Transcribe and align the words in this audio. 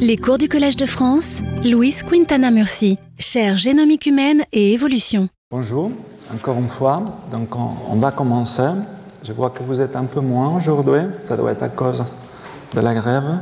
Les 0.00 0.16
cours 0.16 0.38
du 0.38 0.48
Collège 0.48 0.76
de 0.76 0.86
France, 0.86 1.38
Louise 1.64 2.02
Quintana 2.02 2.50
Murci, 2.50 2.98
chaire 3.18 3.56
génomique 3.56 4.06
humaine 4.06 4.44
et 4.52 4.72
évolution. 4.72 5.28
Bonjour, 5.50 5.90
encore 6.34 6.58
une 6.58 6.68
fois. 6.68 7.02
Donc 7.30 7.48
on, 7.56 7.96
va 7.96 8.10
commencer. 8.10 8.68
Je 9.22 9.32
vois 9.32 9.50
que 9.50 9.62
vous 9.62 9.80
êtes 9.80 9.96
un 9.96 10.04
peu 10.04 10.20
moins 10.20 10.56
aujourd'hui. 10.56 11.00
Ça 11.22 11.36
doit 11.36 11.52
être 11.52 11.62
à 11.62 11.68
cause 11.68 12.04
de 12.74 12.80
la 12.80 12.94
grève. 12.94 13.40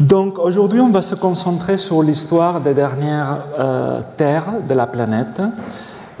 Donc 0.00 0.38
aujourd'hui, 0.38 0.80
on 0.80 0.90
va 0.90 1.02
se 1.02 1.14
concentrer 1.14 1.78
sur 1.78 2.02
l'histoire 2.02 2.60
des 2.60 2.74
dernières 2.74 3.44
euh, 3.58 4.00
terres 4.16 4.62
de 4.68 4.74
la 4.74 4.86
planète 4.86 5.42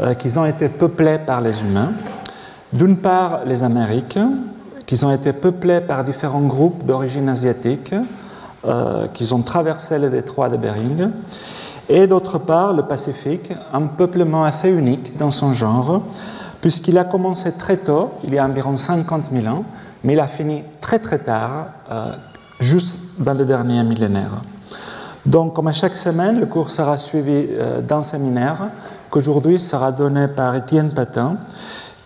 euh, 0.00 0.14
qui 0.14 0.36
ont 0.38 0.46
été 0.46 0.68
peuplées 0.68 1.18
par 1.18 1.40
les 1.40 1.60
humains. 1.60 1.92
D'une 2.72 2.98
part, 2.98 3.40
les 3.46 3.62
Amériques, 3.62 4.18
qui 4.86 5.04
ont 5.04 5.12
été 5.12 5.32
peuplées 5.32 5.80
par 5.80 6.04
différents 6.04 6.46
groupes 6.46 6.84
d'origine 6.84 7.28
asiatique, 7.28 7.94
euh, 8.68 9.08
qui 9.08 9.32
ont 9.32 9.42
traversé 9.42 9.98
le 9.98 10.10
détroit 10.10 10.48
de 10.48 10.56
Bering, 10.56 11.10
et 11.88 12.06
d'autre 12.06 12.38
part 12.38 12.74
le 12.74 12.82
Pacifique, 12.82 13.52
un 13.72 13.82
peuplement 13.82 14.44
assez 14.44 14.70
unique 14.70 15.16
dans 15.16 15.30
son 15.30 15.54
genre, 15.54 16.02
puisqu'il 16.60 16.98
a 16.98 17.04
commencé 17.04 17.52
très 17.52 17.78
tôt, 17.78 18.10
il 18.24 18.34
y 18.34 18.38
a 18.38 18.44
environ 18.44 18.76
50 18.76 19.24
000 19.32 19.46
ans, 19.46 19.64
mais 20.04 20.12
il 20.12 20.20
a 20.20 20.26
fini 20.26 20.62
très 20.80 20.98
très 20.98 21.18
tard, 21.18 21.68
euh, 21.90 22.12
juste 22.60 22.98
dans 23.18 23.34
le 23.34 23.44
dernier 23.44 23.82
millénaire. 23.84 24.42
Donc, 25.24 25.54
comme 25.54 25.68
à 25.68 25.72
chaque 25.72 25.96
semaine, 25.96 26.40
le 26.40 26.46
cours 26.46 26.70
sera 26.70 26.96
suivi 26.98 27.46
euh, 27.50 27.80
d'un 27.80 28.02
séminaire 28.02 28.68
qu'aujourd'hui 29.10 29.58
sera 29.58 29.92
donné 29.92 30.28
par 30.28 30.54
Étienne 30.54 30.90
Patin, 30.90 31.36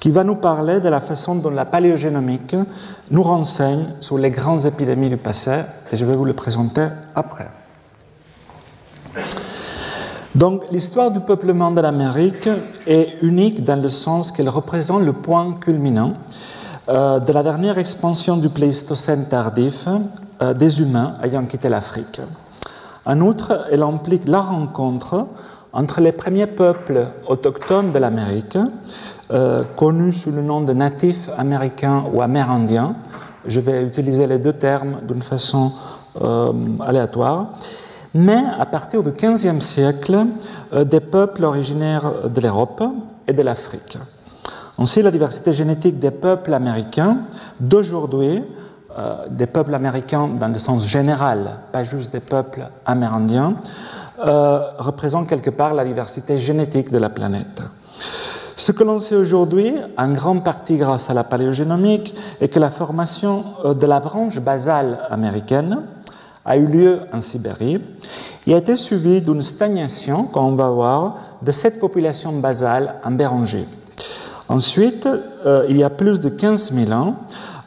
qui 0.02 0.11
va 0.11 0.24
nous 0.24 0.34
parler 0.34 0.80
de 0.80 0.88
la 0.88 1.01
façon 1.01 1.37
dont 1.37 1.51
la 1.51 1.65
paléogénomique 1.65 2.56
nous 3.12 3.23
renseigne 3.23 3.87
sur 4.01 4.19
les 4.19 4.30
grandes 4.30 4.66
épidémies 4.66 5.09
du 5.09 5.16
passé, 5.16 5.61
et 5.92 5.97
je 5.97 6.05
vais 6.05 6.16
vous 6.16 6.25
le 6.25 6.33
présenter 6.33 6.88
après. 7.15 7.48
Donc 10.34 10.64
l'histoire 10.73 11.12
du 11.12 11.20
peuplement 11.20 11.70
de 11.70 11.80
l'Amérique 11.80 12.48
est 12.84 13.11
unique 13.23 13.62
dans 13.62 13.80
le 13.80 13.89
sens 13.89 14.33
qu'elle 14.33 14.48
représente 14.48 15.03
le 15.05 15.12
point 15.12 15.53
culminant 15.61 16.14
euh, 16.89 17.20
de 17.20 17.33
la 17.33 17.45
dernière 17.45 17.78
expansion 17.78 18.36
du 18.36 18.48
Pléistocène 18.48 19.28
tardif 19.28 19.86
euh, 20.42 20.53
des 20.53 20.80
humains 20.80 21.14
ayant 21.23 21.45
quitté 21.45 21.69
l'Afrique. 21.69 22.20
En 23.06 23.20
outre, 23.20 23.69
elle 23.70 23.84
implique 23.84 24.27
la 24.27 24.41
rencontre 24.41 25.28
entre 25.73 26.00
les 26.00 26.12
premiers 26.12 26.48
peuples 26.48 27.06
autochtones 27.28 27.92
de 27.92 27.98
l'Amérique 28.00 28.58
euh, 29.33 29.62
connu 29.77 30.12
sous 30.12 30.30
le 30.30 30.42
nom 30.42 30.61
de 30.61 30.75
natifs 30.75 31.30
américains 31.38 32.05
ou 32.12 32.20
amérindiens. 32.20 32.97
Je 33.47 33.61
vais 33.61 33.83
utiliser 33.83 34.27
les 34.27 34.39
deux 34.39 34.52
termes 34.52 34.97
d'une 35.08 35.22
façon 35.22 35.72
euh, 36.20 36.52
aléatoire. 36.80 37.47
Mais 38.12 38.44
à 38.58 38.66
partir 38.66 39.02
du 39.02 39.11
XVe 39.12 39.61
siècle, 39.61 40.27
euh, 40.74 40.84
des 40.84 41.00
peuples 41.00 41.44
originaires 41.44 42.28
de 42.28 42.41
l'Europe 42.42 42.84
et 43.27 43.33
de 43.33 43.41
l'Afrique. 43.41 43.97
Sait 44.84 45.00
la 45.00 45.11
diversité 45.11 45.55
génétique 45.55 45.98
des 45.98 46.11
peuples 46.11 46.52
américains 46.52 47.19
d'aujourd'hui, 47.61 48.42
des 49.30 49.46
peuples 49.46 49.74
américains 49.74 50.27
dans 50.27 50.48
le 50.48 50.58
sens 50.58 50.89
général, 50.89 51.58
pas 51.70 51.84
juste 51.84 52.11
des 52.12 52.20
peuples 52.20 52.69
amérindiens, 52.84 53.55
représente 54.19 55.28
quelque 55.28 55.50
part 55.50 55.72
la 55.72 55.84
diversité 55.84 56.41
génétique 56.41 56.91
de 56.91 56.98
la 56.98 57.11
planète. 57.11 57.62
Ce 58.56 58.72
que 58.72 58.84
l'on 58.84 59.00
sait 59.00 59.17
aujourd'hui, 59.17 59.75
en 59.97 60.12
grande 60.12 60.45
partie 60.45 60.77
grâce 60.77 61.11
à 61.11 61.14
la 61.14 61.25
paléogénomique, 61.25 62.14
est 62.41 62.48
que 62.48 62.58
la 62.58 62.70
formation 62.70 63.45
euh, 63.64 63.75
de 63.75 63.86
la 63.86 64.00
branche 64.00 64.41
basale 64.41 64.98
américaine 65.11 65.83
a 66.45 66.56
eu 66.56 66.67
lieu 66.67 67.00
en 67.12 67.20
Sibérie 67.20 67.80
et 68.47 68.55
a 68.55 68.58
été 68.58 68.77
suivie 68.77 69.23
d'une 69.23 69.42
stagnation, 69.42 70.25
comme 70.25 70.45
on 70.45 70.56
va 70.56 70.69
voir, 70.69 71.17
de 71.41 71.53
cette 71.53 71.80
population 71.80 72.33
basale 72.33 72.95
en 73.05 73.12
Béranger. 73.12 73.67
Ensuite, 74.48 75.08
euh, 75.46 75.64
il 75.69 75.77
y 75.77 75.84
a 75.84 75.90
plus 75.90 76.20
de 76.20 76.29
15 76.29 76.73
000 76.73 76.92
ans, 76.92 77.17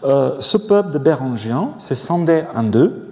euh, 0.03 0.35
ce 0.39 0.57
peuple 0.57 0.91
de 0.91 0.99
Bérangiens 0.99 1.69
s'est 1.79 1.95
scindé 1.95 2.43
en 2.55 2.63
deux 2.63 3.04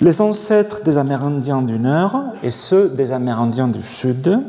les 0.00 0.20
ancêtres 0.22 0.82
des 0.82 0.96
Amérindiens 0.96 1.60
du 1.60 1.78
Nord 1.78 2.16
et 2.42 2.50
ceux 2.50 2.88
des 2.90 3.12
Amérindiens 3.12 3.68
du 3.68 3.82
Sud, 3.82 4.40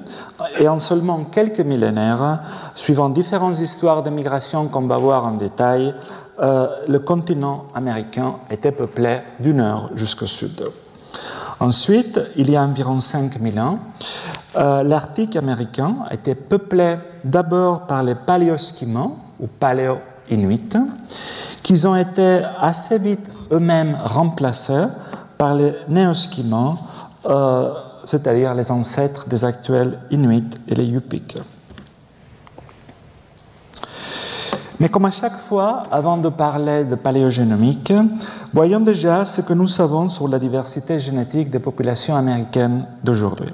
et 0.60 0.68
en 0.68 0.80
seulement 0.80 1.26
quelques 1.26 1.60
millénaires, 1.60 2.40
suivant 2.74 3.10
différentes 3.10 3.60
histoires 3.60 4.02
de 4.02 4.10
migration 4.10 4.68
qu'on 4.68 4.88
va 4.88 4.98
voir 4.98 5.26
en 5.26 5.34
détail, 5.34 5.94
euh, 6.40 6.68
le 6.88 7.00
continent 7.00 7.66
américain 7.76 8.36
était 8.50 8.72
peuplé 8.72 9.20
du 9.40 9.54
Nord 9.54 9.90
jusqu'au 9.96 10.26
Sud. 10.26 10.64
Ensuite, 11.60 12.20
il 12.38 12.50
y 12.50 12.56
a 12.56 12.64
environ 12.64 13.00
5000 13.00 13.60
ans, 13.60 13.80
euh, 14.56 14.84
l'Arctique 14.84 15.36
américain 15.36 15.98
était 16.12 16.36
peuplé 16.36 16.96
d'abord 17.24 17.88
par 17.88 18.04
les 18.04 18.16
paléoskimos 18.16 19.18
ou 19.40 19.48
paléo-inuits, 19.48 20.78
qui 21.62 21.86
ont 21.86 21.96
été 21.96 22.42
assez 22.60 22.98
vite 22.98 23.30
eux-mêmes 23.52 23.98
remplacés 24.04 24.88
par 25.42 25.56
les 25.56 25.74
néoskimans, 25.90 26.78
euh, 27.26 27.74
c'est-à-dire 28.04 28.54
les 28.54 28.72
ancêtres 28.72 29.28
des 29.28 29.44
actuels 29.44 29.98
Inuits 30.12 30.52
et 30.68 30.76
les 30.76 30.86
Yupik. 30.86 31.36
Mais 34.80 34.88
comme 34.88 35.06
à 35.06 35.10
chaque 35.10 35.40
fois, 35.40 35.82
avant 35.90 36.18
de 36.18 36.30
parler 36.30 36.86
de 36.86 36.94
paléogénomique, 36.94 37.92
voyons 38.54 38.82
déjà 38.82 39.26
ce 39.26 39.42
que 39.42 39.54
nous 39.54 39.68
savons 39.68 40.10
sur 40.10 40.28
la 40.28 40.38
diversité 40.38 41.00
génétique 41.00 41.50
des 41.50 41.58
populations 41.58 42.16
américaines 42.16 42.86
d'aujourd'hui. 43.04 43.50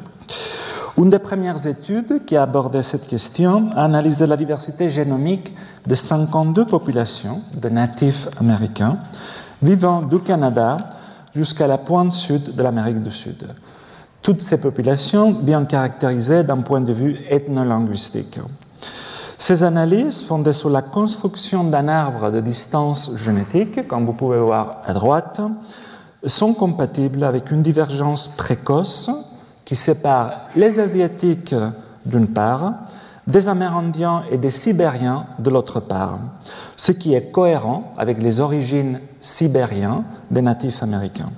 Une 0.97 1.09
des 1.09 1.19
premières 1.19 1.65
études 1.67 2.25
qui 2.25 2.35
a 2.35 2.43
abordé 2.43 2.83
cette 2.83 3.07
question 3.07 3.69
a 3.77 3.85
analysé 3.85 4.27
la 4.27 4.35
diversité 4.35 4.89
génomique 4.89 5.53
de 5.85 5.95
52 5.95 6.65
populations 6.65 7.39
de 7.53 7.69
natifs 7.69 8.27
américains 8.41 8.97
vivant 9.61 10.01
du 10.01 10.19
Canada 10.19 10.77
jusqu'à 11.37 11.67
la 11.67 11.77
pointe 11.77 12.11
sud 12.11 12.55
de 12.55 12.63
l'Amérique 12.63 12.99
du 12.99 13.11
Sud. 13.11 13.47
Toutes 14.23 14.41
ces 14.41 14.59
populations 14.59 15.31
bien 15.31 15.65
caractérisées 15.65 16.43
d'un 16.43 16.57
point 16.57 16.81
de 16.81 16.91
vue 16.91 17.15
ethnolinguistique. 17.29 18.39
Ces 19.37 19.61
analyses, 19.61 20.23
fondées 20.23 20.51
sur 20.51 20.71
la 20.71 20.81
construction 20.81 21.63
d'un 21.63 21.87
arbre 21.87 22.31
de 22.31 22.39
distance 22.39 23.15
génétique, 23.17 23.87
comme 23.87 24.07
vous 24.07 24.13
pouvez 24.13 24.39
voir 24.39 24.81
à 24.87 24.93
droite, 24.93 25.39
sont 26.25 26.55
compatibles 26.55 27.23
avec 27.23 27.51
une 27.51 27.61
divergence 27.61 28.29
précoce 28.29 29.11
qui 29.63 29.75
sépare 29.75 30.47
les 30.55 30.79
Asiatiques 30.79 31.53
d'une 32.03 32.27
part, 32.27 32.73
des 33.27 33.49
Amérindiens 33.49 34.23
et 34.31 34.37
des 34.37 34.51
Sibériens 34.51 35.25
de 35.37 35.49
l'autre 35.49 35.81
part, 35.81 36.19
ce 36.75 36.93
qui 36.93 37.13
est 37.13 37.31
cohérent 37.31 37.93
avec 37.97 38.21
les 38.21 38.39
origines 38.39 38.99
sibériennes 39.19 40.03
des 40.31 40.41
natifs 40.41 40.81
américains. 40.81 41.31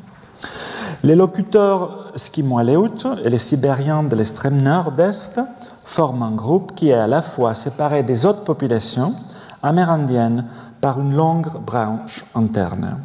Les 1.03 1.15
locuteurs 1.15 2.11
Skimo-Aleut 2.15 3.17
et 3.23 3.29
les 3.29 3.39
Sibériens 3.39 4.03
de 4.03 4.15
l'extrême 4.15 4.61
nord-est 4.61 5.39
forment 5.85 6.23
un 6.23 6.31
groupe 6.31 6.75
qui 6.75 6.89
est 6.89 6.93
à 6.93 7.07
la 7.07 7.23
fois 7.23 7.55
séparé 7.55 8.03
des 8.03 8.25
autres 8.25 8.43
populations 8.43 9.13
amérindiennes 9.63 10.45
par 10.81 10.99
une 10.99 11.15
longue 11.15 11.47
branche 11.65 12.23
interne. 12.35 12.97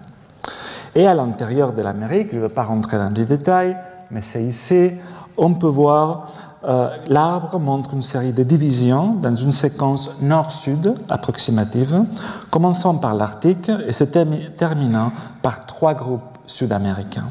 Et 0.94 1.06
à 1.06 1.15
l'intérieur 1.15 1.73
de 1.73 1.83
l'Amérique, 1.83 2.28
je 2.33 2.37
ne 2.37 2.47
vais 2.47 2.53
pas 2.53 2.62
rentrer 2.62 2.99
dans 2.99 3.09
les 3.09 3.25
détails, 3.25 3.77
mais 4.11 4.21
c'est 4.21 4.44
ici, 4.44 4.93
on 5.37 5.55
peut 5.55 5.67
voir 5.67 6.28
euh, 6.67 6.89
l'arbre 7.09 7.59
montre 7.59 7.93
une 7.93 8.03
série 8.03 8.33
de 8.33 8.43
divisions 8.43 9.15
dans 9.15 9.35
une 9.35 9.53
séquence 9.53 10.23
nord-sud 10.23 10.95
approximative, 11.11 12.05
commençant 12.51 12.95
par 12.95 13.15
l'Arctique 13.15 13.71
et 13.87 13.93
se 13.93 14.05
terminant 14.05 15.13
par 15.43 15.67
trois 15.67 15.93
groupes 15.93 16.23
sud-américains. 16.47 17.29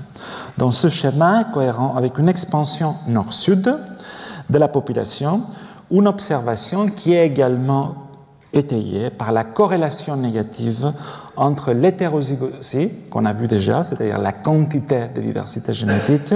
Dans 0.57 0.71
ce 0.71 0.89
schéma 0.89 1.45
cohérent 1.45 1.95
avec 1.95 2.19
une 2.19 2.29
expansion 2.29 2.95
nord-sud 3.07 3.75
de 4.49 4.57
la 4.57 4.67
population, 4.67 5.41
une 5.89 6.07
observation 6.07 6.87
qui 6.87 7.13
est 7.13 7.25
également 7.25 7.95
étayée 8.53 9.09
par 9.09 9.31
la 9.31 9.43
corrélation 9.43 10.15
négative 10.15 10.93
entre 11.35 11.71
l'hétérozygosie, 11.71 12.91
qu'on 13.09 13.25
a 13.25 13.33
vu 13.33 13.47
déjà, 13.47 13.83
c'est-à-dire 13.83 14.19
la 14.19 14.31
quantité 14.31 15.07
de 15.13 15.21
diversité 15.21 15.73
génétique, 15.73 16.33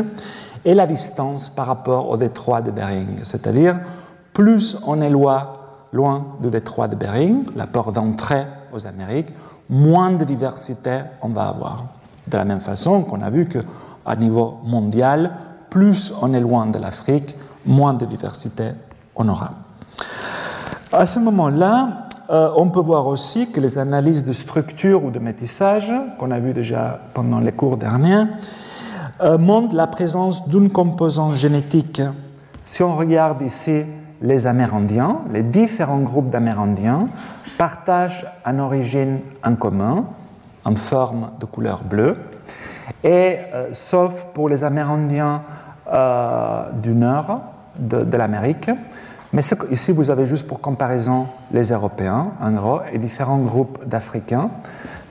et 0.67 0.75
la 0.75 0.85
distance 0.85 1.47
par 1.47 1.65
rapport 1.65 2.09
au 2.09 2.17
détroit 2.17 2.61
de 2.61 2.71
Bering. 2.71 3.19
C'est-à-dire, 3.23 3.79
plus 4.33 4.83
on 4.85 5.01
est 5.01 5.09
loin, 5.09 5.47
loin 5.93 6.35
du 6.41 6.49
détroit 6.49 6.89
de 6.89 6.97
Bering, 6.97 7.45
la 7.55 7.67
porte 7.67 7.95
d'entrée 7.95 8.43
aux 8.73 8.85
Amériques, 8.85 9.29
moins 9.69 10.11
de 10.11 10.25
diversité 10.25 10.99
on 11.21 11.29
va 11.29 11.47
avoir. 11.47 11.85
De 12.27 12.35
la 12.35 12.43
même 12.43 12.59
façon 12.59 13.03
qu'on 13.03 13.21
a 13.21 13.29
vu 13.29 13.47
qu'à 13.47 14.15
niveau 14.17 14.57
mondial, 14.65 15.31
plus 15.69 16.13
on 16.21 16.33
est 16.33 16.41
loin 16.41 16.65
de 16.65 16.79
l'Afrique, 16.79 17.33
moins 17.65 17.93
de 17.93 18.05
diversité 18.05 18.71
on 19.15 19.29
aura. 19.29 19.51
À 20.91 21.05
ce 21.05 21.19
moment-là, 21.19 22.09
euh, 22.29 22.49
on 22.57 22.67
peut 22.67 22.81
voir 22.81 23.07
aussi 23.07 23.53
que 23.53 23.61
les 23.61 23.77
analyses 23.77 24.25
de 24.25 24.33
structure 24.33 25.05
ou 25.05 25.11
de 25.11 25.19
métissage, 25.19 25.93
qu'on 26.19 26.31
a 26.31 26.39
vu 26.39 26.51
déjà 26.51 26.99
pendant 27.13 27.39
les 27.39 27.53
cours 27.53 27.77
derniers, 27.77 28.25
montre 29.39 29.75
la 29.75 29.87
présence 29.87 30.47
d'une 30.47 30.69
composante 30.69 31.35
génétique. 31.35 32.01
Si 32.63 32.83
on 32.83 32.95
regarde 32.95 33.41
ici 33.41 33.83
les 34.21 34.47
Amérindiens, 34.47 35.21
les 35.31 35.43
différents 35.43 35.99
groupes 35.99 36.29
d'Amérindiens 36.29 37.07
partagent 37.57 38.25
une 38.45 38.59
origine 38.59 39.19
en 39.43 39.55
commun, 39.55 40.05
en 40.65 40.75
forme 40.75 41.31
de 41.39 41.45
couleur 41.45 41.83
bleue, 41.83 42.17
et 43.03 43.37
euh, 43.53 43.69
sauf 43.71 44.25
pour 44.33 44.49
les 44.49 44.63
Amérindiens 44.63 45.41
euh, 45.91 46.71
du 46.73 46.93
nord 46.93 47.41
de, 47.77 48.17
l'Amérique. 48.17 48.69
Mais 49.33 49.41
ici, 49.71 49.91
vous 49.91 50.09
avez 50.09 50.25
juste 50.25 50.47
pour 50.47 50.61
comparaison 50.61 51.27
les 51.51 51.71
Européens, 51.71 52.31
en 52.41 52.51
gros, 52.51 52.79
et 52.91 52.97
différents 52.97 53.39
groupes 53.39 53.85
d'Africains. 53.85 54.49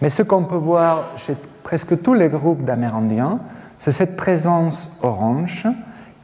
Mais 0.01 0.11
ce 0.11 0.23
qu'on 0.23 0.45
peut 0.45 0.57
voir 0.57 1.05
chez 1.17 1.37
presque 1.63 2.03
tous 2.03 2.15
les 2.15 2.29
groupes 2.29 2.65
d'Amérindiens, 2.65 3.39
c'est 3.79 3.93
cette 3.93 4.17
présence 4.17 5.01
orange 5.03 5.67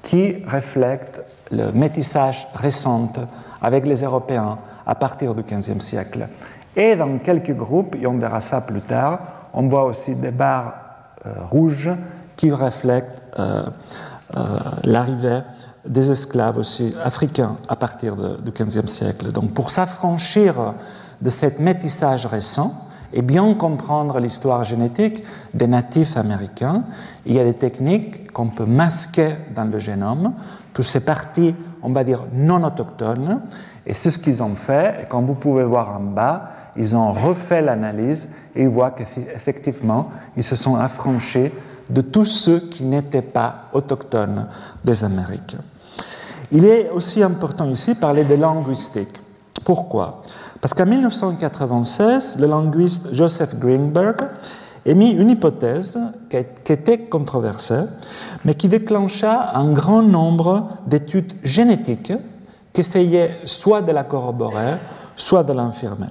qui 0.02 0.42
reflète 0.46 1.30
le 1.50 1.70
métissage 1.72 2.46
récent 2.54 3.12
avec 3.60 3.86
les 3.86 4.02
Européens 4.02 4.58
à 4.86 4.94
partir 4.94 5.34
du 5.34 5.42
XVe 5.42 5.80
siècle. 5.80 6.26
Et 6.74 6.96
dans 6.96 7.18
quelques 7.18 7.54
groupes, 7.54 7.94
et 8.00 8.06
on 8.06 8.18
verra 8.18 8.40
ça 8.40 8.62
plus 8.62 8.80
tard, 8.80 9.20
on 9.52 9.68
voit 9.68 9.84
aussi 9.84 10.16
des 10.16 10.30
barres 10.30 10.74
euh, 11.26 11.32
rouges 11.50 11.90
qui 12.36 12.50
reflètent 12.50 13.22
euh, 13.38 13.64
euh, 14.36 14.58
l'arrivée 14.84 15.40
des 15.86 16.10
esclaves 16.10 16.58
aussi 16.58 16.94
africains 17.04 17.56
à 17.68 17.76
partir 17.76 18.16
du 18.16 18.50
XVe 18.50 18.86
siècle. 18.86 19.32
Donc 19.32 19.52
pour 19.52 19.70
s'affranchir 19.70 20.74
de 21.20 21.28
ce 21.28 21.60
métissage 21.60 22.26
récent 22.26 22.72
et 23.12 23.22
bien 23.22 23.54
comprendre 23.54 24.18
l'histoire 24.18 24.64
génétique 24.64 25.22
des 25.54 25.66
natifs 25.66 26.16
américains, 26.16 26.84
il 27.26 27.34
y 27.34 27.40
a 27.40 27.44
des 27.44 27.54
techniques 27.54 28.32
qu'on 28.32 28.48
peut 28.48 28.66
masquer 28.66 29.30
dans 29.54 29.64
le 29.64 29.78
génome, 29.78 30.32
toutes 30.72 30.86
ces 30.86 31.00
parties, 31.00 31.54
on 31.82 31.90
va 31.90 32.04
dire, 32.04 32.24
non 32.32 32.64
autochtones, 32.64 33.40
et 33.86 33.94
c'est 33.94 34.10
ce 34.10 34.18
qu'ils 34.18 34.42
ont 34.42 34.54
fait, 34.54 35.02
et 35.02 35.08
comme 35.08 35.26
vous 35.26 35.34
pouvez 35.34 35.64
voir 35.64 35.96
en 35.96 36.00
bas, 36.00 36.50
ils 36.76 36.96
ont 36.96 37.12
refait 37.12 37.60
l'analyse 37.60 38.30
et 38.54 38.62
ils 38.62 38.68
voient 38.68 38.92
qu'effectivement, 38.92 40.10
ils 40.36 40.44
se 40.44 40.56
sont 40.56 40.76
affranchis 40.76 41.50
de 41.90 42.00
tous 42.00 42.24
ceux 42.24 42.60
qui 42.60 42.84
n'étaient 42.84 43.20
pas 43.20 43.64
autochtones 43.72 44.48
des 44.82 45.04
Amériques. 45.04 45.56
Il 46.50 46.64
est 46.64 46.90
aussi 46.90 47.22
important 47.22 47.68
ici 47.68 47.94
de 47.94 47.98
parler 47.98 48.24
de 48.24 48.34
linguistique. 48.34 49.20
Pourquoi? 49.64 50.22
Parce 50.62 50.74
qu'en 50.74 50.86
1996, 50.86 52.38
le 52.38 52.46
linguiste 52.46 53.12
Joseph 53.12 53.58
Greenberg 53.58 54.14
émit 54.86 55.10
une 55.10 55.30
hypothèse 55.30 55.98
qui 56.30 56.72
était 56.72 56.98
controversée, 56.98 57.82
mais 58.44 58.54
qui 58.54 58.68
déclencha 58.68 59.50
un 59.56 59.72
grand 59.72 60.02
nombre 60.02 60.68
d'études 60.86 61.32
génétiques 61.42 62.12
qui 62.72 62.80
essayaient 62.80 63.40
soit 63.44 63.82
de 63.82 63.90
la 63.90 64.04
corroborer, 64.04 64.76
soit 65.16 65.42
de 65.42 65.52
l'infirmer. 65.52 66.06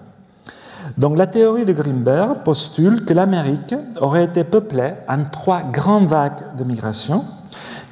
Donc 0.98 1.18
la 1.18 1.28
théorie 1.28 1.64
de 1.64 1.72
Greenberg 1.72 2.44
postule 2.44 3.06
que 3.06 3.14
l'Amérique 3.14 3.74
aurait 4.02 4.26
été 4.26 4.44
peuplée 4.44 4.96
en 5.08 5.24
trois 5.32 5.62
grandes 5.62 6.08
vagues 6.08 6.58
de 6.58 6.66
migration 6.66 7.24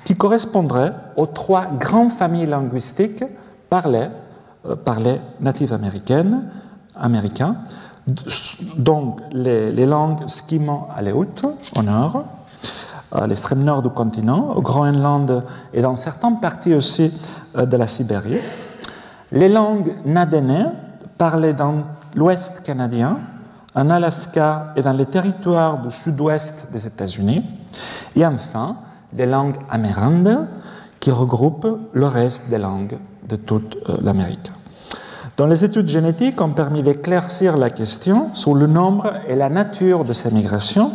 qui 0.04 0.18
correspondraient 0.18 0.92
aux 1.16 1.28
trois 1.28 1.68
grandes 1.80 2.12
familles 2.12 2.48
linguistiques 2.48 3.24
parlées 3.70 4.10
par 4.86 5.00
les 5.00 5.20
natives 5.40 5.74
américaines, 5.74 6.44
américains, 6.96 7.56
donc 8.78 9.20
les, 9.32 9.86
langues 9.86 10.28
skimo-aléoutes 10.28 11.46
au 11.76 11.84
nord, 11.84 12.24
à 13.12 13.28
l'extrême 13.28 13.64
nord 13.64 13.82
du 13.82 13.90
continent, 13.90 14.54
au 14.56 14.62
Groenland 14.62 15.44
et 15.74 15.82
dans 15.82 15.96
certaines 15.96 16.40
parties 16.40 16.74
aussi 16.74 17.14
euh, 17.58 17.66
de 17.66 17.78
la 17.78 17.88
Sibérie, 17.88 18.40
les 19.32 19.50
langues 19.50 19.94
nadénées 20.06 20.66
parlées 21.18 21.54
dans 21.54 21.82
l'Ouest 22.16 22.64
canadien, 22.64 23.18
en 23.76 23.90
Alaska 23.90 24.74
et 24.76 24.82
dans 24.82 24.94
les 24.94 25.06
territoires 25.06 25.80
du 25.80 25.92
sud-ouest 25.92 26.72
des 26.72 26.88
États-Unis, 26.88 27.46
et 28.16 28.26
enfin 28.26 28.78
les 29.14 29.26
langues 29.26 29.58
amérindes 29.70 30.48
qui 31.00 31.12
regroupent 31.12 31.80
le 31.94 32.08
reste 32.08 32.50
des 32.50 32.58
langues 32.58 32.98
de 33.30 33.36
toute 33.36 33.78
euh, 33.88 33.98
l'Amérique. 34.02 34.52
Dans 35.38 35.48
les 35.48 35.64
études 35.64 35.88
génétiques 35.88 36.42
ont 36.42 36.52
permis 36.52 36.84
d'éclaircir 36.84 37.56
la 37.56 37.70
question 37.70 38.30
sur 38.36 38.56
le 38.56 38.68
nombre 38.68 39.14
et 39.28 39.36
la 39.36 39.48
nature 39.50 40.04
de 40.04 40.12
ces 40.12 40.32
migrations. 40.32 40.92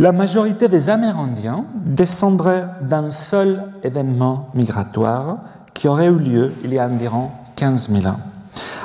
La 0.00 0.10
majorité 0.10 0.66
des 0.66 0.88
Amérindiens 0.88 1.64
descendraient 1.84 2.64
d'un 2.80 3.10
seul 3.10 3.62
événement 3.84 4.48
migratoire 4.54 5.38
qui 5.72 5.86
aurait 5.86 6.08
eu 6.08 6.18
lieu 6.18 6.52
il 6.64 6.74
y 6.74 6.78
a 6.78 6.86
environ 6.86 7.30
15 7.54 7.90
000 7.90 8.06
ans 8.06 8.18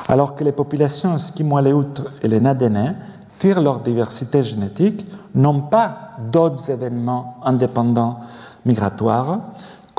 alors 0.09 0.35
que 0.35 0.43
les 0.43 0.51
populations 0.51 1.15
esquimaux-aléoutes 1.15 2.01
et 2.23 2.27
les 2.27 2.41
nadénais 2.41 2.95
tirent 3.37 3.61
leur 3.61 3.79
diversité 3.79 4.43
génétique 4.43 5.05
non 5.35 5.61
pas 5.61 6.11
d'autres 6.31 6.71
événements 6.71 7.37
indépendants 7.45 8.19
migratoires, 8.65 9.39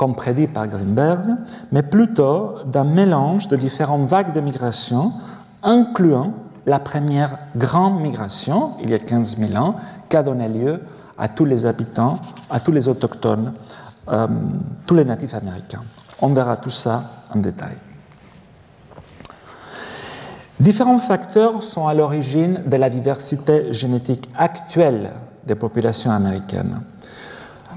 comme 0.01 0.15
prédit 0.15 0.47
par 0.47 0.67
Greenberg, 0.67 1.27
mais 1.71 1.83
plutôt 1.83 2.55
d'un 2.65 2.85
mélange 2.85 3.49
de 3.49 3.55
différentes 3.55 4.07
vagues 4.07 4.33
de 4.33 4.41
migration, 4.41 5.13
incluant 5.61 6.33
la 6.65 6.79
première 6.79 7.37
grande 7.55 8.01
migration, 8.01 8.71
il 8.81 8.89
y 8.89 8.95
a 8.95 8.97
15 8.97 9.37
000 9.37 9.63
ans, 9.63 9.75
qui 10.09 10.17
a 10.17 10.23
donné 10.23 10.49
lieu 10.49 10.81
à 11.19 11.27
tous 11.27 11.45
les 11.45 11.67
habitants, 11.67 12.19
à 12.49 12.59
tous 12.59 12.71
les 12.71 12.87
autochtones, 12.87 13.53
euh, 14.09 14.25
tous 14.87 14.95
les 14.95 15.05
natifs 15.05 15.35
américains. 15.35 15.83
On 16.19 16.29
verra 16.29 16.57
tout 16.57 16.71
ça 16.71 17.03
en 17.35 17.37
détail. 17.37 17.77
Différents 20.59 20.97
facteurs 20.97 21.61
sont 21.61 21.85
à 21.85 21.93
l'origine 21.93 22.63
de 22.65 22.75
la 22.75 22.89
diversité 22.89 23.71
génétique 23.71 24.27
actuelle 24.35 25.11
des 25.45 25.53
populations 25.53 26.09
américaines. 26.09 26.81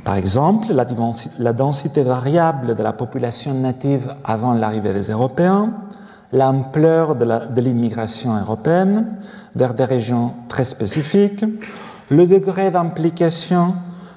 Par 0.04 0.16
exemple, 0.16 0.66
la 0.72 1.52
densité 1.54 2.02
variable 2.02 2.74
de 2.74 2.82
la 2.82 2.92
population 2.92 3.54
native 3.54 4.14
avant 4.22 4.52
l'arrivée 4.52 4.92
des 4.92 5.10
Européens, 5.10 5.70
l'ampleur 6.30 7.14
de 7.16 7.60
l'immigration 7.60 8.36
européenne 8.38 9.16
vers 9.56 9.72
des 9.72 9.84
régions 9.84 10.32
très 10.48 10.64
spécifiques, 10.64 11.44
le 12.10 12.26
degré 12.26 12.70
d'implication 12.70 13.74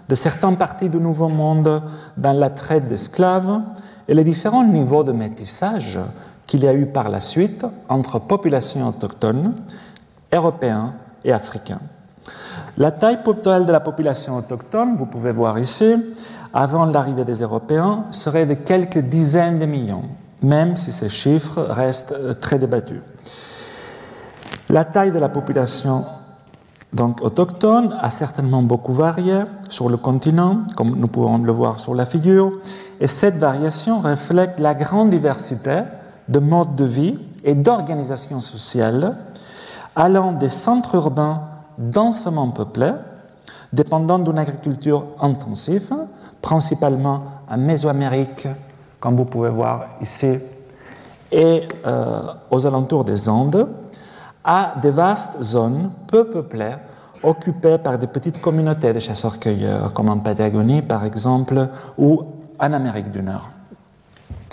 de 0.10 0.16
certaines 0.16 0.58
parties 0.58 0.90
du 0.90 0.98
Nouveau 0.98 1.30
Monde 1.30 1.82
dans 2.18 2.34
la 2.34 2.50
traite 2.50 2.90
d'esclaves 2.90 3.62
et 4.10 4.14
les 4.14 4.26
différents 4.26 4.66
niveaux 4.66 5.06
de 5.06 5.14
métissage 5.14 6.00
qu'il 6.48 6.64
y 6.64 6.68
a 6.68 6.74
eu 6.74 6.86
par 6.86 7.08
la 7.08 7.22
suite 7.22 7.66
entre 7.88 8.20
populations 8.20 8.88
autochtones, 8.90 9.54
européens 10.34 10.94
et 11.24 11.32
africains. 11.32 11.80
La 12.80 12.92
taille 12.92 13.24
totale 13.24 13.66
de 13.66 13.72
la 13.72 13.80
population 13.80 14.38
autochtone, 14.38 14.98
vous 14.98 15.08
pouvez 15.08 15.32
voir 15.32 15.58
ici, 15.58 15.96
avant 16.54 16.86
l'arrivée 16.86 17.26
des 17.26 17.42
Européens, 17.42 18.06
serait 18.12 18.46
de 18.46 18.54
quelques 18.54 19.00
dizaines 19.00 19.58
de 19.58 19.66
millions, 19.66 20.04
même 20.44 20.78
si 20.78 20.92
ces 20.92 21.10
chiffres 21.10 21.60
restent 21.60 22.14
euh, 22.14 22.36
très 22.36 22.60
débattus. 22.60 23.02
La 24.70 24.86
taille 24.86 25.12
de 25.12 25.18
la 25.18 25.30
population 25.30 26.06
donc 26.94 27.22
autochtone 27.24 27.96
a 28.00 28.12
certainement 28.12 28.62
beaucoup 28.62 28.94
varié 28.94 29.42
sur 29.70 29.90
le 29.90 29.98
continent, 29.98 30.60
comme 30.76 30.96
nous 30.96 31.08
pouvons 31.08 31.40
le 31.40 31.52
voir 31.52 31.80
sur 31.80 31.96
la 31.96 32.06
figure, 32.06 32.52
et 33.00 33.08
cette 33.08 33.38
variation 33.38 34.02
reflète 34.02 34.60
la 34.60 34.76
grande 34.76 35.10
diversité 35.10 35.82
de 36.30 36.40
mode 36.40 36.76
de 36.76 36.86
vie 36.86 37.18
et 37.44 37.56
d'organisation 37.56 38.40
sociale 38.40 39.18
allant 39.96 40.32
des 40.32 40.50
centres 40.50 40.96
urbains 40.96 41.42
densément 41.78 42.50
peuplés, 42.50 42.94
dépendant 43.72 44.20
d'une 44.20 44.38
agriculture 44.38 45.06
intensive, 45.20 45.94
principalement 46.42 47.24
en 47.50 47.58
Mésoamérique, 47.58 48.48
comme 49.00 49.16
vous 49.16 49.26
pouvez 49.26 49.50
voir 49.50 49.86
ici, 50.02 50.38
et 51.32 51.68
euh, 51.86 52.22
aux 52.50 52.66
alentours 52.66 53.04
des 53.04 53.28
Andes, 53.28 53.68
à 54.44 54.74
des 54.82 54.92
vastes 54.92 55.42
zones 55.44 55.92
peu 56.08 56.26
peuplées, 56.28 56.76
occupées 57.24 57.78
par 57.78 57.98
des 57.98 58.08
petites 58.08 58.40
communautés 58.40 58.94
de 58.94 59.00
chasseurs-cueilleurs, 59.00 59.94
comme 59.94 60.10
en 60.10 60.20
Patagonie 60.20 60.82
par 60.82 61.04
exemple, 61.06 61.68
ou 61.98 62.24
en 62.60 62.74
Amérique 62.74 63.12
du 63.12 63.22
Nord. 63.22 63.50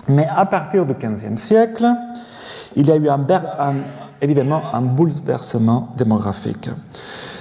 Mais 0.08 0.26
à 0.26 0.44
partir 0.46 0.84
du 0.84 0.94
XVe 0.94 1.36
siècle, 1.36 1.86
il 2.76 2.86
y 2.86 2.92
a 2.92 2.96
eu 2.96 3.08
évidemment 4.24 4.62
un 4.72 4.80
bouleversement 4.82 5.88
démographique. 5.96 6.70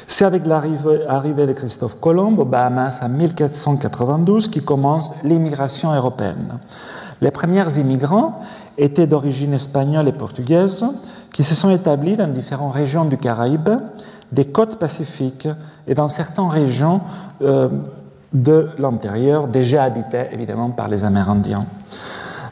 C'est 0.08 0.25
avec 0.25 0.46
l'arrivée 0.46 1.48
de 1.48 1.54
Christophe 1.54 2.00
Colomb 2.00 2.38
aux 2.38 2.46
Bahamas 2.46 3.02
en 3.02 3.10
1492 3.10 4.50
qui 4.50 4.62
commence 4.62 5.24
l'immigration 5.24 5.94
européenne. 5.94 6.60
Les 7.22 7.32
premiers 7.32 7.80
immigrants 7.80 8.40
étaient 8.78 9.08
d'origine 9.08 9.54
espagnole 9.54 10.08
et 10.08 10.12
portugaise 10.12 10.86
qui 11.32 11.44
se 11.44 11.56
sont 11.56 11.72
établis 11.72 12.16
dans 12.16 12.28
différentes 12.28 12.74
régions 12.74 13.06
du 13.06 13.18
Caraïbe, 13.18 13.70
des 14.32 14.46
côtes 14.46 14.78
pacifiques 14.78 15.48
et 15.88 15.96
dans 15.96 16.08
certaines 16.08 16.50
régions 16.50 17.02
euh, 17.42 17.70
de 18.34 18.70
l'intérieur 18.78 19.48
déjà 19.48 19.84
habité 19.84 20.25
évidemment 20.32 20.70
par 20.70 20.90
les 20.90 21.06
Amérindiens. 21.06 21.66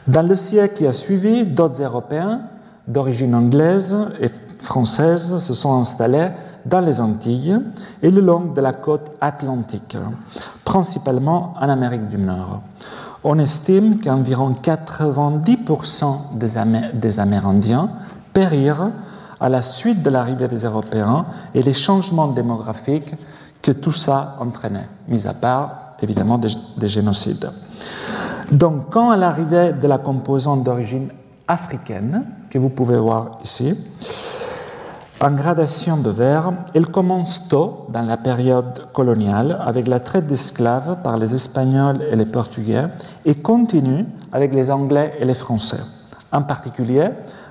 Dans 0.06 0.26
le 0.26 0.34
siècle 0.34 0.78
qui 0.78 0.86
a 0.86 0.92
suivi, 0.92 1.44
d'autres 1.44 1.82
Européens 1.82 2.40
d'origine 2.86 3.34
anglaise 3.34 3.96
et 4.20 4.28
française 4.62 5.38
se 5.38 5.54
sont 5.54 5.74
installés 5.74 6.28
dans 6.64 6.80
les 6.80 7.00
Antilles 7.00 7.58
et 8.02 8.10
le 8.10 8.20
long 8.20 8.52
de 8.54 8.60
la 8.60 8.72
côte 8.72 9.10
atlantique, 9.20 9.96
principalement 10.64 11.54
en 11.60 11.68
Amérique 11.68 12.08
du 12.08 12.18
Nord. 12.18 12.60
On 13.24 13.38
estime 13.38 14.00
qu'environ 14.00 14.52
90% 14.62 16.38
des, 16.94 17.18
Amérindiens 17.20 17.90
périrent 18.32 18.90
à 19.40 19.48
la 19.48 19.62
suite 19.62 20.02
de 20.02 20.10
l'arrivée 20.10 20.48
des 20.48 20.64
Européens 20.64 21.26
et 21.54 21.62
les 21.62 21.72
changements 21.72 22.28
démographiques 22.28 23.14
que 23.60 23.72
tout 23.72 23.92
ça 23.92 24.36
entraînait, 24.40 24.88
mis 25.08 25.26
à 25.26 25.34
part 25.34 25.94
évidemment 26.00 26.38
des, 26.38 26.88
génocides. 26.88 27.50
Donc, 28.50 28.90
quand 28.90 29.10
à 29.10 29.16
l'arrivée 29.16 29.72
de 29.72 29.86
la 29.86 29.98
composante 29.98 30.64
d'origine 30.64 31.08
africaine, 31.46 32.24
que 32.52 32.58
vous 32.58 32.68
pouvez 32.68 32.98
voir 32.98 33.38
ici, 33.42 33.74
en 35.22 35.30
gradation 35.30 35.96
de 35.96 36.10
vert, 36.10 36.52
elle 36.74 36.86
commence 36.86 37.48
tôt 37.48 37.86
dans 37.88 38.02
la 38.02 38.18
période 38.18 38.92
coloniale 38.92 39.58
avec 39.64 39.88
la 39.88 40.00
traite 40.00 40.26
d'esclaves 40.26 40.98
par 41.02 41.16
les 41.16 41.34
Espagnols 41.34 42.02
et 42.10 42.14
les 42.14 42.26
Portugais 42.26 42.88
et 43.24 43.36
continue 43.36 44.04
avec 44.32 44.52
les 44.52 44.70
Anglais 44.70 45.16
et 45.18 45.24
les 45.24 45.34
Français, 45.34 45.80
en 46.30 46.42
particulier 46.42 47.08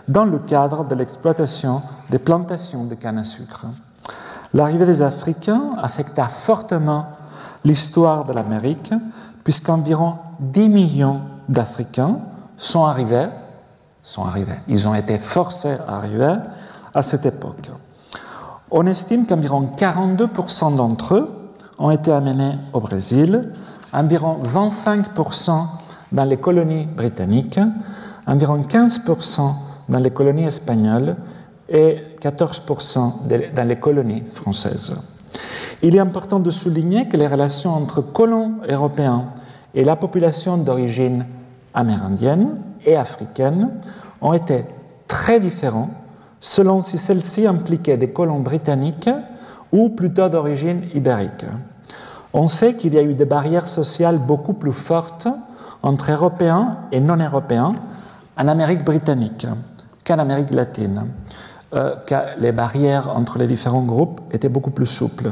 dans 0.08 0.26
le 0.26 0.38
cadre 0.38 0.86
de 0.86 0.94
l'exploitation 0.94 1.82
des 2.12 2.20
plantations 2.20 2.84
de 2.84 2.94
canne 2.94 3.18
à 3.18 3.24
sucre. 3.24 3.66
L'arrivée 4.54 4.86
des 4.86 5.02
Africains 5.02 5.72
affecta 5.82 6.28
fortement 6.28 7.08
l'histoire 7.66 8.26
de 8.26 8.34
l'Amérique, 8.34 8.94
puisqu'environ 9.44 10.18
10 10.42 10.70
millions 10.70 11.22
d'Africains 11.50 12.20
sont 12.58 12.86
arrivés, 12.86 13.30
sont 14.04 14.26
arrivés, 14.26 14.60
ils 14.68 14.88
ont 14.88 14.96
été 14.96 15.18
forcés 15.18 15.78
à 15.88 15.98
arriver 15.98 16.36
à 16.94 17.02
cette 17.02 17.26
époque. 17.26 17.70
On 18.72 18.86
estime 18.86 19.26
qu'environ 19.26 19.70
42% 19.78 20.76
d'entre 20.76 21.16
eux 21.16 21.30
ont 21.78 21.92
été 21.92 22.12
amenés 22.12 22.58
au 22.74 22.80
Brésil, 22.80 23.54
environ 23.94 24.40
25% 24.44 25.52
dans 26.12 26.24
les 26.24 26.38
colonies 26.38 26.86
britanniques, 26.86 27.60
environ 28.28 28.62
15% 28.62 29.54
dans 29.90 30.00
les 30.00 30.12
colonies 30.12 30.46
espagnoles 30.46 31.16
et 31.68 31.98
14% 32.22 33.54
dans 33.54 33.68
les 33.68 33.76
colonies 33.78 34.24
françaises. 34.34 34.94
Il 35.82 35.96
est 35.96 36.00
important 36.00 36.40
de 36.40 36.52
souligner 36.52 37.08
que 37.08 37.18
les 37.18 37.28
relations 37.28 37.72
entre 37.72 38.02
colons 38.02 38.54
européens 38.70 39.30
et 39.74 39.84
la 39.84 39.96
population 39.96 40.58
d'origine 40.58 41.26
amérindienne 41.74 42.58
et 42.86 42.96
africaine 42.96 43.70
ont 44.22 44.34
été 44.34 44.66
très 45.08 45.40
différentes 45.40 45.90
selon 46.40 46.82
si 46.82 46.98
celle-ci 46.98 47.46
impliquait 47.46 47.98
des 47.98 48.12
colons 48.12 48.40
britanniques 48.40 49.10
ou 49.72 49.90
plutôt 49.90 50.28
d'origine 50.28 50.84
ibérique. 50.94 51.46
On 52.34 52.48
sait 52.48 52.76
qu'il 52.76 52.94
y 52.94 52.98
a 52.98 53.04
eu 53.04 53.14
des 53.14 53.26
barrières 53.26 53.68
sociales 53.68 54.18
beaucoup 54.18 54.54
plus 54.54 54.74
fortes 54.74 55.28
entre 55.84 56.12
Européens 56.12 56.78
et 56.92 57.00
non-Européens 57.00 57.74
en 58.38 58.48
Amérique 58.48 58.84
britannique 58.84 59.46
qu'en 60.06 60.20
Amérique 60.20 60.52
latine, 60.52 61.08
euh, 61.74 61.96
car 62.06 62.24
les 62.38 62.52
barrières 62.52 63.16
entre 63.16 63.38
les 63.38 63.48
différents 63.48 63.84
groupes 63.84 64.20
étaient 64.32 64.50
beaucoup 64.50 64.72
plus 64.72 64.86
souples, 64.86 65.32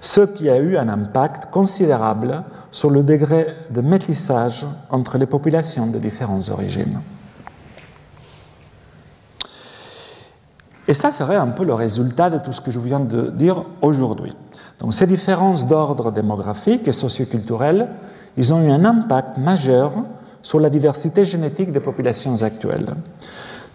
ce 0.00 0.20
qui 0.20 0.50
a 0.50 0.56
eu 0.58 0.76
un 0.76 0.88
impact 0.88 1.50
considérable 1.50 2.42
sur 2.72 2.90
le 2.90 3.02
degré 3.02 3.46
de 3.70 3.80
métissage 3.80 4.66
entre 4.90 5.16
les 5.16 5.26
populations 5.26 5.86
de 5.86 5.98
différentes 5.98 6.48
origines. 6.48 7.00
Et 10.88 10.94
ça 10.94 11.12
serait 11.12 11.36
un 11.36 11.48
peu 11.48 11.64
le 11.64 11.74
résultat 11.74 12.30
de 12.30 12.38
tout 12.38 12.52
ce 12.52 12.60
que 12.60 12.70
je 12.70 12.78
viens 12.78 13.00
de 13.00 13.30
dire 13.30 13.62
aujourd'hui. 13.80 14.32
Donc 14.80 14.94
ces 14.94 15.06
différences 15.06 15.66
d'ordre 15.66 16.12
démographique 16.12 16.86
et 16.86 16.92
socioculturel, 16.92 17.88
ils 18.36 18.52
ont 18.52 18.62
eu 18.62 18.70
un 18.70 18.84
impact 18.84 19.38
majeur 19.38 19.92
sur 20.42 20.60
la 20.60 20.70
diversité 20.70 21.24
génétique 21.24 21.72
des 21.72 21.80
populations 21.80 22.42
actuelles. 22.42 22.94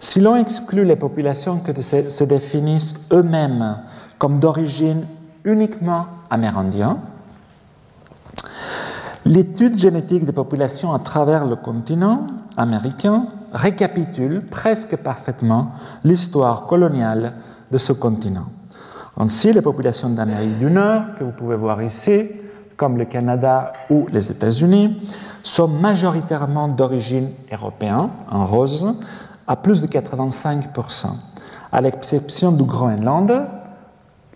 Si 0.02 0.18
l'on 0.18 0.34
exclut 0.34 0.84
les 0.84 0.96
populations 0.96 1.60
qui 1.60 1.80
se 1.80 2.24
définissent 2.24 3.06
eux-mêmes 3.12 3.78
comme 4.18 4.40
d'origine 4.40 5.06
uniquement 5.44 6.06
amérindienne, 6.28 6.96
l'étude 9.24 9.78
génétique 9.78 10.24
des 10.24 10.32
populations 10.32 10.92
à 10.92 10.98
travers 10.98 11.46
le 11.46 11.54
continent 11.54 12.26
américain 12.56 13.28
récapitule 13.52 14.42
presque 14.50 14.96
parfaitement 14.96 15.70
l'histoire 16.02 16.66
coloniale 16.66 17.34
de 17.70 17.78
ce 17.78 17.92
continent. 17.92 18.46
Ainsi, 19.16 19.52
les 19.52 19.62
populations 19.62 20.10
d'Amérique 20.10 20.58
du 20.58 20.68
Nord, 20.68 21.14
que 21.16 21.22
vous 21.22 21.30
pouvez 21.30 21.56
voir 21.56 21.80
ici, 21.80 22.28
comme 22.76 22.98
le 22.98 23.04
Canada 23.04 23.72
ou 23.88 24.06
les 24.12 24.32
États-Unis, 24.32 25.00
sont 25.44 25.68
majoritairement 25.68 26.66
d'origine 26.66 27.28
européenne, 27.52 28.08
en 28.28 28.44
rose, 28.44 28.96
à 29.52 29.56
plus 29.56 29.82
de 29.82 29.86
85%, 29.86 31.08
à 31.72 31.80
l'exception 31.82 32.52
du 32.52 32.64
Groenland, 32.64 33.46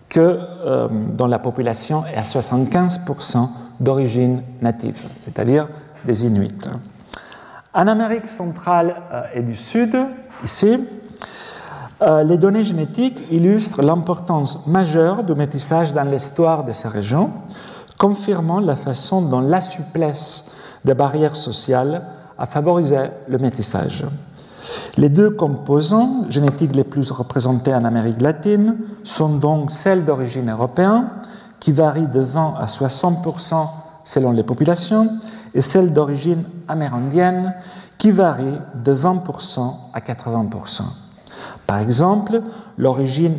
que, 0.09 0.19
euh, 0.19 0.87
dont 0.91 1.25
la 1.25 1.39
population 1.39 2.03
est 2.05 2.17
à 2.17 2.21
75% 2.21 3.49
d'origine 3.79 4.43
native, 4.61 5.05
c'est-à-dire 5.17 5.67
des 6.05 6.23
Inuits. 6.23 6.53
En 7.73 7.87
Amérique 7.87 8.27
centrale 8.27 8.95
euh, 9.11 9.23
et 9.33 9.41
du 9.41 9.55
Sud, 9.55 9.97
ici, 10.43 10.87
euh, 12.03 12.21
les 12.21 12.37
données 12.37 12.63
génétiques 12.63 13.23
illustrent 13.31 13.81
l'importance 13.81 14.67
majeure 14.67 15.23
du 15.23 15.33
métissage 15.33 15.95
dans 15.95 16.03
l'histoire 16.03 16.63
de 16.63 16.73
ces 16.73 16.89
régions, 16.89 17.31
confirmant 17.97 18.59
la 18.59 18.75
façon 18.75 19.23
dont 19.23 19.41
la 19.41 19.61
souplesse 19.61 20.55
des 20.85 20.93
barrières 20.93 21.35
sociales 21.35 22.03
a 22.37 22.45
favorisé 22.45 22.97
le 23.27 23.39
métissage. 23.39 24.05
Les 24.97 25.09
deux 25.09 25.29
composants 25.29 26.25
génétiques 26.29 26.75
les 26.75 26.83
plus 26.83 27.11
représentés 27.11 27.73
en 27.73 27.85
Amérique 27.85 28.21
latine 28.21 28.77
sont 29.03 29.35
donc 29.35 29.71
celles 29.71 30.05
d'origine 30.05 30.49
européenne, 30.49 31.07
qui 31.59 31.71
varient 31.71 32.07
de 32.07 32.21
20 32.21 32.55
à 32.59 32.65
60% 32.65 33.67
selon 34.03 34.31
les 34.31 34.43
populations, 34.43 35.09
et 35.53 35.61
celle 35.61 35.93
d'origine 35.93 36.43
amérindienne 36.67 37.53
qui 37.97 38.11
varie 38.11 38.59
de 38.83 38.93
20% 38.93 39.73
à 39.93 39.99
80%. 39.99 40.81
Par 41.65 41.79
exemple, 41.79 42.41
l'origine 42.77 43.37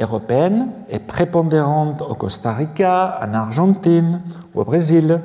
européenne 0.00 0.68
est 0.90 1.00
prépondérante 1.00 2.02
au 2.02 2.14
Costa 2.14 2.52
Rica, 2.52 3.20
en 3.22 3.34
Argentine 3.34 4.20
ou 4.54 4.60
au 4.60 4.64
Brésil, 4.64 5.20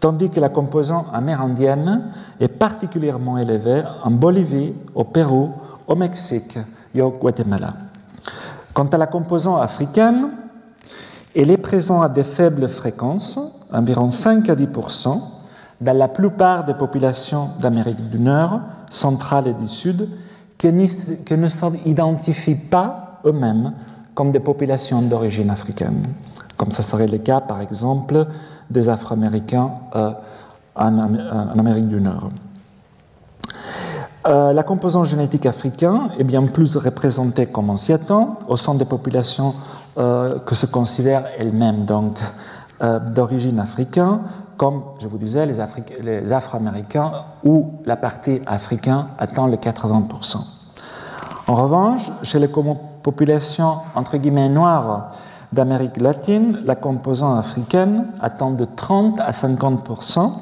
tandis 0.00 0.30
que 0.30 0.40
la 0.40 0.48
composante 0.48 1.06
amérindienne 1.12 2.12
est 2.40 2.48
particulièrement 2.48 3.38
élevée 3.38 3.82
en 4.04 4.10
Bolivie, 4.10 4.72
au 4.94 5.04
Pérou, 5.04 5.50
au 5.86 5.94
Mexique 5.94 6.58
et 6.94 7.00
au 7.00 7.10
Guatemala. 7.10 7.74
Quant 8.74 8.86
à 8.86 8.96
la 8.96 9.06
composante 9.06 9.62
africaine, 9.62 10.28
elle 11.34 11.50
est 11.50 11.56
présente 11.56 12.04
à 12.04 12.08
des 12.08 12.24
faibles 12.24 12.68
fréquences, 12.68 13.66
environ 13.72 14.10
5 14.10 14.48
à 14.48 14.54
10% 14.54 15.20
dans 15.80 15.96
la 15.96 16.08
plupart 16.08 16.64
des 16.64 16.74
populations 16.74 17.50
d'Amérique 17.60 18.08
du 18.08 18.18
Nord, 18.18 18.60
centrale 18.90 19.46
et 19.48 19.54
du 19.54 19.68
Sud, 19.68 20.08
qui 20.56 20.72
ne 20.72 21.48
s'identifient 21.48 22.54
pas 22.54 23.20
eux-mêmes 23.24 23.72
comme 24.14 24.32
des 24.32 24.40
populations 24.40 25.02
d'origine 25.02 25.50
africaine, 25.50 26.02
comme 26.56 26.72
ce 26.72 26.82
serait 26.82 27.06
le 27.06 27.18
cas 27.18 27.40
par 27.40 27.60
exemple 27.60 28.26
des 28.70 28.88
Afro-Américains 28.88 29.70
euh, 29.94 30.10
en, 30.74 31.58
Amérique 31.58 31.88
du 31.88 32.00
Nord. 32.00 32.30
Euh, 34.26 34.52
la 34.52 34.62
composante 34.62 35.06
génétique 35.06 35.46
africaine 35.46 36.10
est 36.18 36.24
bien 36.24 36.44
plus 36.46 36.76
représentée 36.76 37.46
comme 37.46 37.70
on 37.70 37.76
s'y 37.76 37.92
attend 37.92 38.38
au 38.48 38.56
sein 38.56 38.74
des 38.74 38.84
populations 38.84 39.54
euh, 39.96 40.38
que 40.40 40.54
se 40.54 40.66
considèrent 40.66 41.24
elles-mêmes 41.38 41.84
donc 41.84 42.18
d'origine 43.12 43.58
africaine, 43.58 44.20
comme 44.56 44.82
je 45.00 45.08
vous 45.08 45.18
disais, 45.18 45.46
les, 45.46 46.32
Afro-Américains 46.32 47.10
où 47.42 47.72
la 47.84 47.96
partie 47.96 48.40
africaine 48.46 49.06
atteint 49.18 49.48
les 49.48 49.56
80%. 49.56 50.36
En 51.48 51.54
revanche, 51.56 52.08
chez 52.22 52.38
les 52.38 52.46
populations 53.02 53.78
entre 53.96 54.16
guillemets 54.16 54.48
noires 54.48 55.10
d'Amérique 55.52 56.00
latine, 56.00 56.58
la 56.64 56.76
composante 56.76 57.38
africaine 57.38 58.06
atteint 58.20 58.50
de 58.50 58.64
30 58.64 59.20
à 59.20 59.30
50%, 59.30 60.32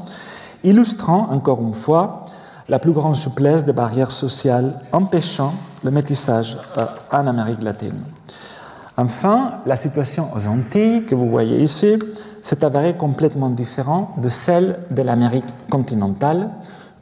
illustrant 0.65 1.29
encore 1.31 1.61
une 1.61 1.75
fois 1.75 2.25
la 2.69 2.79
plus 2.79 2.93
grande 2.93 3.17
souplesse 3.17 3.65
des 3.65 3.73
barrières 3.73 4.13
sociales 4.13 4.81
empêchant 4.93 5.55
le 5.85 5.91
métissage 5.91 6.59
euh, 6.79 6.87
en 7.13 7.27
Amérique 7.27 7.63
latine. 7.63 8.01
Enfin, 8.97 9.61
la 9.67 9.77
situation 9.77 10.29
aux 10.35 10.47
Antilles, 10.47 11.05
que 11.05 11.15
vous 11.15 11.29
voyez 11.29 11.63
ici, 11.63 11.97
s'est 12.43 12.65
avéré 12.65 12.97
complètement 12.97 13.51
différent 13.51 14.15
de 14.17 14.29
celle 14.29 14.79
de 14.91 15.03
l'Amérique 15.03 15.45
continentale, 15.71 16.51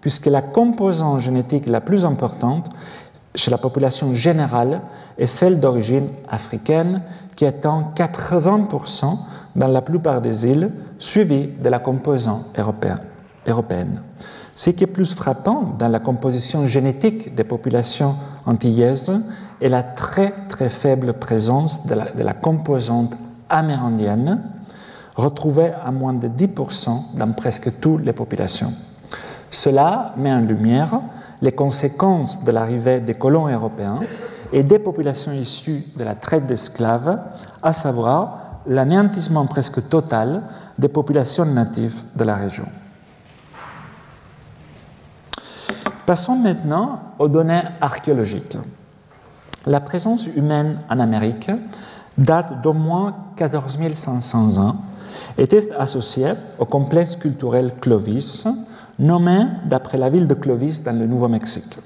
puisque 0.01 0.27
la 0.27 0.43
composante 0.43 1.21
génétique 1.21 1.67
la 1.67 1.81
plus 1.81 2.05
importante 2.05 2.69
chez 3.35 3.51
la 3.51 3.59
population 3.59 4.15
générale 4.15 4.81
est 5.19 5.27
celle 5.27 5.61
d'origine 5.61 6.09
africaine, 6.29 7.03
qui 7.37 7.47
atteint 7.47 7.93
80% 7.95 9.19
dans 9.57 9.69
la 9.69 9.83
plupart 9.83 10.21
des 10.21 10.47
îles, 10.47 10.71
suivie 10.99 11.49
de 11.49 11.69
la 11.69 11.79
composante 11.79 12.47
européenne. 13.47 14.01
Ce 14.55 14.71
qui 14.71 14.85
est 14.85 14.89
plus 14.89 15.15
frappant 15.15 15.75
dans 15.79 15.89
la 15.89 15.99
composition 15.99 16.67
génétique 16.67 17.35
des 17.35 17.45
populations 17.45 18.15
antillaises 18.47 19.13
est 19.61 19.69
la 19.69 19.83
très 19.83 20.33
très 20.49 20.69
faible 20.69 21.15
présence 21.15 21.87
de 21.87 21.95
la, 21.95 22.05
de 22.07 22.23
la 22.23 22.35
composante 22.35 23.15
amérindienne, 23.49 24.41
retrouvée 25.17 25.71
à 25.85 25.91
moins 25.91 26.13
de 26.13 26.29
10% 26.29 27.17
dans 27.17 27.33
presque 27.33 27.81
toutes 27.81 28.05
les 28.05 28.13
populations. 28.13 28.73
Cela 29.51 30.15
met 30.17 30.33
en 30.33 30.41
lumière 30.41 31.01
les 31.43 31.53
conséquences 31.53 32.45
de 32.45 32.51
l'arrivée 32.51 33.01
des 33.01 33.15
colons 33.15 33.49
européens 33.49 34.01
et 34.53 34.63
des 34.63 34.79
populations 34.79 35.33
issues 35.33 35.85
de 35.97 36.05
la 36.05 36.15
traite 36.15 36.47
d'esclaves, 36.47 37.19
à 37.63 37.73
savoir 37.73 38.61
l'anéantissement 38.67 39.47
presque 39.47 39.89
total 39.89 40.43
des 40.79 40.89
populations 40.89 41.45
natives 41.45 42.03
de 42.17 42.25
la 42.25 42.37
région. 42.37 42.67
Passons 46.07 46.37
maintenant 46.37 47.01
aux 47.19 47.29
données 47.29 47.63
archéologiques. 47.81 48.59
La 49.67 49.81
présence 49.81 50.27
humaine 50.27 50.79
en 50.91 51.01
Amérique 51.01 51.51
date 52.19 52.63
d'au 52.63 52.73
moins 52.73 53.15
14 53.37 53.79
500 53.95 54.59
ans, 54.59 54.77
était 55.39 55.71
associée 55.73 56.33
au 56.59 56.65
complexe 56.65 57.17
culturel 57.17 57.73
Clovis, 57.81 58.47
nommé 58.99 59.47
d'après 59.65 59.99
la 59.99 60.09
ville 60.09 60.27
de 60.27 60.35
Clovis 60.35 60.83
dans 60.83 60.97
le 60.99 61.07
Nouveau-Mexique, 61.07 61.77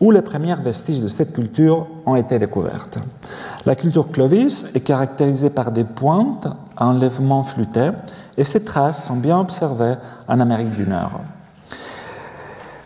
où 0.00 0.10
les 0.10 0.22
premiers 0.22 0.54
vestiges 0.56 1.02
de 1.02 1.08
cette 1.08 1.32
culture 1.32 1.86
ont 2.04 2.16
été 2.16 2.38
découvertes. 2.38 2.98
La 3.64 3.74
culture 3.74 4.10
Clovis 4.10 4.74
est 4.74 4.80
caractérisée 4.80 5.50
par 5.50 5.72
des 5.72 5.84
pointes 5.84 6.46
à 6.76 6.86
enlèvement 6.86 7.44
flûté 7.44 7.90
et 8.36 8.44
ces 8.44 8.64
traces 8.64 9.04
sont 9.04 9.16
bien 9.16 9.40
observées 9.40 9.94
en 10.28 10.40
Amérique 10.40 10.74
du 10.74 10.86
Nord. 10.86 11.20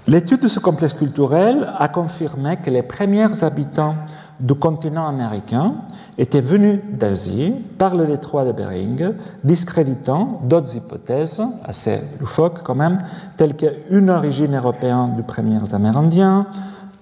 L'étude 0.06 0.40
de 0.40 0.48
ce 0.48 0.60
complexe 0.60 0.94
culturel 0.94 1.68
a 1.78 1.88
confirmé 1.88 2.56
que 2.56 2.70
les 2.70 2.82
premiers 2.82 3.44
habitants 3.44 3.94
du 4.38 4.54
continent 4.54 5.06
américain 5.06 5.74
étaient 6.16 6.40
venus 6.40 6.80
d'Asie 6.92 7.54
par 7.78 7.94
le 7.94 8.06
détroit 8.06 8.44
de 8.44 8.52
Bering, 8.52 9.12
discréditant 9.44 10.40
d'autres 10.44 10.76
hypothèses, 10.76 11.42
assez 11.64 12.00
loufoques 12.18 12.62
quand 12.62 12.74
même, 12.74 12.98
telles 13.36 13.54
qu'une 13.54 14.10
origine 14.10 14.56
européenne 14.56 15.14
du 15.16 15.22
premiers 15.22 15.74
Amérindiens, 15.74 16.46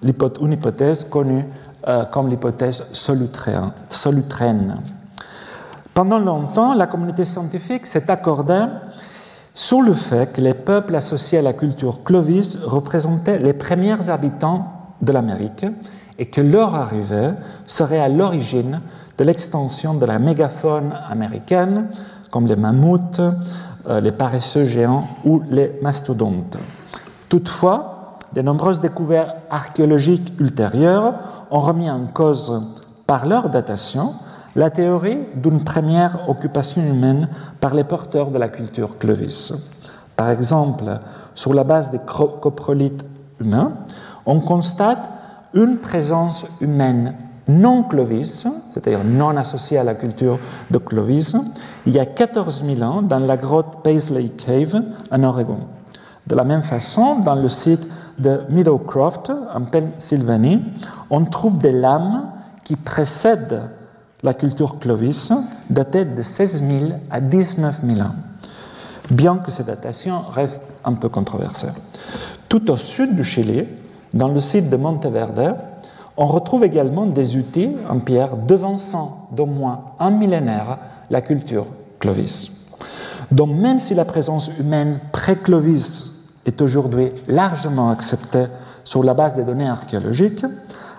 une 0.01 0.51
hypothèse 0.51 1.05
connue 1.05 1.45
euh, 1.87 2.05
comme 2.05 2.27
l'hypothèse 2.27 2.91
solutraine. 2.93 4.75
Pendant 5.93 6.19
longtemps, 6.19 6.73
la 6.73 6.87
communauté 6.87 7.25
scientifique 7.25 7.87
s'est 7.87 8.09
accordée 8.11 8.65
sur 9.53 9.81
le 9.81 9.93
fait 9.93 10.31
que 10.31 10.41
les 10.41 10.53
peuples 10.53 10.95
associés 10.95 11.39
à 11.39 11.41
la 11.41 11.53
culture 11.53 12.03
Clovis 12.03 12.57
représentaient 12.63 13.39
les 13.39 13.53
premiers 13.53 14.09
habitants 14.09 14.71
de 15.01 15.11
l'Amérique 15.11 15.65
et 16.17 16.27
que 16.27 16.41
leur 16.41 16.75
arrivée 16.75 17.31
serait 17.65 17.99
à 17.99 18.09
l'origine 18.09 18.81
de 19.17 19.23
l'extension 19.23 19.93
de 19.93 20.05
la 20.05 20.19
mégafaune 20.19 20.93
américaine, 21.09 21.87
comme 22.31 22.47
les 22.47 22.55
mammouths, 22.55 23.21
euh, 23.87 23.99
les 23.99 24.11
paresseux 24.11 24.65
géants 24.65 25.07
ou 25.25 25.41
les 25.49 25.77
mastodontes. 25.81 26.57
Toutefois, 27.27 27.98
de 28.33 28.41
nombreuses 28.41 28.81
découvertes 28.81 29.35
archéologiques 29.49 30.33
ultérieures 30.39 31.13
ont 31.51 31.59
remis 31.59 31.89
en 31.89 32.05
cause 32.07 32.61
par 33.07 33.25
leur 33.25 33.49
datation 33.49 34.13
la 34.55 34.69
théorie 34.69 35.19
d'une 35.35 35.63
première 35.63 36.29
occupation 36.29 36.81
humaine 36.81 37.29
par 37.59 37.73
les 37.73 37.83
porteurs 37.83 38.31
de 38.31 38.37
la 38.37 38.49
culture 38.49 38.97
Clovis. 38.97 39.53
Par 40.15 40.29
exemple, 40.29 40.99
sur 41.35 41.53
la 41.53 41.63
base 41.63 41.91
des 41.91 41.99
coprolites 41.99 43.05
humains, 43.39 43.73
on 44.25 44.39
constate 44.39 45.09
une 45.53 45.77
présence 45.77 46.45
humaine 46.61 47.13
non 47.47 47.83
Clovis, 47.83 48.47
c'est-à-dire 48.71 49.03
non 49.03 49.35
associée 49.35 49.79
à 49.79 49.83
la 49.83 49.95
culture 49.95 50.37
de 50.69 50.77
Clovis, 50.77 51.35
il 51.85 51.93
y 51.93 51.99
a 51.99 52.05
14 52.05 52.63
000 52.63 52.81
ans 52.83 53.01
dans 53.01 53.19
la 53.19 53.37
grotte 53.37 53.81
Paisley 53.83 54.29
Cave 54.37 54.83
en 55.11 55.23
Oregon. 55.23 55.59
De 56.27 56.35
la 56.35 56.43
même 56.43 56.61
façon, 56.61 57.15
dans 57.19 57.35
le 57.35 57.49
site 57.49 57.87
de 58.19 58.41
Meadowcroft 58.49 59.31
en 59.53 59.61
Pennsylvanie, 59.61 60.63
on 61.09 61.25
trouve 61.25 61.59
des 61.59 61.71
lames 61.71 62.31
qui 62.63 62.75
précèdent 62.75 63.61
la 64.21 64.33
culture 64.33 64.79
Clovis 64.79 65.31
datait 65.69 66.05
de 66.05 66.21
16 66.21 66.63
000 66.63 66.91
à 67.09 67.21
19 67.21 67.79
000 67.85 68.01
ans, 68.01 68.15
bien 69.09 69.37
que 69.37 69.51
cette 69.51 69.67
datation 69.67 70.21
reste 70.33 70.81
un 70.83 70.93
peu 70.93 71.09
controversée. 71.09 71.69
Tout 72.49 72.69
au 72.69 72.77
sud 72.77 73.15
du 73.15 73.23
Chili, 73.23 73.65
dans 74.13 74.27
le 74.27 74.39
site 74.39 74.69
de 74.69 74.75
Monteverde, 74.75 75.55
on 76.17 76.25
retrouve 76.25 76.65
également 76.65 77.05
des 77.05 77.37
outils 77.37 77.71
en 77.89 77.99
pierre 77.99 78.35
devançant 78.35 79.29
d'au 79.31 79.45
moins 79.45 79.81
un 79.99 80.11
millénaire 80.11 80.77
la 81.09 81.21
culture 81.21 81.67
Clovis. 81.99 82.67
Donc 83.31 83.51
même 83.51 83.79
si 83.79 83.93
la 83.93 84.05
présence 84.05 84.49
humaine 84.59 84.99
pré-Clovis 85.11 86.08
est 86.49 86.61
aujourd'hui 86.61 87.11
largement 87.27 87.91
acceptée 87.91 88.45
sur 88.83 89.03
la 89.03 89.13
base 89.13 89.35
des 89.35 89.43
données 89.43 89.69
archéologiques, 89.69 90.45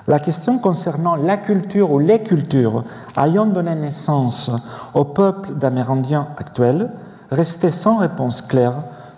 la 0.08 0.18
question 0.18 0.58
concernant 0.58 1.16
la 1.16 1.36
culture 1.36 1.90
ou 1.92 1.98
les 1.98 2.22
cultures 2.22 2.84
ayant 3.16 3.46
donné 3.46 3.74
naissance 3.74 4.50
au 4.94 5.04
peuple 5.04 5.54
d'Amérindiens 5.54 6.28
actuels 6.38 6.90
restait 7.30 7.70
sans 7.70 7.98
réponse 7.98 8.42
claire 8.42 8.74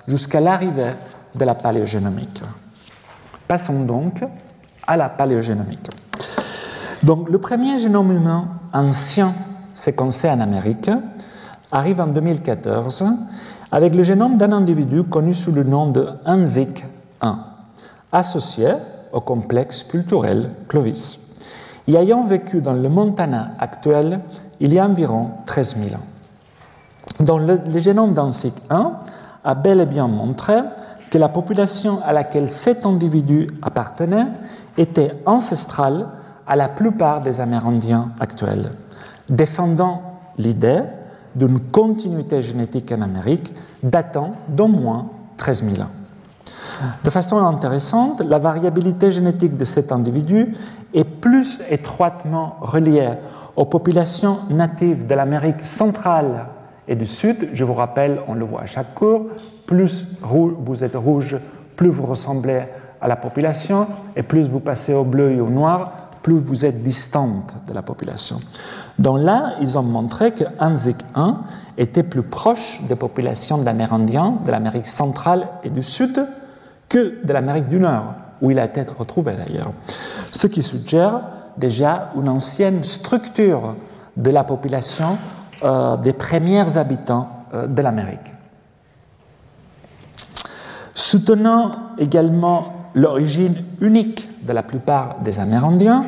jusqu'à 0.09 0.41
l'arrivée 0.41 0.93
de 1.35 1.45
la 1.45 1.55
paléogénomique. 1.55 2.43
Passons 3.47 3.85
donc 3.85 4.25
à 4.87 4.97
la 4.97 5.09
paléogénomique. 5.09 5.91
Donc, 7.03 7.29
le 7.29 7.39
premier 7.39 7.79
génome 7.79 8.13
humain 8.13 8.49
ancien 8.73 9.33
séquencé 9.75 10.31
en 10.31 10.41
Amérique 10.41 10.91
arrive 11.71 12.01
en 12.01 12.07
2014 12.07 13.05
avec 13.73 13.95
le 13.95 14.03
génome 14.03 14.37
d'un 14.37 14.53
individu 14.53 15.03
connu 15.03 15.33
sous 15.33 15.51
le 15.51 15.65
nom 15.65 15.89
de 15.89 16.07
Anzik 16.27 16.85
1, 17.23 17.39
associé 18.13 18.69
au 19.13 19.21
complexe 19.23 19.83
culturel 19.83 20.51
Clovis, 20.69 21.39
y 21.89 21.97
ayant 21.97 22.25
vécu 22.25 22.61
dans 22.61 22.75
le 22.75 22.89
Montana 22.91 23.53
actuel 23.59 24.21
il 24.61 24.75
y 24.75 24.79
a 24.79 24.85
environ 24.85 25.31
13 25.47 25.77
000 25.89 25.95
ans. 25.97 27.39
Le, 27.39 27.79
génome 27.79 28.13
d'Ansic 28.13 28.55
1 28.69 28.93
a 29.43 29.55
bel 29.55 29.81
et 29.81 29.87
bien 29.87 30.07
montré 30.07 30.55
que 31.11 31.17
la 31.17 31.31
population 31.31 31.99
à 32.05 32.13
laquelle 32.13 32.51
cet 32.51 32.85
individu 32.85 33.49
appartenait 33.63 34.27
était 34.77 35.13
ancestrale 35.25 36.07
à 36.47 36.57
la 36.57 36.69
plupart 36.69 37.23
des 37.23 37.41
Amérindiens 37.41 38.11
actuels, 38.21 38.71
défendant 39.29 40.03
l'idée 40.37 40.83
d'une 41.35 41.61
continuité 41.61 42.43
génétique 42.43 42.93
en 42.93 43.03
Amérique 43.03 43.53
datant 43.83 44.33
d'au 44.49 44.69
moins 44.69 45.09
13 45.37 45.65
000 45.65 45.83
ans. 45.83 45.91
De 47.05 47.11
façon 47.11 47.39
intéressante, 47.39 48.23
la 48.23 48.39
variabilité 48.39 49.11
génétique 49.11 49.57
de 49.57 49.65
cet 49.65 49.93
individu 49.93 50.55
est 50.95 51.05
plus 51.05 51.61
étroitement 51.71 52.57
reliée 52.61 53.11
aux 53.57 53.67
populations 53.67 54.39
natives 54.51 55.07
de 55.07 55.15
l'Amérique 55.15 55.67
centrale 55.67 56.47
et 56.89 56.97
du 56.97 57.07
Sud. 57.07 57.51
Je 57.53 57.65
vous 57.65 57.75
rappelle, 57.75 58.21
on 58.29 58.35
le 58.35 58.45
voit 58.45 58.63
à 58.63 58.67
chaque 58.67 58.95
cours, 58.95 59.27
plus 59.67 60.19
vous 60.23 60.85
êtes 60.85 60.97
rouge, 60.97 61.37
plus 61.77 61.89
vous 61.89 62.07
ressemblez 62.07 62.63
à 63.01 63.09
la 63.09 63.17
population, 63.17 63.87
et 64.15 64.23
plus 64.23 64.49
vous 64.49 64.61
passez 64.61 64.95
au 64.95 65.05
bleu 65.05 65.33
et 65.33 65.41
au 65.41 65.51
noir, 65.51 65.93
plus 66.23 66.39
vous 66.39 66.65
êtes 66.65 66.83
distante 66.83 67.53
de 67.67 67.75
la 67.75 67.83
population. 67.83 68.37
Donc 68.99 69.21
là, 69.21 69.55
ils 69.61 69.79
ont 69.79 69.83
montré 69.83 70.33
que 70.33 70.45
Anzik 70.59 70.99
1 71.15 71.37
était 71.79 72.03
plus 72.03 72.23
proche 72.23 72.81
des 72.89 72.95
populations 72.95 73.59
d'Amérindiens 73.59 74.35
de 74.45 74.51
l'Amérique 74.51 74.87
centrale 74.87 75.49
et 75.65 75.71
du 75.71 75.83
Sud 75.83 76.27
que 76.89 77.25
de 77.25 77.33
l'Amérique 77.33 77.69
du 77.69 77.79
Nord, 77.79 78.15
où 78.41 78.51
il 78.51 78.59
a 78.59 78.65
été 78.67 78.83
retrouvé 78.83 79.35
d'ailleurs. 79.35 79.73
Ce 80.31 80.47
qui 80.47 80.63
suggère 80.63 81.21
déjà 81.57 82.11
une 82.17 82.29
ancienne 82.29 82.85
structure 82.85 83.77
de 84.17 84.31
la 84.31 84.45
population 84.45 85.17
euh, 85.63 85.97
des 85.97 86.13
premiers 86.13 86.77
habitants 86.77 87.29
euh, 87.55 87.67
de 87.67 87.83
l'Amérique. 87.83 88.19
Soutenant 90.95 91.73
également 91.99 92.91
l'origine 92.95 93.55
unique 93.81 94.29
de 94.45 94.53
la 94.53 94.63
plupart 94.63 95.17
des 95.25 95.39
Amérindiens, 95.39 96.05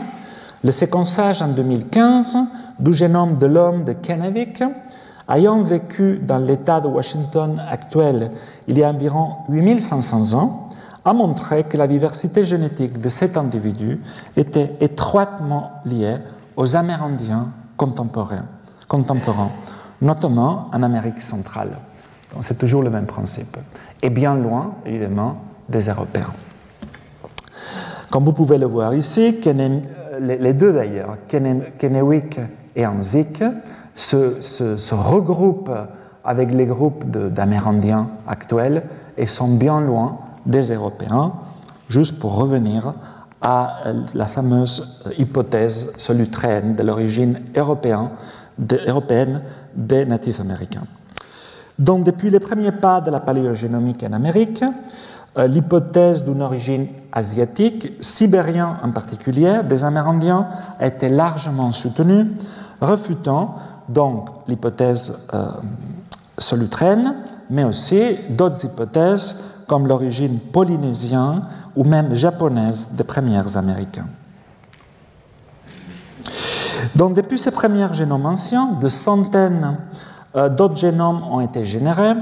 le 0.63 0.73
séquençage 0.73 1.41
en 1.41 1.49
2015 1.49 2.39
du 2.79 2.93
génome 2.93 3.39
de 3.39 3.47
l'homme 3.47 3.85
de 3.85 3.93
Kennewick 3.93 4.63
ayant 5.29 5.63
vécu 5.63 6.19
dans 6.19 6.39
l'État 6.39 6.81
de 6.81 6.89
Washington 6.89 7.63
actuel 7.69 8.31
il 8.69 8.79
y 8.79 8.85
a 8.85 8.91
environ 8.91 9.37
8500 9.49 10.39
ans, 10.39 10.71
a 11.05 11.13
montré 11.13 11.65
que 11.65 11.77
la 11.77 11.87
diversité 11.87 12.45
génétique 12.45 13.01
de 13.01 13.09
cet 13.09 13.37
individu 13.37 14.01
était 14.37 14.75
étroitement 14.81 15.73
liée 15.85 16.17
aux 16.57 16.77
Amérindiens 16.77 17.49
contemporains, 17.77 18.47
notamment 20.01 20.71
en 20.73 20.83
Amérique 20.83 21.21
centrale. 21.21 21.77
C'est 22.41 22.59
toujours 22.59 22.83
le 22.83 22.91
même 22.91 23.07
principe. 23.07 23.57
Et 24.03 24.11
bien 24.11 24.35
loin, 24.35 24.75
évidemment, 24.87 25.37
des 25.69 25.89
Européens. 25.89 26.33
Comme 28.11 28.25
vous 28.25 28.33
pouvez 28.33 28.59
le 28.59 28.67
voir 28.67 28.95
ici, 28.95 29.41
les 30.21 30.53
deux 30.53 30.73
d'ailleurs, 30.73 31.17
Kennewick 31.29 32.41
et 32.77 32.87
Anzik, 32.87 33.43
se, 33.95 34.95
regroupent 34.95 35.71
avec 36.25 36.53
les 36.53 36.67
groupes 36.67 37.05
d'Amérindiens 37.07 38.09
actuels 38.27 38.83
et 39.17 39.27
sont 39.27 39.57
bien 39.57 39.81
loin 39.81 40.19
des 40.47 40.73
Européens, 40.73 41.33
juste 41.89 42.19
pour 42.19 42.35
revenir 42.35 42.95
à 43.41 43.85
la 44.15 44.27
fameuse 44.27 45.03
hypothèse 45.19 45.97
solutraine 45.99 46.75
de 46.75 46.83
l'origine 46.83 47.41
européenne, 47.57 49.43
des 49.75 50.07
natifs 50.07 50.41
américains. 50.41 50.87
Donc, 51.79 52.05
depuis 52.05 52.31
les 52.31 52.41
premiers 52.41 52.73
pas 52.73 53.01
de 53.01 53.11
la 53.11 53.21
paléogénomique 53.21 54.05
en 54.09 54.13
Amérique, 54.13 54.65
euh, 55.37 55.49
l'hypothèse 55.49 56.25
d'une 56.25 56.43
origine 56.43 56.87
asiatique, 57.13 57.93
sibérien 58.01 58.79
en 58.83 58.93
particulier, 58.93 59.61
des 59.69 59.83
Amérindiens 59.83 60.47
a 60.79 60.87
été 60.87 61.09
largement 61.09 61.73
soutenue, 61.73 62.27
refutant 62.85 63.57
donc 63.89 64.29
l'hypothèse 64.49 65.29
euh, 65.35 65.47
solutraine, 66.39 67.17
mais 67.51 67.65
aussi 67.65 68.17
d'autres 68.31 68.65
hypothèses 68.65 69.65
comme 69.69 69.87
l'origine 69.87 70.39
polynésienne 70.39 71.43
ou 71.77 71.85
même 71.85 72.15
japonaise 72.15 72.93
des 72.93 73.05
premiers 73.05 73.57
Américains. 73.57 74.07
Donc 76.95 77.15
depuis 77.15 77.39
ces 77.39 77.51
premiers 77.51 77.93
génomes 77.93 78.27
anciens, 78.27 78.73
de 78.81 78.89
centaines 78.89 79.79
euh, 80.37 80.49
d'autres 80.49 80.77
génomes 80.77 81.23
ont 81.31 81.41
été 81.41 81.65
générés, 81.65 82.15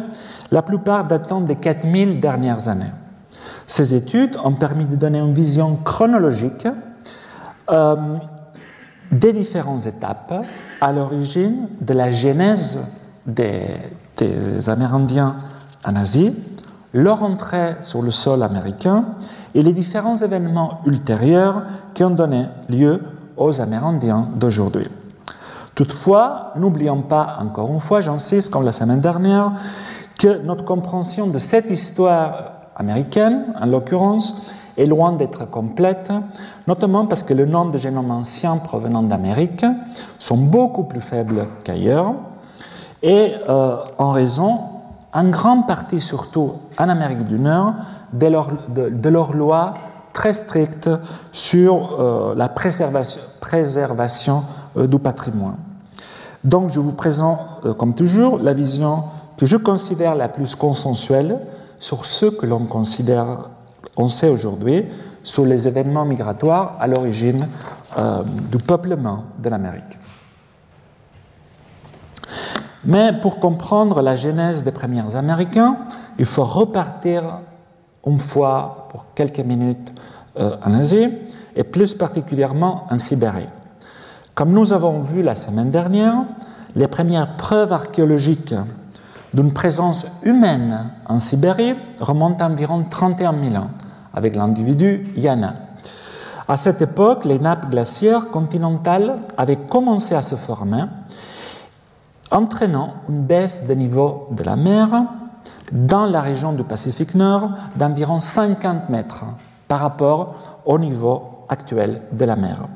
la 0.50 0.62
plupart 0.62 1.04
datant 1.04 1.40
des 1.40 1.56
4000 1.56 2.20
dernières 2.20 2.68
années. 2.68 2.92
Ces 3.66 3.94
études 3.94 4.36
ont 4.44 4.52
permis 4.52 4.84
de 4.84 4.96
donner 4.96 5.18
une 5.18 5.32
vision 5.32 5.76
chronologique 5.76 6.68
euh, 7.70 7.96
des 9.12 9.32
différentes 9.32 9.86
étapes 9.86 10.44
à 10.80 10.92
l'origine 10.92 11.68
de 11.80 11.92
la 11.92 12.10
genèse 12.10 13.02
des, 13.26 13.66
Amérindiens 14.66 15.36
en 15.84 15.96
Asie, 15.96 16.34
leur 16.94 17.22
entrée 17.22 17.76
sur 17.82 18.02
le 18.02 18.10
sol 18.10 18.42
américain 18.42 19.04
et 19.54 19.62
les 19.62 19.72
différents 19.72 20.16
événements 20.16 20.80
ultérieurs 20.86 21.62
qui 21.94 22.04
ont 22.04 22.10
donné 22.10 22.46
lieu 22.68 23.02
aux 23.36 23.60
Amérindiens 23.60 24.28
d'aujourd'hui. 24.36 24.88
Toutefois, 25.74 26.52
n'oublions 26.56 27.02
pas, 27.02 27.38
encore 27.40 27.72
une 27.72 27.80
fois, 27.80 28.00
j'insiste 28.00 28.52
comme 28.52 28.64
la 28.64 28.72
semaine 28.72 29.00
dernière, 29.00 29.52
que 30.18 30.42
notre 30.42 30.64
compréhension 30.64 31.26
de 31.26 31.38
cette 31.38 31.70
histoire 31.70 32.52
américaine, 32.76 33.46
en 33.60 33.66
l'occurrence, 33.66 34.46
est 34.76 34.86
loin 34.86 35.12
d'être 35.12 35.48
complète, 35.50 36.10
notamment 36.66 37.06
parce 37.06 37.22
que 37.22 37.34
le 37.34 37.46
nombre 37.46 37.72
de 37.72 37.78
génomes 37.78 38.10
anciens 38.10 38.56
provenant 38.56 39.02
d'Amérique 39.02 39.64
sont 40.18 40.36
beaucoup 40.36 40.84
plus 40.84 41.00
faibles 41.00 41.46
qu'ailleurs, 41.64 42.14
et 43.02 43.34
euh, 43.48 43.76
en 43.98 44.10
raison, 44.10 44.60
en 45.12 45.24
grande 45.28 45.66
partie 45.66 46.00
surtout 46.00 46.52
en 46.78 46.88
Amérique 46.88 47.26
du 47.26 47.38
Nord, 47.38 47.74
de 48.12 48.26
leur, 48.28 48.50
de, 48.68 48.92
très 50.12 50.34
stricte 50.34 50.88
sur 51.32 52.00
euh, 52.00 52.34
la 52.36 52.48
préservation, 52.48 54.44
euh, 54.76 54.86
du 54.86 54.98
patrimoine. 54.98 55.56
Donc 56.44 56.70
je 56.70 56.80
vous 56.80 56.92
présente, 56.92 57.38
comme 57.78 57.94
toujours, 57.94 58.38
la 58.38 58.52
vision 58.52 59.04
que 59.36 59.46
je 59.46 59.56
considère 59.56 60.14
la 60.14 60.28
plus 60.28 60.54
consensuelle 60.54 61.38
sur 61.78 62.04
ce 62.04 62.26
que 62.26 62.46
l'on 62.46 62.64
considère, 62.66 63.48
on 63.96 64.08
sait 64.08 64.28
aujourd'hui, 64.28 64.84
sur 65.22 65.44
les 65.44 65.68
événements 65.68 66.04
migratoires 66.04 66.76
à 66.80 66.86
l'origine 66.86 67.46
du 68.50 68.58
peuplement 68.58 69.24
de 69.38 69.48
l'Amérique. 69.50 69.98
Mais 72.84 73.12
pour 73.12 73.38
comprendre 73.38 74.02
la 74.02 74.16
genèse 74.16 74.64
des 74.64 74.72
premiers 74.72 75.14
Américains, 75.14 75.76
il 76.18 76.26
faut 76.26 76.44
repartir 76.44 77.38
une 78.06 78.18
fois 78.18 78.88
pour 78.90 79.06
quelques 79.14 79.40
minutes 79.40 79.92
euh, 80.38 80.56
en 80.64 80.74
Asie 80.74 81.08
et 81.54 81.62
plus 81.62 81.94
particulièrement 81.94 82.86
en 82.90 82.98
Sibérie. 82.98 83.46
Comme 84.34 84.50
nous 84.50 84.72
avons 84.72 85.00
vu 85.00 85.22
la 85.22 85.34
semaine 85.34 85.70
dernière, 85.70 86.24
les 86.74 86.88
premières 86.88 87.36
preuves 87.36 87.72
archéologiques 87.72 88.54
d'une 89.32 89.52
présence 89.52 90.06
humaine 90.24 90.90
en 91.06 91.18
Sibérie 91.18 91.74
remontent 92.00 92.44
à 92.44 92.48
environ 92.48 92.84
31 92.88 93.34
000 93.42 93.56
ans 93.56 93.70
avec 94.14 94.36
l'individu 94.36 95.12
Yana. 95.16 95.54
À 96.48 96.56
cette 96.56 96.82
époque, 96.82 97.24
les 97.24 97.38
nappes 97.38 97.70
glaciaires 97.70 98.28
continentales 98.28 99.16
avaient 99.36 99.56
commencé 99.56 100.14
à 100.14 100.22
se 100.22 100.34
former, 100.34 100.84
entraînant 102.30 102.94
une 103.08 103.22
baisse 103.22 103.66
des 103.66 103.76
niveaux 103.76 104.26
de 104.30 104.42
la 104.42 104.56
mer 104.56 104.88
dans 105.70 106.06
la 106.06 106.20
région 106.20 106.52
du 106.52 106.64
Pacifique 106.64 107.14
Nord 107.14 107.50
d'environ 107.76 108.18
50 108.18 108.90
mètres 108.90 109.24
par 109.68 109.80
rapport 109.80 110.34
au 110.66 110.78
niveau 110.78 111.22
actuel 111.48 112.02
de 112.12 112.24
la 112.24 112.36
mer. 112.36 112.68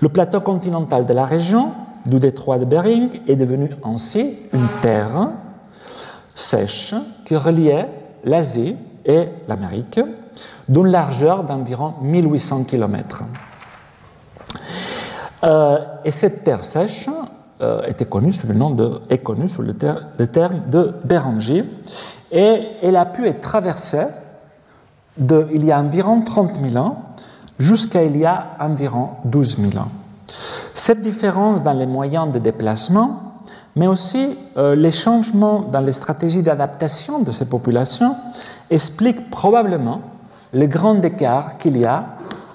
Le 0.00 0.08
plateau 0.08 0.40
continental 0.40 1.06
de 1.06 1.12
la 1.12 1.24
région 1.24 1.70
du 2.06 2.18
détroit 2.18 2.58
de 2.58 2.64
Bering 2.64 3.20
est 3.26 3.36
devenu 3.36 3.70
ainsi 3.84 4.36
une 4.52 4.66
terre 4.80 5.28
sèche 6.34 6.94
qui 7.24 7.36
reliait 7.36 7.88
l'Asie 8.24 8.76
et 9.04 9.28
l'Amérique 9.48 10.00
d'une 10.68 10.88
largeur 10.88 11.44
d'environ 11.44 11.94
1800 12.02 12.64
km. 12.64 13.24
Euh, 15.44 15.78
et 16.04 16.10
cette 16.10 16.44
terre 16.44 16.64
sèche 16.64 17.08
euh, 17.60 17.82
était 17.86 18.06
connue 18.06 18.32
sous 18.32 18.46
le 18.46 18.54
nom 18.54 18.70
de, 18.70 19.00
est 19.10 19.18
connue 19.18 19.48
sous 19.48 19.62
le, 19.62 19.74
terme 19.74 20.62
de 20.68 20.94
Béranger 21.04 21.64
et 22.32 22.60
elle 22.82 22.96
a 22.96 23.06
pu 23.06 23.26
être 23.26 23.40
traversée 23.40 24.06
de, 25.16 25.46
il 25.52 25.64
y 25.64 25.72
a 25.72 25.78
environ 25.78 26.22
30 26.22 26.58
000 26.62 26.76
ans 26.76 26.96
jusqu'à 27.58 28.02
il 28.02 28.16
y 28.16 28.26
a 28.26 28.56
environ 28.60 29.10
12 29.24 29.58
000 29.70 29.82
ans. 29.82 29.88
Cette 30.74 31.02
différence 31.02 31.62
dans 31.62 31.72
les 31.72 31.86
moyens 31.86 32.30
de 32.30 32.38
déplacement, 32.38 33.40
mais 33.76 33.86
aussi 33.86 34.36
euh, 34.56 34.74
les 34.74 34.92
changements 34.92 35.60
dans 35.60 35.80
les 35.80 35.92
stratégies 35.92 36.42
d'adaptation 36.42 37.22
de 37.22 37.30
ces 37.30 37.48
populations, 37.48 38.14
expliquent 38.70 39.30
probablement 39.30 40.00
le 40.52 40.66
grand 40.66 41.00
écart 41.04 41.58
qu'il 41.58 41.76
y 41.76 41.84
a 41.84 42.04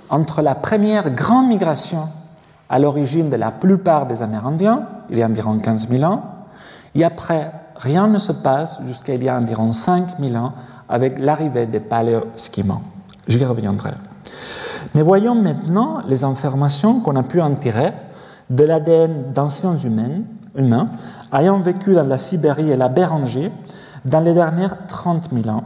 entre 0.10 0.42
la 0.42 0.56
première 0.56 1.10
grande 1.12 1.48
migration 1.48 2.04
à 2.70 2.80
l'origine 2.80 3.30
de 3.30 3.36
la 3.36 3.52
plupart 3.52 4.06
des 4.06 4.22
Amérindiens, 4.22 4.88
il 5.10 5.18
y 5.18 5.24
a 5.24 5.28
environ 5.28 5.58
15 5.58 5.90
000 5.90 6.04
ans, 6.04 6.24
et 6.96 7.04
après 7.04 7.52
rien 7.76 8.08
ne 8.08 8.20
se 8.20 8.32
passe 8.32 8.82
jusqu'à 8.86 9.14
il 9.16 9.24
y 9.24 9.30
a 9.30 9.38
environ 9.38 9.72
5000 9.72 10.38
ans 10.38 10.54
avec 10.88 11.20
l'arrivée 11.20 11.66
des 11.66 11.80
paléosquimants. 11.80 12.82
J'y 13.28 13.44
reviendrai. 13.44 13.92
Mais 14.94 15.02
voyons 15.02 15.36
maintenant 15.36 16.02
les 16.08 16.24
informations 16.24 17.00
qu'on 17.00 17.16
a 17.16 17.24
pu 17.24 17.42
en 17.42 17.54
tirer 17.56 17.94
de 18.50 18.64
l'ADN 18.64 19.32
d'anciens 19.34 19.78
humains, 19.78 20.22
humains 20.56 20.90
ayant 21.34 21.60
vécu 21.60 21.94
dans 21.94 22.08
la 22.08 22.18
Sibérie 22.18 22.72
et 22.72 22.78
la 22.78 22.90
Béranger 22.90 23.52
dans 24.04 24.20
les 24.20 24.34
dernières 24.34 24.88
30 24.88 25.30
000 25.32 25.56
ans, 25.56 25.64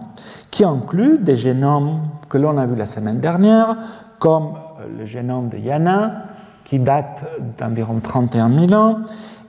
qui 0.56 0.64
incluent 0.64 1.18
des 1.18 1.36
génomes 1.36 2.00
que 2.30 2.38
l'on 2.38 2.58
a 2.58 2.66
vus 2.66 2.78
la 2.78 2.86
semaine 2.86 3.20
dernière, 3.20 3.76
comme 4.20 4.54
le 4.98 5.06
génome 5.06 5.50
de 5.50 5.58
Yana, 5.58 6.28
qui 6.64 6.80
date 6.80 7.24
d'environ 7.60 8.00
31 8.00 8.50
000 8.68 8.72
ans, 8.72 9.00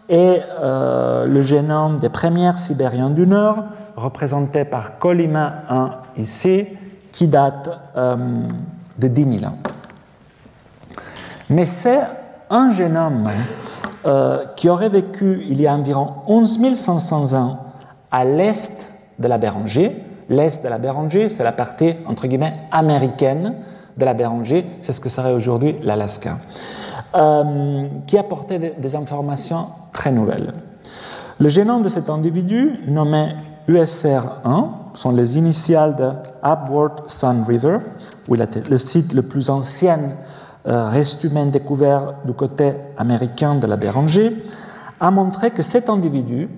et 0.08 0.40
euh, 0.60 1.24
le 1.26 1.42
génome 1.42 1.98
des 1.98 2.08
premières 2.08 2.58
Sibériens 2.58 3.10
du 3.10 3.24
Nord, 3.24 3.66
représenté 3.94 4.64
par 4.64 4.98
Colima 4.98 5.62
1 5.68 5.90
ici, 6.18 6.66
qui 7.12 7.28
date 7.28 7.70
euh, 7.96 8.16
de 8.98 9.06
10 9.06 9.38
000 9.38 9.52
ans. 9.52 9.58
Mais 11.50 11.66
c'est 11.66 12.00
un 12.50 12.70
génome 12.72 13.30
euh, 14.06 14.44
qui 14.56 14.68
aurait 14.68 14.88
vécu 14.88 15.44
il 15.48 15.60
y 15.60 15.68
a 15.68 15.72
environ 15.72 16.14
11 16.26 16.74
500 16.74 17.38
ans 17.38 17.58
à 18.10 18.24
l'est 18.24 18.92
de 19.20 19.28
la 19.28 19.38
Béranger. 19.38 20.02
L'est 20.28 20.64
de 20.64 20.68
la 20.68 20.78
Béranger, 20.78 21.28
c'est 21.28 21.44
la 21.44 21.52
partie, 21.52 21.94
entre 22.06 22.26
guillemets, 22.26 22.52
américaine 22.72 23.54
de 23.96 24.04
la 24.04 24.14
Béranger, 24.14 24.64
c'est 24.82 24.92
ce 24.92 25.00
que 25.00 25.08
serait 25.08 25.32
aujourd'hui 25.32 25.76
l'Alaska, 25.82 26.36
qui 28.06 28.18
apportait 28.18 28.74
des 28.76 28.96
informations 28.96 29.66
très 29.92 30.12
nouvelle. 30.12 30.52
Le 31.38 31.48
génome 31.48 31.82
de 31.82 31.88
cet 31.88 32.10
individu, 32.10 32.80
nommé 32.88 33.34
USR1, 33.68 34.68
sont 34.94 35.12
les 35.12 35.36
initiales 35.36 35.94
de 35.94 36.10
Upward 36.42 37.08
Sun 37.08 37.44
River, 37.46 37.78
où 38.28 38.34
le 38.34 38.78
site 38.78 39.12
le 39.12 39.22
plus 39.22 39.50
ancien 39.50 39.98
euh, 40.66 40.88
reste 40.88 41.22
humain 41.24 41.46
découvert 41.46 42.14
du 42.24 42.32
côté 42.32 42.72
américain 42.96 43.54
de 43.54 43.66
la 43.66 43.76
Béranger, 43.76 44.36
a 44.98 45.10
montré 45.10 45.50
que 45.50 45.62
cet 45.62 45.88
individu 45.88 46.48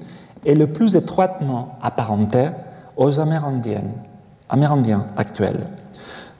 est 0.47 0.55
le 0.55 0.69
plus 0.69 0.95
étroitement 0.95 1.77
apparenté 1.83 2.47
aux 2.99 3.19
Amérindiens, 3.21 3.85
Amérindiens 4.51 5.07
actuels. 5.17 5.67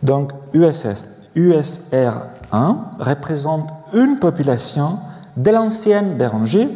Donc 0.03 0.33
USS, 0.53 1.07
USR1 1.35 2.77
représente 2.99 3.69
une 3.95 4.19
population 4.19 4.99
de 5.37 5.51
l'ancienne 5.51 6.19
Béranger 6.19 6.69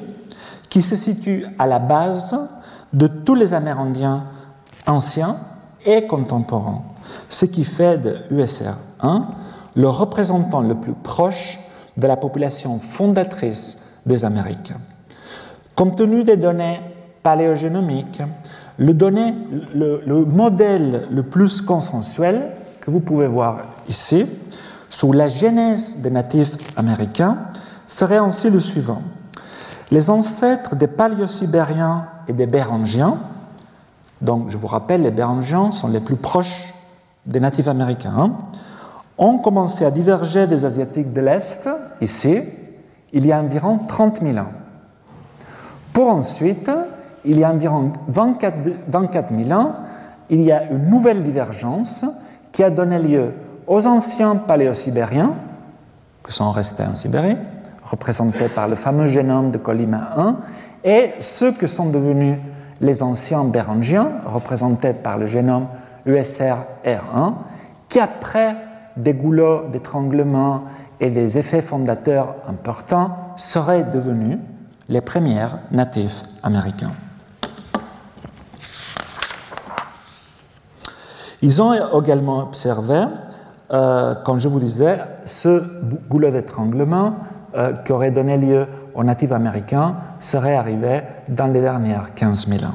qui 0.70 0.80
se 0.80 0.96
situe 0.96 1.44
à 1.58 1.66
la 1.66 1.78
base 1.78 2.38
de 2.92 3.06
tous 3.06 3.34
les 3.34 3.52
Amérindiens 3.52 4.24
anciens 4.86 5.36
et 5.84 6.06
contemporains, 6.06 6.82
ce 7.28 7.44
qui 7.44 7.64
fait 7.64 7.98
de 7.98 8.18
USR1 8.30 9.24
le 9.74 9.88
représentant 9.88 10.60
le 10.60 10.74
plus 10.74 10.92
proche 10.92 11.58
de 11.96 12.06
la 12.06 12.16
population 12.16 12.78
fondatrice 12.78 13.88
des 14.06 14.24
Amériques. 14.24 14.72
Compte 15.74 15.96
tenu 15.96 16.24
des 16.24 16.36
données 16.36 16.80
paléogénomiques, 17.22 18.22
le, 18.82 20.02
le, 20.04 20.24
modèle 20.24 21.08
le 21.10 21.22
plus 21.22 21.60
consensuel 21.62 22.42
que 22.80 22.90
vous 22.90 23.00
pouvez 23.00 23.26
voir 23.26 23.60
ici, 23.88 24.26
sur 24.90 25.14
la 25.14 25.28
genèse 25.28 26.02
des 26.02 26.10
natifs 26.10 26.52
américains, 26.76 27.38
serait 27.86 28.18
ainsi 28.18 28.50
le 28.50 28.60
suivant. 28.60 29.02
Les 29.90 30.10
ancêtres 30.10 30.76
des 30.76 30.86
paléosibériens 30.86 32.06
et 32.28 32.32
des 32.32 32.46
bérangiens, 32.46 33.16
donc 34.20 34.50
je 34.50 34.56
vous 34.56 34.66
rappelle, 34.66 35.02
les 35.02 35.10
bérangiens 35.10 35.70
sont 35.70 35.88
les 35.88 36.00
plus 36.00 36.16
proches 36.16 36.74
des 37.26 37.40
natifs 37.40 37.68
américains, 37.68 38.14
hein, 38.16 38.32
ont 39.18 39.38
commencé 39.38 39.84
à 39.84 39.90
diverger 39.90 40.46
des 40.46 40.64
Asiatiques 40.64 41.12
de 41.12 41.20
l'Est, 41.20 41.68
ici, 42.00 42.40
il 43.12 43.26
y 43.26 43.32
a 43.32 43.38
environ 43.38 43.78
30 43.86 44.20
000 44.22 44.38
ans. 44.38 44.52
Pour 45.92 46.08
ensuite, 46.08 46.70
il 47.24 47.38
y 47.38 47.44
a 47.44 47.50
environ 47.50 47.92
24, 48.08 48.56
24 48.88 49.32
000 49.46 49.58
ans, 49.58 49.74
il 50.30 50.42
y 50.42 50.52
a 50.52 50.64
une 50.70 50.88
nouvelle 50.88 51.22
divergence 51.22 52.04
qui 52.52 52.62
a 52.62 52.70
donné 52.70 52.98
lieu 52.98 53.32
aux 53.66 53.86
anciens 53.86 54.36
paléosibériens, 54.36 55.32
qui 56.26 56.32
sont 56.32 56.50
restés 56.50 56.84
en 56.84 56.94
Sibérie, 56.94 57.36
représentés 57.84 58.48
par 58.48 58.68
le 58.68 58.76
fameux 58.76 59.06
génome 59.06 59.50
de 59.50 59.58
Colima 59.58 60.10
1, 60.16 60.36
et 60.84 61.12
ceux 61.18 61.52
qui 61.52 61.68
sont 61.68 61.90
devenus 61.90 62.38
les 62.80 63.02
anciens 63.02 63.44
bérangiens, 63.44 64.08
représentés 64.26 64.92
par 64.92 65.16
le 65.16 65.26
génome 65.26 65.66
USR-R1, 66.06 67.34
qui 67.88 68.00
après 68.00 68.56
des 68.96 69.14
goulots 69.14 69.68
d'étranglement 69.68 70.64
et 71.00 71.10
des 71.10 71.38
effets 71.38 71.62
fondateurs 71.62 72.34
importants 72.48 73.34
seraient 73.36 73.84
devenus 73.84 74.38
les 74.88 75.00
premiers 75.00 75.46
natifs 75.70 76.22
américains. 76.42 76.92
Ils 81.42 81.60
ont 81.60 81.72
également 82.00 82.38
observé, 82.44 83.04
euh, 83.72 84.14
comme 84.24 84.40
je 84.40 84.48
vous 84.48 84.60
disais, 84.60 84.98
ce 85.26 85.62
goulot 86.08 86.30
d'étranglement 86.30 87.14
euh, 87.54 87.72
qui 87.72 87.92
aurait 87.92 88.12
donné 88.12 88.36
lieu 88.38 88.66
aux 88.94 89.02
natifs 89.02 89.32
américains 89.32 89.96
serait 90.20 90.54
arrivé 90.54 91.02
dans 91.28 91.46
les 91.46 91.60
dernières 91.60 92.14
15 92.14 92.46
000 92.46 92.64
ans. 92.64 92.74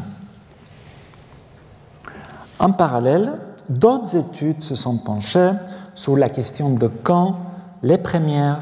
En 2.60 2.72
parallèle, 2.72 3.32
d'autres 3.70 4.16
études 4.16 4.62
se 4.62 4.76
sont 4.76 4.98
penchées 4.98 5.52
sur 5.96 6.18
la 6.18 6.30
question 6.30 6.70
de 6.72 6.88
quand 6.88 7.38
les 7.84 7.98
premiers 7.98 8.54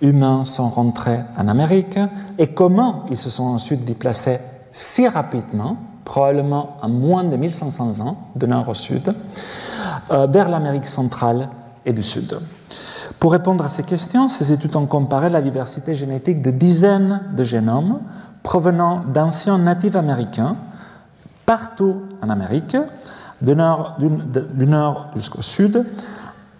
humains 0.00 0.44
sont 0.44 0.68
rentrés 0.68 1.20
en 1.38 1.46
Amérique 1.48 1.98
et 2.38 2.48
comment 2.48 3.04
ils 3.10 3.16
se 3.16 3.30
sont 3.30 3.44
ensuite 3.44 3.84
déplacés 3.84 4.38
si 4.72 5.06
rapidement, 5.06 5.76
probablement 6.04 6.76
en 6.82 6.88
moins 6.88 7.24
de 7.24 7.36
1500 7.36 8.00
ans, 8.00 8.16
de 8.36 8.46
nord 8.46 8.68
au 8.68 8.74
sud, 8.74 9.12
euh, 10.10 10.26
vers 10.26 10.48
l'Amérique 10.48 10.86
centrale 10.86 11.48
et 11.86 11.92
du 11.92 12.02
sud. 12.02 12.38
Pour 13.18 13.32
répondre 13.32 13.64
à 13.64 13.68
ces 13.68 13.84
questions, 13.84 14.28
ces 14.28 14.52
études 14.52 14.76
ont 14.76 14.86
comparé 14.86 15.30
la 15.30 15.40
diversité 15.40 15.94
génétique 15.94 16.42
de 16.42 16.50
dizaines 16.50 17.22
de 17.34 17.44
génomes 17.44 18.00
provenant 18.42 19.02
d'anciens 19.06 19.58
natifs 19.58 19.96
américains 19.96 20.56
partout 21.46 22.02
en 22.22 22.30
Amérique, 22.30 22.76
du 23.40 23.54
nord, 23.54 25.06
jusqu'au 25.14 25.42
sud, 25.42 25.84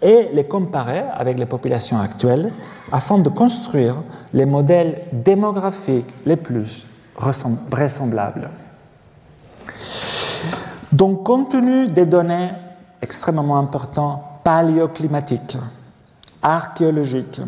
et 0.01 0.29
les 0.33 0.45
comparer 0.45 1.03
avec 1.13 1.37
les 1.39 1.45
populations 1.45 1.99
actuelles 1.99 2.51
afin 2.91 3.17
de 3.17 3.29
construire 3.29 3.95
les 4.33 4.45
modèles 4.45 5.03
démographiques 5.11 6.13
les 6.25 6.35
plus 6.35 6.85
vraisemblables. 7.17 8.49
Donc, 10.95 11.23
compte 11.23 11.51
tenu 11.51 11.87
des 11.87 12.05
données 12.05 12.51
extrêmement 13.01 13.59
importantes 13.59 14.21
paléoclimatiques, 14.45 15.57
archéologiques 16.41 17.41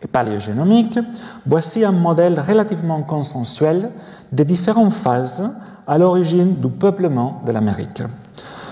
et 0.00 0.06
paléogénomiques, 0.06 1.00
voici 1.44 1.84
un 1.84 1.90
modèle 1.90 2.38
relativement 2.38 3.02
consensuel 3.02 3.90
des 4.30 4.44
différentes 4.44 4.92
phases 4.92 5.42
à 5.88 5.98
l'origine 5.98 6.54
du 6.54 6.68
peuplement 6.68 7.42
de 7.44 7.50
l'Amérique. 7.50 8.04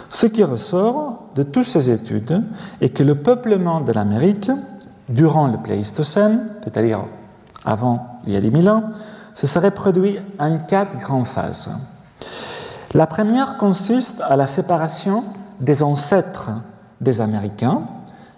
Ce 0.08 0.26
qui 0.26 0.44
ressort 0.44 1.24
de 1.34 1.42
toutes 1.42 1.64
ces 1.64 1.90
études 1.90 2.44
est 2.80 2.90
que 2.90 3.02
le 3.02 3.16
peuplement 3.16 3.80
de 3.80 3.90
l'Amérique, 3.90 4.52
durant 5.08 5.48
le 5.48 5.58
Pléistocène, 5.58 6.48
c'est-à-dire 6.62 7.00
avant 7.64 8.20
il 8.28 8.34
y 8.34 8.36
a 8.36 8.40
10 8.40 8.62
000 8.62 8.72
ans, 8.72 8.84
se 9.34 9.48
serait 9.48 9.72
produit 9.72 10.16
en 10.38 10.58
quatre 10.58 10.96
grandes 10.96 11.26
phases. 11.26 11.91
La 12.94 13.06
première 13.06 13.56
consiste 13.56 14.22
à 14.28 14.36
la 14.36 14.46
séparation 14.46 15.24
des 15.60 15.82
ancêtres 15.82 16.50
des 17.00 17.20
Américains 17.22 17.82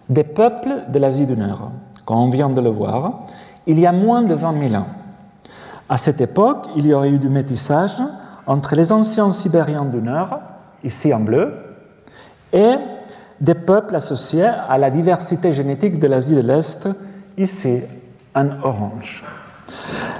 des 0.08 0.22
peuples 0.22 0.84
de 0.88 0.98
l'Asie 0.98 1.26
du 1.26 1.36
Nord, 1.36 1.72
comme 2.04 2.18
on 2.18 2.30
vient 2.30 2.50
de 2.50 2.60
le 2.60 2.70
voir, 2.70 3.26
il 3.66 3.80
y 3.80 3.86
a 3.86 3.92
moins 3.92 4.22
de 4.22 4.34
20 4.34 4.68
000 4.68 4.74
ans. 4.74 4.86
À 5.88 5.96
cette 5.96 6.20
époque, 6.20 6.66
il 6.76 6.86
y 6.86 6.94
aurait 6.94 7.10
eu 7.10 7.18
du 7.18 7.30
métissage 7.30 7.96
entre 8.46 8.74
les 8.74 8.92
anciens 8.92 9.32
Sibériens 9.32 9.86
du 9.86 10.02
Nord, 10.02 10.38
ici 10.82 11.12
en 11.12 11.20
bleu, 11.20 11.54
et 12.52 12.74
des 13.40 13.54
peuples 13.54 13.96
associés 13.96 14.46
à 14.68 14.78
la 14.78 14.90
diversité 14.90 15.52
génétique 15.52 15.98
de 15.98 16.06
l'Asie 16.06 16.36
de 16.36 16.42
l'Est, 16.42 16.88
ici 17.36 17.82
en 18.34 18.48
orange. 18.62 19.24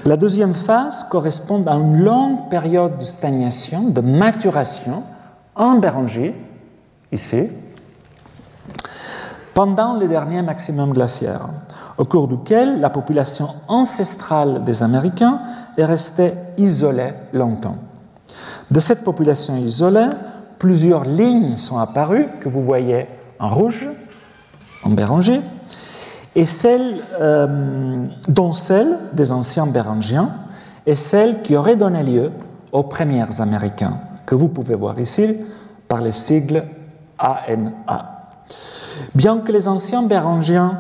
La 0.07 0.19
deuxième 0.19 0.53
phase 0.53 1.05
correspond 1.05 1.67
à 1.67 1.73
une 1.73 2.03
longue 2.05 2.51
période 2.51 2.99
de 2.99 3.05
stagnation, 3.05 3.89
de 3.89 4.03
maturation 4.03 5.03
en 5.55 5.79
Béranger, 5.79 6.35
ici, 7.11 7.49
pendant 9.55 9.97
les 9.97 10.07
derniers 10.07 10.43
maximums 10.43 10.93
glaciaires, 10.93 11.49
au 11.97 12.05
cours 12.05 12.29
duquel 12.29 12.81
la 12.81 12.91
population 12.91 13.49
ancestrale 13.67 14.63
des 14.65 14.83
Américains 14.83 15.41
est 15.79 15.87
restée 15.87 16.35
isolée 16.59 17.15
longtemps. 17.33 17.77
De 18.71 18.81
cette 18.81 19.05
population 19.05 19.57
isolée, 19.57 20.11
plusieurs 20.59 21.05
lignes 21.05 21.57
sont 21.57 21.79
apparues, 21.79 22.27
que 22.41 22.51
vous 22.51 22.63
voyez 22.63 23.07
en 23.39 23.49
rouge, 23.49 23.89
en 24.83 24.91
Béranger, 24.91 25.41
et 26.37 26.47
celle, 26.47 27.01
euh, 27.21 28.07
dont 28.29 28.53
celle 28.53 28.97
des 29.13 29.33
anciens 29.33 29.67
Bérangiens 29.67 30.31
et 30.87 30.97
celle 30.97 31.43
qui 31.43 31.57
aurait 31.57 31.77
donné 31.77 32.03
lieu 32.03 32.31
aux 32.73 32.83
premiers 32.83 33.41
Américains, 33.41 33.95
que 34.27 34.35
vous 34.35 34.49
pouvez 34.49 34.75
voir 34.75 34.99
ici 34.99 35.37
par 35.89 36.01
les 36.01 36.13
sigles 36.13 36.65
ANA. 37.19 38.29
Bien 39.15 39.39
que 39.39 39.53
les 39.53 39.69
anciens 39.69 40.03
Bérangiens 40.03 40.79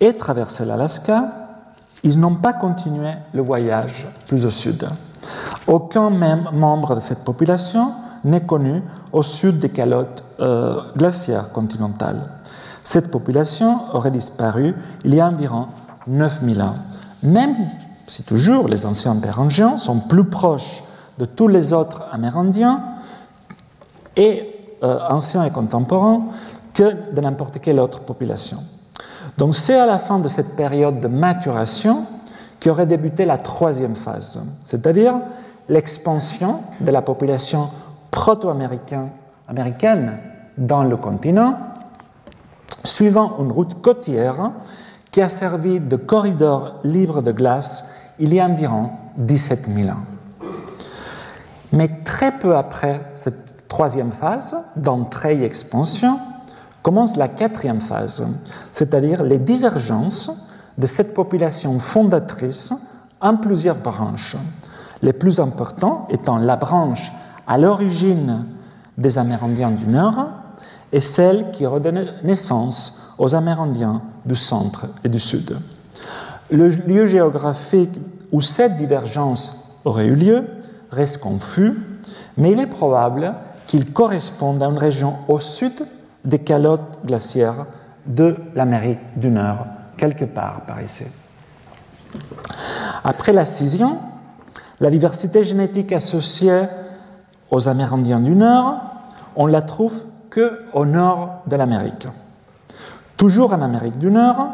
aient 0.00 0.12
traversé 0.12 0.64
l'Alaska, 0.64 1.24
ils 2.02 2.20
n'ont 2.20 2.34
pas 2.34 2.52
continué 2.52 3.10
le 3.32 3.42
voyage 3.42 4.06
plus 4.26 4.44
au 4.44 4.50
sud. 4.50 4.86
Aucun 5.66 6.10
même 6.10 6.48
membre 6.52 6.96
de 6.96 7.00
cette 7.00 7.24
population 7.24 7.92
n'est 8.24 8.44
connu 8.44 8.82
au 9.12 9.22
sud 9.22 9.58
des 9.58 9.70
calottes 9.70 10.24
euh, 10.40 10.80
glaciaires 10.96 11.50
continentales. 11.52 12.28
Cette 12.84 13.10
population 13.10 13.80
aurait 13.94 14.10
disparu 14.10 14.74
il 15.04 15.14
y 15.14 15.20
a 15.20 15.26
environ 15.26 15.68
9000 16.06 16.62
ans, 16.62 16.74
même 17.22 17.56
si 18.06 18.24
toujours 18.24 18.68
les 18.68 18.84
anciens 18.84 19.14
Bérangiens 19.14 19.78
sont 19.78 20.00
plus 20.00 20.24
proches 20.24 20.84
de 21.18 21.24
tous 21.24 21.48
les 21.48 21.72
autres 21.72 22.04
Amérindiens 22.12 22.82
et 24.16 24.50
euh, 24.82 24.98
anciens 25.08 25.44
et 25.44 25.50
contemporains 25.50 26.26
que 26.74 27.14
de 27.14 27.20
n'importe 27.20 27.60
quelle 27.60 27.80
autre 27.80 28.00
population. 28.00 28.58
Donc 29.38 29.56
c'est 29.56 29.78
à 29.78 29.86
la 29.86 29.98
fin 29.98 30.18
de 30.18 30.28
cette 30.28 30.54
période 30.54 31.00
de 31.00 31.08
maturation 31.08 32.04
qu'aurait 32.62 32.86
débuté 32.86 33.24
la 33.24 33.38
troisième 33.38 33.96
phase, 33.96 34.42
c'est-à-dire 34.64 35.14
l'expansion 35.70 36.60
de 36.80 36.90
la 36.90 37.00
population 37.00 37.70
proto-américaine 38.10 40.18
dans 40.58 40.84
le 40.84 40.96
continent, 40.96 41.56
suivant 42.84 43.38
une 43.40 43.50
route 43.50 43.80
côtière 43.80 44.52
qui 45.10 45.22
a 45.22 45.28
servi 45.28 45.80
de 45.80 45.96
corridor 45.96 46.80
libre 46.84 47.22
de 47.22 47.32
glace 47.32 47.96
il 48.18 48.32
y 48.34 48.40
a 48.40 48.46
environ 48.46 48.90
17 49.18 49.68
000 49.74 49.88
ans. 49.88 50.02
Mais 51.72 51.88
très 52.04 52.32
peu 52.32 52.56
après 52.56 53.00
cette 53.16 53.68
troisième 53.68 54.12
phase 54.12 54.56
d'entrée 54.76 55.40
et 55.40 55.44
expansion, 55.44 56.18
commence 56.82 57.16
la 57.16 57.28
quatrième 57.28 57.80
phase, 57.80 58.26
c'est-à-dire 58.70 59.22
les 59.22 59.38
divergences 59.38 60.52
de 60.76 60.86
cette 60.86 61.14
population 61.14 61.78
fondatrice 61.78 62.74
en 63.20 63.36
plusieurs 63.36 63.76
branches, 63.76 64.36
les 65.02 65.12
plus 65.12 65.40
importants 65.40 66.06
étant 66.10 66.36
la 66.36 66.56
branche 66.56 67.10
à 67.46 67.58
l'origine 67.58 68.46
des 68.98 69.18
Amérindiens 69.18 69.70
du 69.70 69.86
Nord 69.86 70.26
et 70.94 71.00
celle 71.00 71.50
qui 71.50 71.66
redonne 71.66 72.06
naissance 72.22 73.14
aux 73.18 73.34
Amérindiens 73.34 74.00
du 74.24 74.36
centre 74.36 74.86
et 75.02 75.08
du 75.08 75.18
sud. 75.18 75.58
Le 76.52 76.68
lieu 76.68 77.08
géographique 77.08 77.98
où 78.30 78.40
cette 78.40 78.76
divergence 78.76 79.80
aurait 79.84 80.06
eu 80.06 80.14
lieu 80.14 80.44
reste 80.92 81.18
confus, 81.18 81.74
mais 82.36 82.52
il 82.52 82.60
est 82.60 82.68
probable 82.68 83.34
qu'il 83.66 83.92
corresponde 83.92 84.62
à 84.62 84.66
une 84.66 84.78
région 84.78 85.14
au 85.26 85.40
sud 85.40 85.72
des 86.24 86.38
calottes 86.38 87.04
glaciaires 87.04 87.66
de 88.06 88.36
l'Amérique 88.54 89.00
du 89.16 89.30
Nord, 89.30 89.66
quelque 89.96 90.24
part 90.24 90.60
par 90.64 90.80
ici. 90.80 91.06
Après 93.02 93.32
la 93.32 93.44
scission, 93.44 93.98
la 94.78 94.90
diversité 94.90 95.42
génétique 95.42 95.90
associée 95.90 96.66
aux 97.50 97.66
Amérindiens 97.66 98.20
du 98.20 98.36
Nord, 98.36 98.76
on 99.34 99.46
la 99.46 99.60
trouve 99.60 99.94
que 100.34 100.58
au 100.72 100.84
nord 100.84 101.42
de 101.46 101.54
l'Amérique. 101.54 102.08
Toujours 103.16 103.52
en 103.52 103.62
Amérique 103.62 103.98
du 103.98 104.10
Nord, 104.10 104.48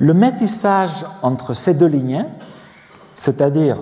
le 0.00 0.14
métissage 0.14 1.06
entre 1.22 1.54
ces 1.54 1.74
deux 1.74 1.86
lignées, 1.86 2.24
c'est-à-dire 3.14 3.76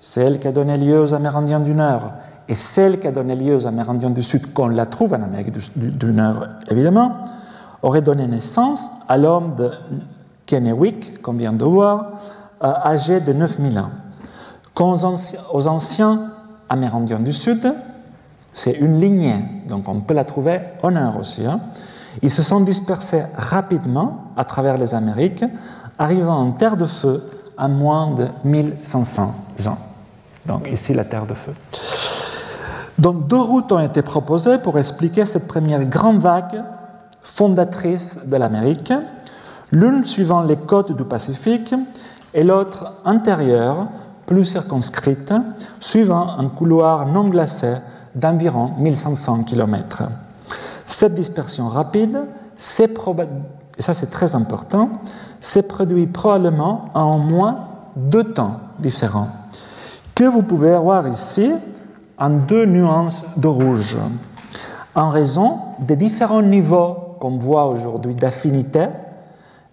celle 0.00 0.38
qui 0.38 0.48
a 0.48 0.52
donné 0.52 0.76
lieu 0.76 1.00
aux 1.00 1.14
Amérindiens 1.14 1.60
du 1.60 1.72
Nord 1.72 2.12
et 2.46 2.54
celle 2.54 3.00
qui 3.00 3.06
a 3.06 3.12
donné 3.12 3.34
lieu 3.34 3.56
aux 3.56 3.66
Amérindiens 3.66 4.10
du 4.10 4.22
Sud, 4.22 4.52
qu'on 4.52 4.68
la 4.68 4.84
trouve 4.84 5.14
en 5.14 5.22
Amérique 5.22 5.52
du, 5.76 6.12
Nord 6.12 6.44
évidemment, 6.70 7.24
aurait 7.82 8.02
donné 8.02 8.26
naissance 8.26 8.90
à 9.08 9.16
l'homme 9.16 9.54
de 9.56 9.70
Kennewick, 10.44 11.22
qu'on 11.22 11.32
vient 11.32 11.54
de 11.54 11.64
voir, 11.64 12.20
euh, 12.62 12.70
âgé 12.84 13.20
de 13.20 13.32
9000 13.32 13.78
ans. 13.78 13.90
Quand 14.74 14.94
aux 15.52 15.66
anciens 15.66 16.20
Amérindiens 16.68 17.20
du 17.20 17.32
Sud, 17.32 17.72
c'est 18.52 18.72
une 18.72 19.00
lignée, 19.00 19.44
donc 19.66 19.88
on 19.88 20.00
peut 20.00 20.14
la 20.14 20.24
trouver 20.24 20.60
nord 20.84 21.18
aussi. 21.18 21.46
Hein. 21.46 21.60
Ils 22.20 22.30
se 22.30 22.42
sont 22.42 22.60
dispersés 22.60 23.22
rapidement 23.36 24.24
à 24.36 24.44
travers 24.44 24.76
les 24.76 24.94
Amériques, 24.94 25.44
arrivant 25.98 26.36
en 26.36 26.52
terre 26.52 26.76
de 26.76 26.86
feu 26.86 27.22
à 27.56 27.68
moins 27.68 28.14
de 28.14 28.26
1500 28.44 29.34
ans. 29.66 29.78
Donc 30.46 30.68
ici 30.70 30.92
la 30.92 31.04
terre 31.04 31.26
de 31.26 31.34
feu. 31.34 31.52
Donc 32.98 33.26
deux 33.26 33.40
routes 33.40 33.72
ont 33.72 33.78
été 33.78 34.02
proposées 34.02 34.58
pour 34.58 34.78
expliquer 34.78 35.24
cette 35.24 35.48
première 35.48 35.84
grande 35.86 36.20
vague 36.20 36.62
fondatrice 37.22 38.26
de 38.26 38.36
l'Amérique, 38.36 38.92
l'une 39.70 40.04
suivant 40.04 40.42
les 40.42 40.56
côtes 40.56 40.94
du 40.94 41.04
Pacifique 41.04 41.74
et 42.34 42.44
l'autre 42.44 42.92
antérieure, 43.04 43.86
plus 44.26 44.44
circonscrite, 44.44 45.32
suivant 45.80 46.38
un 46.38 46.48
couloir 46.48 47.06
non 47.06 47.28
glacé 47.28 47.74
d'environ 48.14 48.72
1500 48.78 49.44
km. 49.44 50.04
Cette 50.86 51.14
dispersion 51.14 51.68
rapide, 51.68 52.20
et 52.58 53.82
ça 53.82 53.94
c'est 53.94 54.10
très 54.10 54.34
important, 54.34 54.90
s'est 55.40 55.62
produite 55.62 56.12
probablement 56.12 56.90
en 56.94 57.16
au 57.16 57.18
moins 57.18 57.68
deux 57.96 58.24
temps 58.24 58.60
différents, 58.78 59.28
que 60.14 60.24
vous 60.24 60.42
pouvez 60.42 60.76
voir 60.78 61.08
ici 61.08 61.52
en 62.18 62.30
deux 62.30 62.66
nuances 62.66 63.24
de 63.36 63.48
rouge, 63.48 63.96
en 64.94 65.08
raison 65.08 65.58
des 65.80 65.96
différents 65.96 66.42
niveaux 66.42 67.16
qu'on 67.20 67.38
voit 67.38 67.66
aujourd'hui 67.66 68.14
d'affinité 68.14 68.86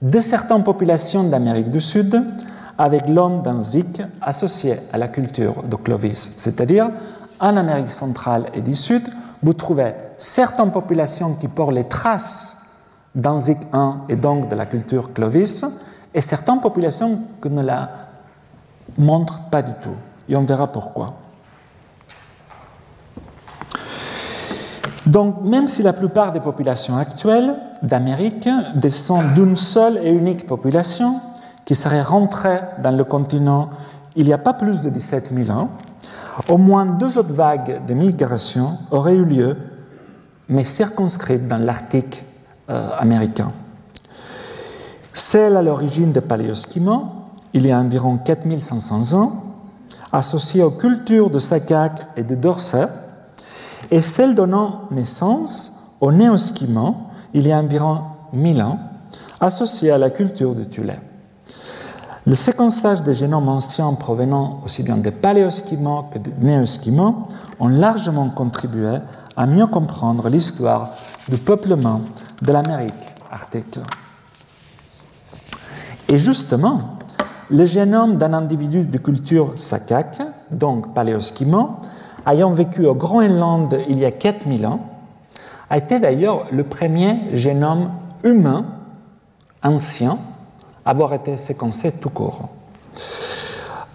de 0.01 0.19
certaines 0.19 0.63
populations 0.63 1.23
d'Amérique 1.23 1.71
du 1.71 1.81
Sud 1.81 2.23
avec 2.77 3.09
l'homme 3.09 3.41
d'Anzik 3.41 4.01
associé 4.21 4.75
à 4.93 4.97
la 4.97 5.09
culture 5.09 5.63
de 5.63 5.75
Clovis, 5.75 6.35
c'est-à-dire 6.37 6.89
en 7.39 7.57
Amérique 7.57 7.91
centrale 7.91 8.45
et 8.53 8.61
du 8.61 8.73
Sud, 8.73 9.03
vous 9.41 9.53
trouvez 9.53 9.93
certaines 10.17 10.71
populations 10.71 11.35
qui 11.35 11.47
portent 11.47 11.73
les 11.73 11.85
traces 11.85 12.85
d'Anzik 13.15 13.57
I 13.73 13.91
et 14.09 14.15
donc 14.15 14.49
de 14.49 14.55
la 14.55 14.65
culture 14.65 15.13
Clovis, 15.13 15.65
et 16.13 16.21
certaines 16.21 16.59
populations 16.59 17.19
qui 17.41 17.49
ne 17.49 17.61
la 17.61 17.89
montrent 18.97 19.41
pas 19.49 19.61
du 19.61 19.71
tout. 19.81 19.95
Et 20.27 20.35
on 20.35 20.43
verra 20.43 20.67
pourquoi. 20.67 21.07
Donc, 25.05 25.41
même 25.41 25.67
si 25.67 25.81
la 25.81 25.93
plupart 25.93 26.31
des 26.31 26.39
populations 26.39 26.97
actuelles 26.97 27.55
d'Amérique 27.81 28.49
descendent 28.75 29.33
d'une 29.33 29.57
seule 29.57 29.97
et 30.03 30.11
unique 30.11 30.45
population 30.45 31.19
qui 31.65 31.75
serait 31.75 32.01
rentrée 32.01 32.59
dans 32.83 32.95
le 32.95 33.03
continent 33.03 33.69
il 34.15 34.25
n'y 34.25 34.33
a 34.33 34.37
pas 34.37 34.53
plus 34.53 34.81
de 34.81 34.89
17 34.89 35.31
000 35.33 35.57
ans, 35.57 35.69
au 36.47 36.57
moins 36.57 36.85
deux 36.85 37.17
autres 37.17 37.33
vagues 37.33 37.85
de 37.85 37.93
migration 37.93 38.77
auraient 38.91 39.15
eu 39.15 39.25
lieu, 39.25 39.57
mais 40.47 40.63
circonscrites 40.63 41.47
dans 41.47 41.57
l'Arctique 41.57 42.23
euh, 42.69 42.89
américain. 42.97 43.51
Celle 45.13 45.57
à 45.57 45.61
l'origine 45.61 46.11
de 46.11 46.19
paléosquimaux, 46.19 47.07
il 47.53 47.65
y 47.65 47.71
a 47.71 47.79
environ 47.79 48.17
4500 48.17 49.13
ans, 49.19 49.43
associée 50.11 50.63
aux 50.63 50.71
cultures 50.71 51.29
de 51.29 51.39
Sakak 51.39 52.07
et 52.15 52.23
de 52.23 52.35
Dorset, 52.35 52.87
et 53.91 54.01
celle 54.01 54.35
donnant 54.35 54.81
naissance 54.91 55.95
aux 55.99 56.11
néosquimaux, 56.11 56.95
il 57.33 57.47
y 57.47 57.51
a 57.51 57.57
environ 57.57 58.01
1000 58.33 58.61
ans, 58.61 58.79
associée 59.39 59.91
à 59.91 59.97
la 59.97 60.09
culture 60.09 60.55
de 60.55 60.63
Tulé. 60.63 60.95
Le 62.29 62.35
séquençage 62.35 63.01
des 63.01 63.15
génomes 63.15 63.49
anciens 63.49 63.91
provenant 63.95 64.61
aussi 64.63 64.83
bien 64.83 64.97
des 64.97 65.09
paléosquimaux 65.09 66.05
que 66.13 66.19
des 66.19 66.31
néosquimaux 66.39 67.25
ont 67.59 67.69
largement 67.69 68.29
contribué 68.29 68.99
à 69.35 69.47
mieux 69.47 69.65
comprendre 69.65 70.29
l'histoire 70.29 70.91
du 71.27 71.37
peuplement 71.37 72.01
de 72.43 72.51
l'Amérique 72.53 72.93
arctique. 73.31 73.79
Et 76.07 76.19
justement, 76.19 76.99
le 77.49 77.65
génome 77.65 78.19
d'un 78.19 78.33
individu 78.33 78.83
de 78.83 78.97
culture 78.99 79.53
Sakak, 79.55 80.21
donc 80.51 80.93
paléosquimaux, 80.93 81.77
ayant 82.27 82.51
vécu 82.51 82.85
au 82.85 82.93
Groenland 82.93 83.75
il 83.89 83.97
y 83.97 84.05
a 84.05 84.11
4000 84.11 84.67
ans, 84.67 84.81
a 85.67 85.79
été 85.79 85.97
d'ailleurs 85.97 86.45
le 86.51 86.63
premier 86.63 87.35
génome 87.35 87.89
humain 88.23 88.67
ancien 89.63 90.19
avoir 90.85 91.13
été 91.13 91.37
séquencé 91.37 91.99
tout 91.99 92.09
court. 92.09 92.49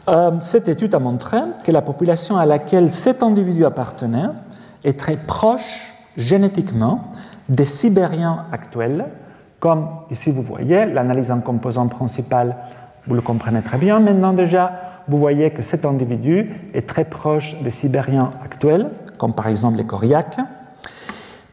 Euh, 0.09 0.33
cette 0.43 0.69
étude 0.69 0.95
a 0.95 0.99
montré 0.99 1.39
que 1.65 1.73
la 1.73 1.81
population 1.81 2.37
à 2.37 2.45
laquelle 2.45 2.93
cet 2.93 3.23
individu 3.23 3.65
appartenait 3.65 4.29
est 4.85 4.99
très 4.99 5.17
proche 5.17 5.93
génétiquement 6.17 7.05
des 7.49 7.65
Sibériens 7.65 8.45
actuels, 8.53 9.07
comme 9.61 9.89
ici 10.11 10.31
vous 10.31 10.43
voyez 10.43 10.85
l'analyse 10.87 11.31
en 11.31 11.41
composants 11.41 11.89
principal, 11.89 12.57
vous 13.07 13.15
le 13.15 13.23
comprenez 13.23 13.63
très 13.63 13.79
bien 13.79 13.99
maintenant 13.99 14.35
déjà, 14.35 14.73
vous 15.09 15.19
voyez 15.19 15.51
que 15.51 15.63
cet 15.63 15.85
individu 15.87 16.71
est 16.75 16.87
très 16.87 17.05
proche 17.05 17.61
des 17.63 17.71
Sibériens 17.71 18.31
actuels, 18.45 18.91
comme 19.17 19.33
par 19.33 19.49
exemple 19.49 19.79
les 19.79 19.85
Koryaks, 19.85 20.39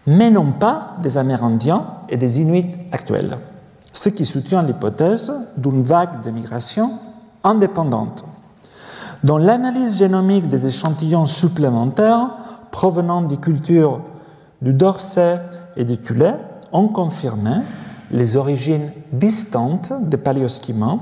mais 0.07 0.29
non 0.29 0.51
pas 0.51 0.95
des 1.01 1.17
Amérindiens 1.17 1.85
et 2.09 2.17
des 2.17 2.41
Inuits 2.41 2.75
actuels 2.91 3.37
ce 3.91 4.09
qui 4.09 4.25
soutient 4.25 4.63
l'hypothèse 4.63 5.33
d'une 5.57 5.83
vague 5.83 6.23
de 6.23 6.31
migration 6.31 6.91
indépendante. 7.43 8.23
Dans 9.23 9.37
l'analyse 9.37 9.97
génomique 9.97 10.49
des 10.49 10.67
échantillons 10.67 11.27
supplémentaires 11.27 12.29
provenant 12.71 13.21
des 13.21 13.37
cultures 13.37 14.01
du 14.61 14.73
Dorset 14.73 15.39
et 15.75 15.83
du 15.83 15.97
Tulé, 15.97 16.31
on 16.71 16.87
confirmé 16.87 17.57
les 18.11 18.35
origines 18.35 18.89
distantes 19.11 19.93
des 20.01 20.17
paléosquimaux 20.17 20.99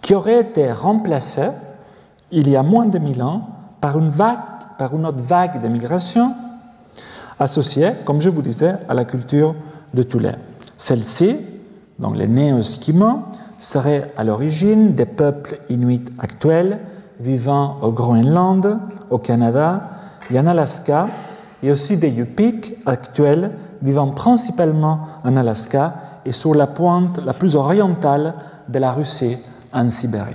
qui 0.00 0.14
auraient 0.14 0.40
été 0.40 0.72
remplacées 0.72 1.50
il 2.30 2.48
y 2.48 2.56
a 2.56 2.62
moins 2.62 2.86
de 2.86 2.98
1000 2.98 3.22
ans 3.22 3.48
par 3.80 3.98
une, 3.98 4.08
autre 4.08 5.22
vague 5.22 5.62
de 5.62 5.68
migration 5.68 6.34
associée, 7.38 7.90
comme 8.04 8.20
je 8.20 8.28
vous 8.28 8.42
disais, 8.42 8.74
à 8.88 8.94
la 8.94 9.04
culture 9.04 9.54
de 9.94 10.02
Tulé. 10.02 10.32
Celle-ci 10.76 11.36
donc 11.98 12.16
les 12.16 12.28
néo-esquimaux, 12.28 13.22
seraient 13.58 14.12
à 14.16 14.24
l'origine 14.24 14.94
des 14.94 15.06
peuples 15.06 15.58
inuits 15.68 16.04
actuels 16.18 16.78
vivant 17.20 17.78
au 17.82 17.90
Groenland, 17.90 18.78
au 19.10 19.18
Canada 19.18 19.90
et 20.30 20.38
en 20.38 20.46
Alaska, 20.46 21.08
et 21.62 21.72
aussi 21.72 21.96
des 21.96 22.10
Yupik 22.10 22.76
actuels 22.86 23.50
vivant 23.82 24.08
principalement 24.08 25.08
en 25.24 25.36
Alaska 25.36 25.94
et 26.24 26.32
sur 26.32 26.54
la 26.54 26.68
pointe 26.68 27.18
la 27.24 27.34
plus 27.34 27.56
orientale 27.56 28.34
de 28.68 28.78
la 28.78 28.92
Russie, 28.92 29.36
en 29.72 29.90
Sibérie. 29.90 30.34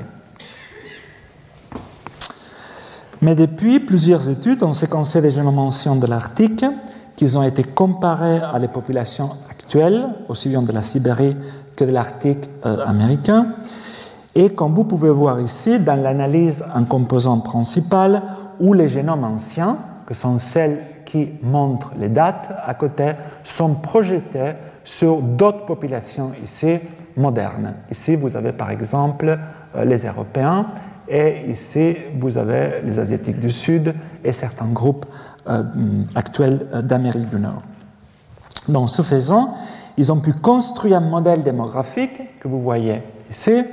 Mais 3.22 3.36
depuis, 3.36 3.80
plusieurs 3.80 4.28
études 4.28 4.64
ont 4.64 4.74
séquencé 4.74 5.22
les 5.22 5.32
génomes 5.32 5.60
anciens 5.60 5.96
de 5.96 6.08
l'Arctique, 6.08 6.66
qui 7.16 7.38
ont 7.38 7.44
été 7.44 7.64
comparés 7.64 8.40
à 8.40 8.60
les 8.60 8.68
populations 8.68 9.30
aussi 10.30 10.50
bien 10.50 10.62
de 10.62 10.72
la 10.72 10.82
Sibérie 10.82 11.36
que 11.76 11.84
de 11.84 11.92
l'Arctique 11.92 12.50
euh, 12.66 12.86
américain. 12.86 13.48
Et 14.36 14.50
comme 14.50 14.74
vous 14.74 14.84
pouvez 14.84 15.10
voir 15.10 15.40
ici, 15.42 15.80
dans 15.80 16.02
l'analyse 16.02 16.64
en 16.76 16.84
composants 16.84 17.40
principales, 17.40 18.22
où 18.60 18.74
les 18.74 18.88
génomes 18.88 19.24
anciens, 19.24 19.78
que 20.06 20.14
sont 20.14 20.40
celles 20.40 20.80
qui 21.06 21.30
montrent 21.44 21.92
les 22.00 22.10
dates 22.10 22.50
à 22.66 22.74
côté, 22.74 23.12
sont 23.44 23.76
projetés 23.76 24.54
sur 24.84 25.22
d'autres 25.22 25.66
populations 25.66 26.32
ici 26.44 26.80
modernes. 27.16 27.74
Ici, 27.92 28.16
vous 28.16 28.36
avez 28.36 28.52
par 28.52 28.72
exemple 28.72 29.38
euh, 29.76 29.86
les 29.86 30.06
Européens, 30.06 30.68
et 31.08 31.50
ici, 31.50 31.96
vous 32.20 32.38
avez 32.38 32.82
les 32.86 32.98
Asiatiques 32.98 33.40
du 33.40 33.50
Sud 33.50 33.94
et 34.24 34.32
certains 34.32 34.72
groupes 34.72 35.06
euh, 35.48 35.64
actuels 36.16 36.60
d'Amérique 36.84 37.30
du 37.30 37.40
Nord. 37.40 37.62
Dans 38.68 38.88
ce 38.88 39.02
faisant, 39.02 39.56
ils 39.98 40.12
ont 40.12 40.20
pu 40.20 40.34
construire 40.34 40.98
un 40.98 41.02
modèle 41.02 41.44
démographique 41.44 42.40
que 42.40 42.48
vous 42.48 42.62
voyez 42.62 43.04
ici, 43.30 43.64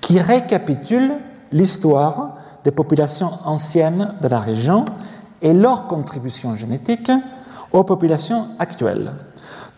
qui 0.00 0.20
récapitule 0.20 1.12
l'histoire 1.52 2.36
des 2.64 2.70
populations 2.70 3.30
anciennes 3.44 4.14
de 4.22 4.28
la 4.28 4.40
région 4.40 4.84
et 5.42 5.54
leur 5.54 5.86
contribution 5.86 6.54
génétique 6.54 7.10
aux 7.72 7.84
populations 7.84 8.46
actuelles. 8.58 9.12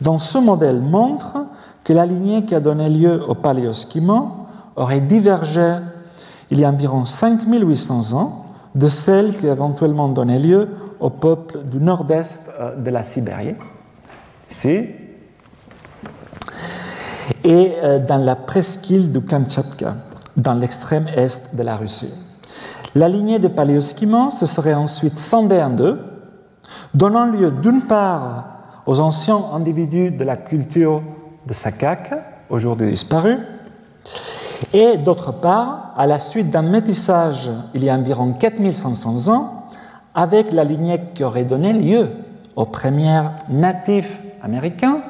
Dans 0.00 0.18
ce 0.18 0.38
modèle 0.38 0.80
montre 0.80 1.44
que 1.84 1.92
la 1.92 2.06
lignée 2.06 2.44
qui 2.44 2.54
a 2.54 2.60
donné 2.60 2.88
lieu 2.88 3.22
au 3.28 3.34
paléoschimo 3.34 4.46
aurait 4.76 5.00
divergé 5.00 5.76
il 6.50 6.60
y 6.60 6.64
a 6.64 6.68
environ 6.68 7.04
5800 7.04 8.12
ans 8.12 8.46
de 8.74 8.88
celle 8.88 9.34
qui 9.34 9.48
a 9.48 9.52
éventuellement 9.52 10.08
donné 10.08 10.38
lieu 10.38 10.68
au 11.00 11.10
peuple 11.10 11.60
du 11.64 11.78
nord-est 11.78 12.50
euh, 12.60 12.76
de 12.76 12.90
la 12.90 13.02
Sibérie, 13.02 13.54
ici, 14.52 14.86
et 17.42 17.72
euh, 17.82 17.98
dans 17.98 18.18
la 18.18 18.36
presqu'île 18.36 19.10
du 19.10 19.22
Kamtchatka, 19.22 19.94
dans 20.36 20.54
l'extrême 20.54 21.06
est 21.16 21.56
de 21.56 21.62
la 21.62 21.76
Russie. 21.76 22.12
La 22.94 23.08
lignée 23.08 23.38
des 23.38 23.48
paléoschimos 23.48 24.30
se 24.30 24.44
serait 24.44 24.74
ensuite 24.74 25.18
scindée 25.18 25.62
en 25.62 25.70
deux, 25.70 25.98
donnant 26.92 27.24
lieu 27.26 27.50
d'une 27.50 27.82
part 27.82 28.44
aux 28.84 29.00
anciens 29.00 29.40
individus 29.54 30.10
de 30.10 30.24
la 30.24 30.36
culture 30.36 31.02
de 31.46 31.54
Sakak, 31.54 32.12
aujourd'hui 32.50 32.90
disparus, 32.90 33.38
et 34.74 34.98
d'autre 34.98 35.32
part, 35.32 35.94
à 35.96 36.06
la 36.06 36.18
suite 36.18 36.50
d'un 36.50 36.62
métissage 36.62 37.50
il 37.72 37.84
y 37.84 37.90
a 37.90 37.94
environ 37.94 38.34
4500 38.34 39.32
ans, 39.32 39.68
avec 40.14 40.52
la 40.52 40.64
lignée 40.64 41.00
qui 41.14 41.24
aurait 41.24 41.44
donné 41.44 41.72
lieu 41.72 42.10
aux 42.54 42.66
premiers 42.66 43.22
natifs 43.48 44.20
américains. 44.42 45.02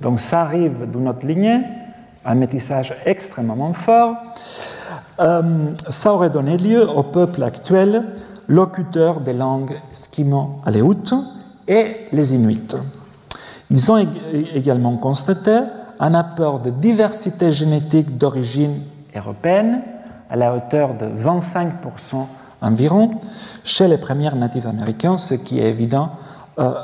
Donc 0.00 0.20
ça 0.20 0.42
arrive 0.42 0.90
d'une 0.90 1.08
autre 1.08 1.26
lignée, 1.26 1.60
un 2.24 2.34
métissage 2.34 2.94
extrêmement 3.06 3.72
fort. 3.72 4.16
Euh, 5.20 5.70
ça 5.88 6.12
aurait 6.12 6.30
donné 6.30 6.56
lieu 6.56 6.88
au 6.88 7.02
peuple 7.02 7.42
actuel, 7.42 8.04
locuteur 8.48 9.20
des 9.20 9.34
langues 9.34 9.78
skimo-aléoutes 9.92 11.14
et 11.68 12.08
les 12.12 12.34
Inuits. 12.34 12.76
Ils 13.70 13.92
ont 13.92 14.06
également 14.54 14.96
constaté 14.96 15.58
un 16.00 16.14
apport 16.14 16.60
de 16.60 16.70
diversité 16.70 17.52
génétique 17.52 18.18
d'origine 18.18 18.80
européenne 19.14 19.82
à 20.28 20.36
la 20.36 20.54
hauteur 20.54 20.94
de 20.94 21.06
25% 21.06 22.26
environ 22.60 23.20
chez 23.64 23.86
les 23.86 23.98
premiers 23.98 24.30
natifs 24.30 24.66
américains, 24.66 25.18
ce 25.18 25.34
qui 25.34 25.60
est 25.60 25.68
évident 25.68 26.10
euh, 26.58 26.74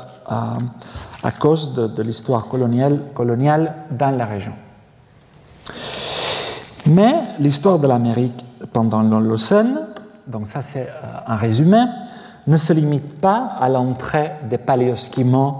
cause 1.31 1.73
de, 1.73 2.01
l'histoire 2.01 2.47
coloniale, 2.47 3.73
dans 3.91 4.11
la 4.11 4.25
région. 4.25 4.53
Mais 6.85 7.13
l'histoire 7.39 7.79
de 7.79 7.87
l'Amérique 7.87 8.45
pendant 8.73 9.01
l'Holocène, 9.01 9.79
donc 10.27 10.47
ça 10.47 10.61
c'est 10.61 10.87
euh, 10.87 11.17
un 11.27 11.35
résumé, 11.35 11.83
ne 12.47 12.57
se 12.57 12.73
limite 12.73 13.19
pas 13.19 13.51
à 13.59 13.69
l'entrée 13.69 14.31
des 14.49 14.57
paléoschimos 14.57 15.55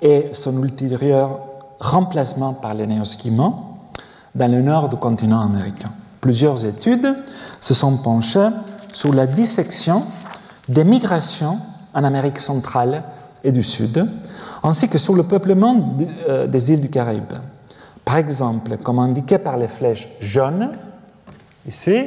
et 0.00 0.30
son 0.32 0.62
ultérieur 0.62 1.40
remplacement 1.80 2.54
par 2.54 2.74
les 2.74 2.86
néoschimos 2.86 3.54
dans 4.34 4.50
le 4.50 4.62
nord 4.62 4.88
du 4.88 4.96
continent 4.96 5.40
américain. 5.40 5.90
Plusieurs 6.20 6.64
études 6.64 7.14
se 7.60 7.74
sont 7.74 7.96
penchées 7.98 8.48
sur 8.92 9.12
la 9.12 9.26
dissection 9.26 10.04
des 10.68 10.84
migrations 10.84 11.58
en 11.92 12.04
Amérique 12.04 12.38
centrale 12.38 13.02
et 13.42 13.52
du 13.52 13.62
Sud, 13.62 14.06
ainsi 14.62 14.88
que 14.88 14.98
sur 14.98 15.14
le 15.14 15.22
peuplement 15.22 15.96
euh, 16.28 16.46
des 16.46 16.72
îles 16.72 16.80
du 16.80 16.90
Caraïbe. 16.90 17.32
Par 18.04 18.16
exemple, 18.16 18.76
comme 18.78 18.98
indiqué 18.98 19.38
par 19.38 19.56
les 19.56 19.68
flèches 19.68 20.08
jaunes, 20.20 20.70
ici, 21.66 22.06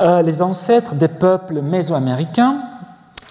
euh, 0.00 0.22
les 0.22 0.42
ancêtres 0.42 0.94
des 0.94 1.08
peuples 1.08 1.60
mésoaméricains 1.62 2.56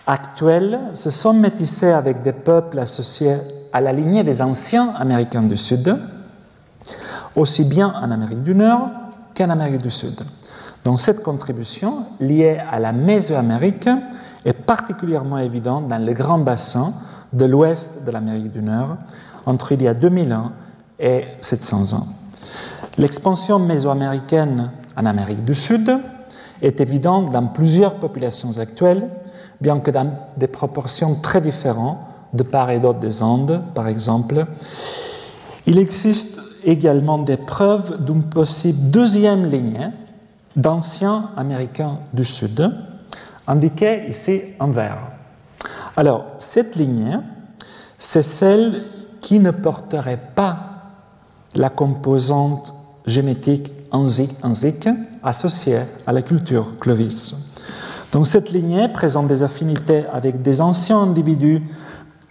actuels 0.07 0.79
se 0.93 1.09
sont 1.09 1.33
métissés 1.33 1.91
avec 1.91 2.23
des 2.23 2.33
peuples 2.33 2.79
associés 2.79 3.37
à 3.71 3.81
la 3.81 3.93
lignée 3.93 4.23
des 4.23 4.41
anciens 4.41 4.93
Américains 4.99 5.41
du 5.43 5.57
Sud, 5.57 5.97
aussi 7.35 7.63
bien 7.65 7.93
en 8.01 8.11
Amérique 8.11 8.43
du 8.43 8.53
Nord 8.53 8.89
qu'en 9.35 9.49
Amérique 9.49 9.81
du 9.81 9.91
Sud. 9.91 10.19
Donc 10.83 10.99
cette 10.99 11.23
contribution 11.23 12.05
liée 12.19 12.57
à 12.71 12.79
la 12.79 12.91
Mésoamérique 12.91 13.89
est 14.45 14.53
particulièrement 14.53 15.37
évidente 15.37 15.87
dans 15.87 16.03
le 16.03 16.13
grand 16.13 16.39
bassin 16.39 16.93
de 17.31 17.45
l'ouest 17.45 18.05
de 18.05 18.11
l'Amérique 18.11 18.51
du 18.51 18.61
Nord, 18.61 18.97
entre 19.45 19.71
il 19.71 19.81
y 19.81 19.87
a 19.87 19.93
2000 19.93 20.33
ans 20.33 20.51
et 20.99 21.25
700 21.41 21.97
ans. 21.97 22.07
L'expansion 22.97 23.59
mésoaméricaine 23.59 24.71
en 24.95 25.05
Amérique 25.05 25.43
du 25.43 25.55
Sud 25.55 25.97
est 26.61 26.79
évidente 26.79 27.31
dans 27.31 27.47
plusieurs 27.47 27.95
populations 27.95 28.57
actuelles, 28.59 29.09
bien 29.59 29.79
que 29.79 29.91
dans 29.91 30.11
des 30.37 30.47
proportions 30.47 31.15
très 31.15 31.41
différentes 31.41 31.97
de 32.33 32.43
part 32.43 32.69
et 32.69 32.79
d'autre 32.79 32.99
des 32.99 33.21
Andes, 33.21 33.61
par 33.73 33.87
exemple. 33.87 34.45
Il 35.65 35.77
existe 35.77 36.41
également 36.63 37.17
des 37.17 37.37
preuves 37.37 38.03
d'une 38.03 38.23
possible 38.23 38.89
deuxième 38.89 39.49
lignée 39.49 39.89
d'anciens 40.55 41.29
Américains 41.37 41.99
du 42.13 42.23
Sud, 42.23 42.71
indiquée 43.47 44.07
ici 44.09 44.41
en 44.59 44.67
vert. 44.67 44.99
Alors, 45.95 46.25
cette 46.39 46.75
lignée, 46.75 47.17
c'est 47.97 48.21
celle 48.21 48.85
qui 49.21 49.39
ne 49.39 49.51
porterait 49.51 50.19
pas 50.35 50.73
la 51.55 51.69
composante 51.69 52.73
génétique 53.05 53.71
enzique 53.91 54.87
associée 55.23 55.79
à 56.05 56.11
la 56.11 56.21
culture 56.21 56.77
Clovis. 56.77 57.53
Donc 58.11 58.27
cette 58.27 58.51
lignée 58.51 58.89
présente 58.89 59.27
des 59.27 59.43
affinités 59.43 60.03
avec 60.11 60.41
des 60.41 60.61
anciens 60.61 61.01
individus 61.01 61.61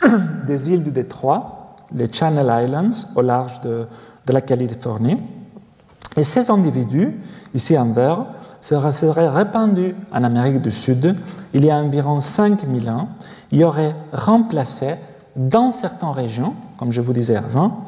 des 0.47 0.71
îles 0.71 0.85
du 0.85 0.91
Détroit, 0.91 1.77
les 1.95 2.13
Channel 2.13 2.65
Islands, 2.65 3.15
au 3.17 3.23
large 3.23 3.61
de, 3.63 3.87
de 4.27 4.33
la 4.33 4.41
Californie. 4.41 5.19
Et 6.17 6.25
ces 6.25 6.51
individus, 6.51 7.21
ici 7.55 7.79
en 7.79 7.87
vert, 7.93 8.27
seraient 8.63 9.29
répandus 9.29 9.95
en 10.13 10.25
Amérique 10.25 10.63
du 10.63 10.71
Sud 10.71 11.17
il 11.53 11.65
y 11.65 11.71
a 11.71 11.77
environ 11.77 12.21
5000 12.21 12.89
ans. 12.89 13.09
Ils 13.51 13.65
auraient 13.65 13.95
remplacé 14.13 14.95
dans 15.37 15.71
certaines 15.71 16.11
régions, 16.11 16.55
comme 16.79 16.93
je 16.93 17.01
vous 17.01 17.13
disais 17.13 17.37
avant, 17.37 17.85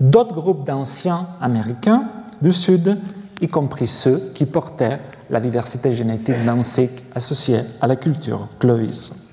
d'autres 0.00 0.34
groupes 0.34 0.66
d'anciens 0.66 1.26
américains 1.40 2.04
du 2.42 2.52
Sud, 2.52 2.98
y 3.40 3.48
compris 3.48 3.88
ceux 3.88 4.32
qui 4.34 4.44
portaient 4.44 4.98
la 5.30 5.40
diversité 5.40 5.94
génétique 5.94 6.44
dansique 6.44 7.02
associée 7.14 7.60
à 7.80 7.86
la 7.86 7.96
culture 7.96 8.48
Clovis. 8.58 9.28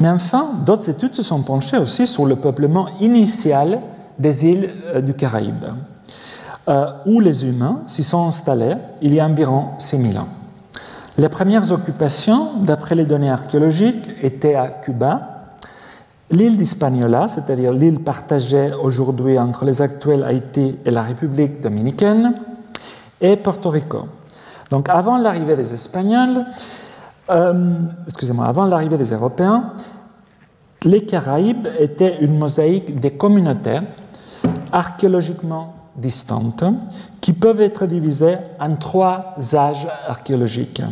Mais 0.00 0.08
enfin, 0.08 0.50
d'autres 0.64 0.88
études 0.88 1.14
se 1.14 1.22
sont 1.22 1.42
penchées 1.42 1.78
aussi 1.78 2.06
sur 2.06 2.24
le 2.24 2.36
peuplement 2.36 2.88
initial 3.00 3.80
des 4.18 4.46
îles 4.46 4.70
euh, 4.86 5.00
du 5.00 5.14
Caraïbe, 5.14 5.64
euh, 6.68 6.86
où 7.06 7.20
les 7.20 7.46
humains 7.46 7.82
s'y 7.86 8.04
sont 8.04 8.26
installés 8.26 8.74
il 9.00 9.14
y 9.14 9.20
a 9.20 9.24
environ 9.24 9.68
6000 9.78 10.18
ans. 10.18 10.28
Les 11.16 11.28
premières 11.28 11.72
occupations, 11.72 12.60
d'après 12.60 12.94
les 12.94 13.06
données 13.06 13.30
archéologiques, 13.30 14.08
étaient 14.22 14.54
à 14.54 14.68
Cuba, 14.68 15.48
l'île 16.30 16.56
d'Hispaniola, 16.56 17.26
c'est-à-dire 17.26 17.72
l'île 17.72 18.00
partagée 18.00 18.70
aujourd'hui 18.82 19.38
entre 19.38 19.64
les 19.64 19.80
actuels 19.80 20.24
Haïti 20.24 20.76
et 20.84 20.90
la 20.90 21.02
République 21.02 21.60
dominicaine, 21.60 22.34
et 23.20 23.36
Porto 23.36 23.70
Rico. 23.70 24.04
Donc 24.70 24.88
avant 24.90 25.16
l'arrivée 25.16 25.56
des 25.56 25.72
Espagnols, 25.72 26.44
euh, 27.30 27.78
excusez-moi, 28.06 28.46
avant 28.46 28.66
l'arrivée 28.66 28.98
des 28.98 29.12
Européens, 29.12 29.72
les 30.84 31.04
Caraïbes 31.04 31.66
étaient 31.78 32.18
une 32.20 32.38
mosaïque 32.38 33.00
des 33.00 33.12
communautés 33.12 33.80
archéologiquement 34.70 35.77
distantes 35.98 36.64
qui 37.20 37.32
peuvent 37.32 37.60
être 37.60 37.86
divisées 37.86 38.36
en 38.60 38.76
trois 38.76 39.34
âges 39.54 39.86
archéologiques. 40.08 40.82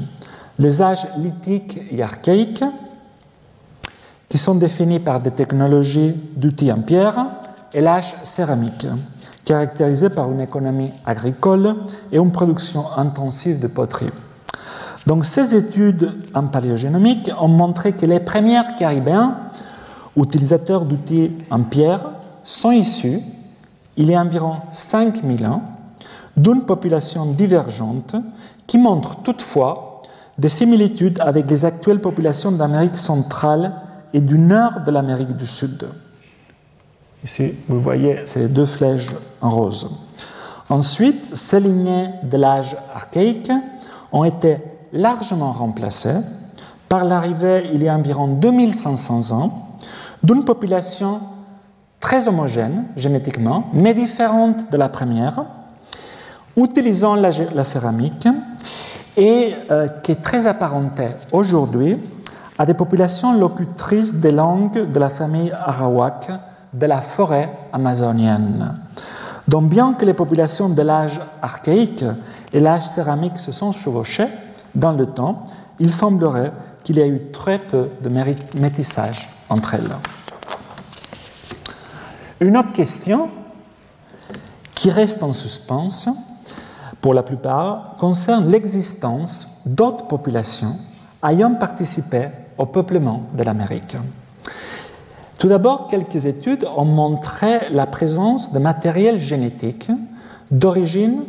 Les 0.59 0.83
âges 0.83 1.07
lithiques 1.19 1.81
et 1.91 2.03
archaïques, 2.03 2.65
qui 4.29 4.39
sont 4.39 4.57
définis 4.57 4.99
par 4.99 5.21
des 5.21 5.31
technologies 5.31 6.15
d'outils 6.37 6.73
en 6.73 6.81
pierre, 6.81 7.27
et 7.73 7.81
l'âge 7.81 8.15
céramique, 8.23 8.87
caractérisé 9.45 10.11
par 10.11 10.31
une 10.33 10.41
économie 10.41 10.93
agricole 11.05 11.77
et 12.11 12.19
une 12.19 12.33
production 12.33 12.85
intensive 12.97 13.61
de 13.61 13.69
poterie. 13.69 14.11
Donc 15.07 15.25
ces 15.25 15.55
études 15.55 16.13
en 16.35 16.49
paléogénomique 16.49 17.31
ont 17.41 17.49
montré 17.49 17.93
que 17.93 18.07
les 18.07 18.19
premiers 18.19 18.63
caribéens, 18.79 19.37
utilisateurs 20.17 20.85
d'outils 20.85 21.33
en 21.51 21.63
pierre, 21.63 22.01
sont 22.43 22.73
issus, 22.73 23.21
il 23.97 24.11
y 24.11 24.15
a 24.15 24.21
environ 24.21 24.57
5000 24.73 25.47
ans, 25.47 25.63
d'une 26.37 26.63
population 26.63 27.27
divergente 27.27 28.15
qui 28.67 28.79
montre 28.79 29.17
toutefois 29.23 30.03
des 30.37 30.49
similitudes 30.49 31.19
avec 31.21 31.49
les 31.49 31.65
actuelles 31.65 32.01
populations 32.01 32.53
d'Amérique 32.53 32.97
centrale 32.97 33.73
et 34.13 34.21
du 34.21 34.39
nord 34.39 34.81
de 34.85 34.91
l'Amérique 34.91 35.37
du 35.37 35.47
Sud. 35.47 35.87
Ici, 37.25 37.55
vous 37.69 37.81
voyez 37.81 38.21
ces 38.27 38.49
deux 38.49 38.67
flèches 38.67 39.09
en 39.41 39.51
rose. 39.51 39.89
Ensuite, 40.69 41.35
ces 41.35 41.61
lignées 41.61 42.11
de 42.23 42.37
l'âge 42.37 42.77
archaïque 42.95 43.51
ont 44.13 44.25
été 44.25 44.59
largement 44.93 45.53
remplacées 45.53 46.21
par 46.89 47.05
l'arrivée, 47.05 47.69
il 47.73 47.83
y 47.83 47.89
a 47.89 47.95
environ 47.95 48.29
2500 48.29 49.33
ans, 49.33 49.79
d'une 50.23 50.45
population 50.45 51.21
très 52.07 52.29
homogène 52.29 52.85
génétiquement, 52.97 53.69
mais 53.73 53.93
différente 53.93 54.71
de 54.71 54.77
la 54.77 54.89
première, 54.89 55.45
utilisant 56.57 57.17
la, 57.17 57.65
céramique 57.65 58.29
et 59.17 59.53
euh, 59.73 59.89
qui 60.05 60.13
est 60.13 60.23
très 60.23 60.47
apparentée 60.47 61.09
aujourd'hui 61.33 61.99
à 62.59 62.65
des 62.65 62.75
populations 62.75 63.37
locutrices 63.37 64.15
des 64.15 64.31
langues 64.31 64.89
de 64.89 64.99
la 65.01 65.09
famille 65.09 65.51
arawak 65.51 66.31
de 66.73 66.87
la 66.87 67.01
forêt 67.01 67.51
amazonienne. 67.73 68.77
Donc 69.49 69.69
bien 69.69 69.95
que 69.95 70.05
les 70.05 70.15
populations 70.15 70.69
de 70.69 70.83
l'âge 70.83 71.21
archaïque 71.43 72.05
et 72.53 72.61
l'âge 72.61 72.85
céramique 72.85 73.41
se 73.41 73.51
sont 73.51 73.73
chevauchées 73.73 74.29
dans 74.77 74.93
le 74.93 75.07
temps, 75.07 75.45
il 75.81 75.93
semblerait 75.93 76.53
qu'il 76.85 76.99
y 76.99 77.01
ait 77.01 77.09
eu 77.09 77.33
très 77.33 77.59
peu 77.59 77.89
de 78.01 78.09
métissage 78.61 79.29
entre 79.49 79.75
elles. 79.75 79.91
Une 82.41 82.59
autre 82.59 82.75
question 82.75 83.31
qui 84.75 84.91
reste 84.91 85.23
en 85.23 85.33
suspens, 85.33 86.09
pour 87.01 87.15
la 87.15 87.23
plupart, 87.23 87.95
concerne 87.99 88.51
l'existence 88.51 89.63
d'autres 89.65 90.07
populations 90.07 90.77
ayant 91.27 91.55
participé 91.55 92.29
au 92.59 92.67
peuplement 92.67 93.23
de 93.35 93.43
l'Amérique. 93.43 93.97
Tout 95.39 95.49
d'abord, 95.49 95.89
quelques 95.89 96.27
études 96.27 96.67
ont 96.77 96.85
montré 96.85 97.71
la 97.71 97.87
présence 97.87 98.53
de 98.53 98.59
matériel 98.59 99.19
génétique 99.19 99.91
d'origine 100.51 101.23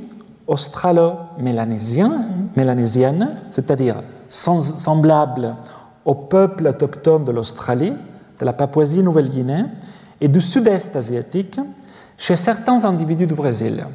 australo-mélanésienne, 0.48 3.38
c'est-à-dire 3.52 4.04
semblable 4.28 5.56
au 6.04 6.16
peuple 6.16 6.68
autochtone 6.68 7.24
de 7.24 7.32
l'Australie, 7.32 7.94
de 8.40 8.46
la 8.46 8.52
Papouasie-Nouvelle-Guinée 8.52 9.64
et 10.22 10.28
du 10.28 10.42
sud-est 10.42 10.96
asiatique 10.96 11.60
chez 12.18 12.36
certains 12.36 12.86
individus 12.86 13.28
du 13.28 13.36
Brésil. 13.36 13.86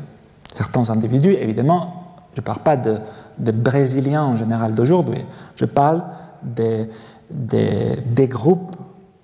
Certains 0.54 0.90
individus, 0.90 1.34
évidemment, 1.34 2.18
je 2.34 2.40
ne 2.40 2.44
parle 2.44 2.60
pas 2.60 2.76
de, 2.76 3.00
Brésiliens 3.38 4.22
en 4.22 4.36
général 4.36 4.72
d'aujourd'hui, 4.72 5.24
je 5.56 5.64
parle 5.64 6.04
des, 6.42 6.88
des 7.30 8.28
groupes 8.28 8.76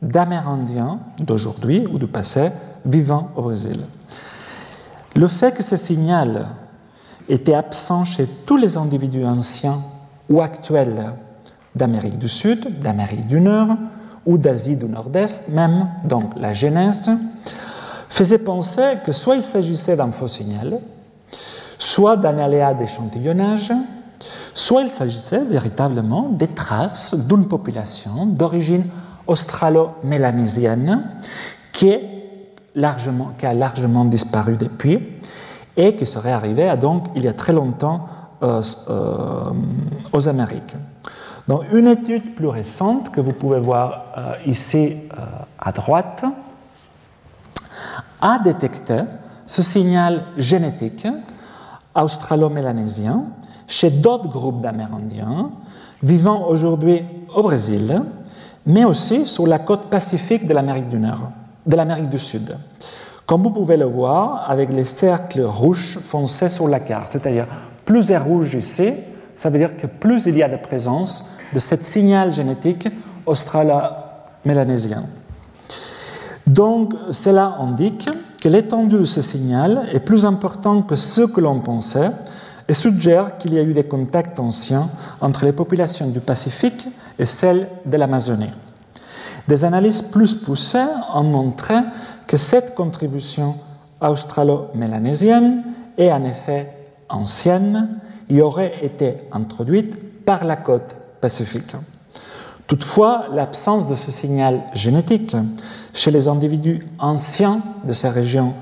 d'Amérindiens 0.03 1.01
d'aujourd'hui 1.19 1.87
ou 1.93 1.99
du 1.99 2.07
passé 2.07 2.51
vivant 2.85 3.31
au 3.37 3.43
Brésil. 3.43 3.81
Le 5.15 5.29
fait 5.29 5.53
que 5.53 5.63
ce 5.63 5.77
signal 5.77 6.49
était 7.29 7.55
absent 7.55 8.05
chez 8.05 8.27
tous 8.47 8.57
les 8.57 8.77
individus 8.77 9.25
anciens 9.25 9.79
ou 10.31 10.41
actuels 10.41 11.13
d'Amérique 11.75 12.19
du 12.19 12.29
Sud, 12.29 12.81
d'Amérique 12.81 13.27
du 13.27 13.41
Nord 13.41 13.77
ou 14.27 14.39
d'Asie 14.39 14.77
du 14.77 14.87
Nord-Est, 14.87 15.51
même 15.51 15.89
donc 16.05 16.33
la 16.37 16.53
Genèse, 16.53 17.11
faisait 18.09 18.39
penser 18.39 18.99
que 19.05 19.13
soit 19.13 19.37
il 19.37 19.45
s'agissait 19.45 19.97
d'un 19.97 20.13
faux 20.13 20.29
signal, 20.29 20.81
soit 21.79 22.17
d'un 22.17 22.39
aléa 22.39 22.75
d'échantillonnage, 22.75 23.73
soit 24.55 24.83
il 24.83 24.91
s'agissait 24.91 25.45
véritablement 25.45 26.29
des 26.31 26.49
traces 26.49 27.29
d'une 27.29 27.47
population 27.47 28.27
d'origine 28.27 28.85
australo-mélanésienne 29.27 31.11
qui, 31.73 31.93
a 31.93 33.55
largement 33.55 34.05
disparu 34.05 34.57
depuis 34.57 34.99
et 35.77 35.95
qui 35.95 36.07
serait 36.07 36.33
arrivée 36.33 36.75
donc 36.77 37.07
il 37.15 37.25
y 37.25 37.29
a 37.29 37.33
très 37.33 37.53
longtemps 37.53 38.09
euh, 38.43 38.63
euh, 38.89 39.51
aux 40.13 40.29
Amériques. 40.29 40.75
Une 41.73 41.87
étude 41.87 42.35
plus 42.35 42.49
récente 42.49 43.11
que 43.11 43.21
vous 43.21 43.33
pouvez 43.33 43.59
voir 43.59 44.05
euh, 44.17 44.33
ici 44.47 44.97
à 45.59 45.73
droite 45.73 46.25
a 48.21 48.39
détecté 48.39 48.99
ce 49.47 49.63
signal 49.63 50.25
génétique 50.37 51.07
australo-mélanésien 51.95 53.25
chez 53.67 53.91
d'autres 53.91 54.29
groupes 54.29 54.61
d'Amérindiens 54.61 55.51
vivant 56.03 56.47
aujourd'hui 56.49 57.03
au 57.35 57.43
Brésil 57.43 58.03
mais 58.69 58.85
aussi 58.85 59.27
sur 59.27 59.47
la 59.47 59.59
côte 59.59 59.87
pacifique 59.87 60.47
de 60.47 60.53
l'Amérique 60.53 60.91
du 60.91 60.99
Nord, 60.99 61.31
de 61.67 61.75
l'Amérique 61.75 62.11
du 62.11 62.19
Sud. 62.19 62.55
Comme 63.25 63.43
vous 63.43 63.51
pouvez 63.51 63.79
le 63.79 63.87
voir 63.87 64.49
avec 64.49 64.73
les 64.73 64.85
cercles 64.85 65.41
rouges 65.43 65.99
foncés 65.99 66.51
sur 66.51 66.69
la 66.69 66.79
carte, 66.79 67.09
c'est-à-dire 67.09 67.47
plus 67.87 68.03
c'est 68.05 68.19
rouge 68.19 68.55
ici, 68.55 68.93
ça 69.39 69.51
veut 69.51 69.59
dire 69.59 69.77
que 69.77 69.87
plus 69.87 70.27
il 70.27 70.37
y 70.37 70.43
a 70.43 70.49
de 70.49 70.57
présence 70.57 71.37
de 71.55 71.61
ce 71.61 71.77
signal 71.77 72.33
génétique 72.33 72.89
australo-mélanésien. 73.25 75.05
Donc, 76.45 76.93
cela 77.13 77.57
indique 77.61 78.11
que 78.41 78.49
l'étendue 78.49 78.99
de 78.99 79.05
ce 79.05 79.23
signal 79.23 79.87
est 79.93 80.01
plus 80.01 80.25
importante 80.25 80.89
que 80.89 80.97
ce 80.97 81.21
que 81.21 81.41
l'on 81.41 81.61
pensait 81.61 82.11
et 82.67 82.75
suggère 82.75 83.39
qu'il 83.39 83.55
y 83.55 83.59
a 83.59 83.63
eu 83.63 83.75
des 83.75 83.85
contacts 83.85 84.41
anciens 84.41 84.89
entre 85.21 85.45
les 85.45 85.53
populations 85.53 86.09
du 86.09 86.19
Pacifique 86.19 86.89
et 87.17 87.27
celles 87.27 87.69
de 87.87 87.97
l'Amazonie. 87.97 88.51
Des 89.47 89.65
analyses 89.65 90.03
plus 90.03 90.35
poussées 90.35 90.85
ont 91.15 91.23
montré 91.23 91.75
que 92.27 92.37
cette 92.37 92.75
contribution 92.75 93.55
australo-mélanésienne 94.01 95.63
est 95.97 96.11
en 96.11 96.25
effet 96.25 96.73
ancienne 97.09 98.01
et 98.29 98.43
aurait 98.43 98.75
été 98.83 99.17
introduite 99.33 100.25
par 100.25 100.45
la 100.45 100.57
côte 100.57 100.97
pacifique. 101.21 101.75
Toutefois, 102.67 103.25
l'absence 103.33 103.89
de 103.89 103.95
ce 103.95 104.11
signal 104.11 104.61
génétique 104.75 105.35
chez 105.95 106.11
les 106.11 106.29
individus 106.29 106.81
anciens 106.99 107.63
de 107.85 107.93
ces 107.93 108.09
régions, 108.09 108.53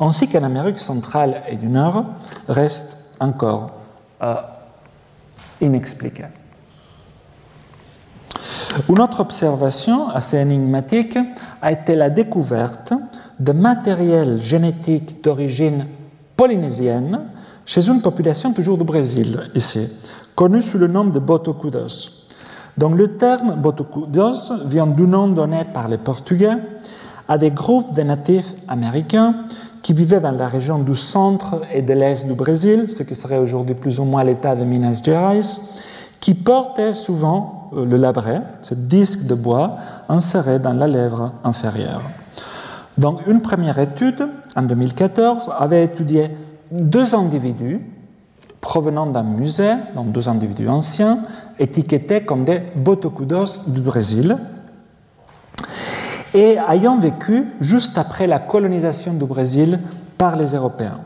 ainsi 0.00 0.28
qu'en 0.28 0.42
Amérique 0.42 0.78
centrale 0.78 1.42
et 1.48 1.56
du 1.56 1.66
Nord, 1.66 2.04
reste 2.48 3.14
encore 3.20 3.72
euh, 4.22 4.36
inexpliqué. 5.60 6.24
Une 8.88 9.00
autre 9.00 9.20
observation 9.20 10.08
assez 10.08 10.38
énigmatique 10.38 11.18
a 11.60 11.72
été 11.72 11.96
la 11.96 12.08
découverte 12.08 12.94
de 13.38 13.52
matériel 13.52 14.40
génétique 14.40 15.22
d'origine 15.22 15.86
polynésienne 16.36 17.20
chez 17.70 17.86
une 17.86 18.00
population 18.02 18.52
toujours 18.52 18.76
du 18.76 18.82
Brésil, 18.82 19.38
ici, 19.54 19.88
connue 20.34 20.60
sous 20.60 20.76
le 20.76 20.88
nom 20.88 21.04
de 21.04 21.20
Botocudos. 21.20 22.26
Donc 22.76 22.98
le 22.98 23.16
terme 23.16 23.54
Botocudos 23.54 24.66
vient 24.66 24.88
du 24.88 25.04
nom 25.04 25.28
donné 25.28 25.62
par 25.72 25.86
les 25.86 25.96
Portugais 25.96 26.56
à 27.28 27.38
des 27.38 27.52
groupes 27.52 27.94
de 27.94 28.02
natifs 28.02 28.54
américains 28.66 29.44
qui 29.82 29.92
vivaient 29.92 30.18
dans 30.18 30.32
la 30.32 30.48
région 30.48 30.80
du 30.80 30.96
centre 30.96 31.60
et 31.72 31.80
de 31.80 31.92
l'est 31.92 32.26
du 32.26 32.32
Brésil, 32.32 32.90
ce 32.90 33.04
qui 33.04 33.14
serait 33.14 33.38
aujourd'hui 33.38 33.76
plus 33.76 34.00
ou 34.00 34.04
moins 34.04 34.24
l'état 34.24 34.56
de 34.56 34.64
Minas 34.64 35.02
Gerais, 35.04 35.40
qui 36.18 36.34
portaient 36.34 36.92
souvent 36.92 37.70
euh, 37.76 37.84
le 37.84 37.98
labret, 37.98 38.42
ce 38.62 38.74
disque 38.74 39.28
de 39.28 39.34
bois 39.36 39.76
inséré 40.08 40.58
dans 40.58 40.72
la 40.72 40.88
lèvre 40.88 41.34
inférieure. 41.44 42.02
Donc 42.98 43.20
une 43.28 43.40
première 43.40 43.78
étude, 43.78 44.26
en 44.56 44.62
2014, 44.62 45.52
avait 45.56 45.84
étudié 45.84 46.32
deux 46.70 47.14
individus 47.14 47.80
provenant 48.60 49.06
d'un 49.06 49.22
musée, 49.22 49.74
dans 49.94 50.04
deux 50.04 50.28
individus 50.28 50.68
anciens, 50.68 51.18
étiquetés 51.58 52.22
comme 52.22 52.44
des 52.44 52.60
botocudos 52.76 53.66
du 53.66 53.80
Brésil, 53.80 54.36
et 56.34 56.56
ayant 56.68 56.98
vécu 56.98 57.46
juste 57.60 57.98
après 57.98 58.26
la 58.26 58.38
colonisation 58.38 59.14
du 59.14 59.24
Brésil 59.24 59.78
par 60.16 60.36
les 60.36 60.54
Européens. 60.54 61.00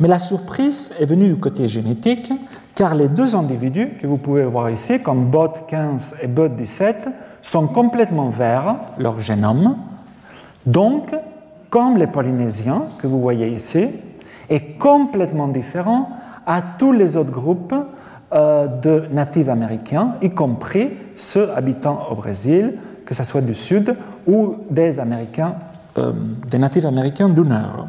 Mais 0.00 0.08
la 0.08 0.20
surprise 0.20 0.92
est 1.00 1.06
venue 1.06 1.28
du 1.28 1.36
côté 1.36 1.68
génétique, 1.68 2.32
car 2.76 2.94
les 2.94 3.08
deux 3.08 3.34
individus 3.34 3.96
que 4.00 4.06
vous 4.06 4.18
pouvez 4.18 4.44
voir 4.44 4.70
ici, 4.70 5.02
comme 5.02 5.30
BOT 5.30 5.54
15 5.66 6.18
et 6.22 6.28
BOT 6.28 6.50
17, 6.50 7.08
sont 7.42 7.66
complètement 7.66 8.28
verts, 8.28 8.76
leur 8.98 9.18
génome. 9.18 9.76
Donc, 10.64 11.10
comme 11.70 11.96
les 11.96 12.06
Polynésiens 12.06 12.84
que 12.98 13.08
vous 13.08 13.20
voyez 13.20 13.48
ici, 13.48 13.88
est 14.48 14.78
complètement 14.78 15.48
différent 15.48 16.10
à 16.46 16.62
tous 16.62 16.92
les 16.92 17.16
autres 17.16 17.30
groupes 17.30 17.74
euh, 18.32 18.66
de 18.66 19.04
natifs 19.10 19.48
américains, 19.48 20.16
y 20.22 20.30
compris 20.30 20.90
ceux 21.16 21.50
habitant 21.52 22.08
au 22.10 22.14
Brésil, 22.14 22.74
que 23.04 23.14
ce 23.14 23.24
soit 23.24 23.40
du 23.40 23.54
Sud 23.54 23.94
ou 24.26 24.56
des 24.70 25.00
Américains, 25.00 25.54
euh, 25.96 26.12
des 26.50 26.58
natifs 26.58 26.84
américains 26.84 27.28
du 27.28 27.40
Nord. 27.40 27.88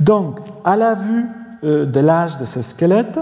Donc, 0.00 0.38
à 0.64 0.76
la 0.76 0.94
vue 0.94 1.26
euh, 1.64 1.86
de 1.86 2.00
l'âge 2.00 2.38
de 2.38 2.44
ces 2.44 2.62
squelettes 2.62 3.18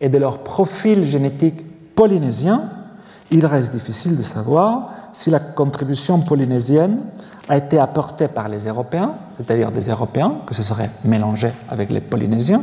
et 0.00 0.08
de 0.08 0.18
leur 0.18 0.38
profil 0.38 1.04
génétique 1.04 1.64
polynésien, 1.94 2.62
il 3.30 3.44
reste 3.44 3.72
difficile 3.72 4.16
de 4.16 4.22
savoir 4.22 4.92
si 5.12 5.30
la 5.30 5.40
contribution 5.40 6.20
polynésienne 6.20 7.00
a 7.48 7.56
été 7.56 7.78
apportée 7.78 8.28
par 8.28 8.48
les 8.48 8.66
Européens, 8.66 9.14
c'est-à-dire 9.36 9.70
des 9.70 9.88
Européens, 9.88 10.36
que 10.46 10.54
ce 10.54 10.62
serait 10.62 10.90
mélangé 11.04 11.50
avec 11.70 11.90
les 11.90 12.00
Polynésiens, 12.00 12.62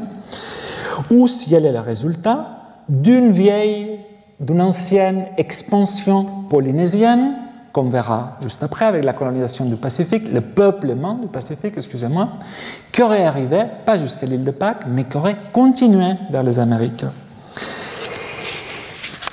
ou 1.10 1.28
si 1.28 1.54
elle 1.54 1.66
est 1.66 1.72
le 1.72 1.80
résultat 1.80 2.48
d'une 2.90 3.32
vieille, 3.32 4.00
d'une 4.40 4.62
ancienne 4.62 5.26
expansion 5.38 6.26
polynésienne 6.50 7.36
qu'on 7.72 7.90
verra 7.90 8.38
juste 8.42 8.62
après 8.62 8.86
avec 8.86 9.04
la 9.04 9.14
colonisation 9.14 9.66
du 9.66 9.76
Pacifique, 9.76 10.32
le 10.32 10.42
peuplement 10.42 11.16
du 11.16 11.28
Pacifique, 11.28 11.74
excusez-moi, 11.76 12.30
qui 12.92 13.02
aurait 13.02 13.26
arrivé, 13.26 13.64
pas 13.86 13.98
jusqu'à 13.98 14.28
l'île 14.28 14.44
de 14.44 14.52
Pâques, 14.52 14.86
mais 14.88 15.06
qui 15.06 15.18
aurait 15.18 15.38
continué 15.52 16.12
vers 16.30 16.44
les 16.44 16.60
Amériques. 16.60 17.06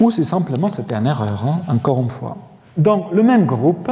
Ou 0.01 0.11
si 0.11 0.25
simplement 0.25 0.71
c'était 0.71 0.95
une 0.95 1.07
erreur, 1.07 1.45
hein, 1.47 1.61
encore 1.69 2.01
une 2.01 2.09
fois. 2.09 2.39
Donc 2.79 3.13
le 3.13 3.23
même 3.23 3.45
groupe 3.45 3.91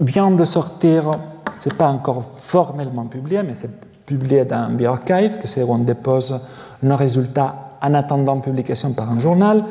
vient 0.00 0.30
de 0.30 0.44
sortir, 0.44 1.18
c'est 1.54 1.74
pas 1.74 1.88
encore 1.88 2.22
formellement 2.36 3.04
publié, 3.04 3.42
mais 3.42 3.54
c'est 3.54 3.70
publié 4.06 4.44
dans 4.44 4.70
Bioarchive, 4.70 5.38
que 5.38 5.46
c'est 5.46 5.62
où 5.62 5.72
on 5.72 5.78
dépose 5.78 6.40
nos 6.82 6.96
résultats 6.96 7.54
en 7.82 7.94
attendant 7.94 8.38
publication 8.40 8.92
par 8.92 9.10
un 9.10 9.18
journal. 9.18 9.64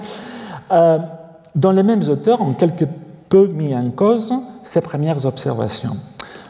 Euh, 0.72 1.00
dont 1.56 1.72
les 1.72 1.84
mêmes 1.84 2.08
auteurs 2.08 2.42
ont 2.42 2.54
quelque 2.54 2.86
peu 3.28 3.48
mis 3.48 3.76
en 3.76 3.90
cause 3.90 4.34
ces 4.64 4.82
premières 4.82 5.26
observations. 5.26 5.98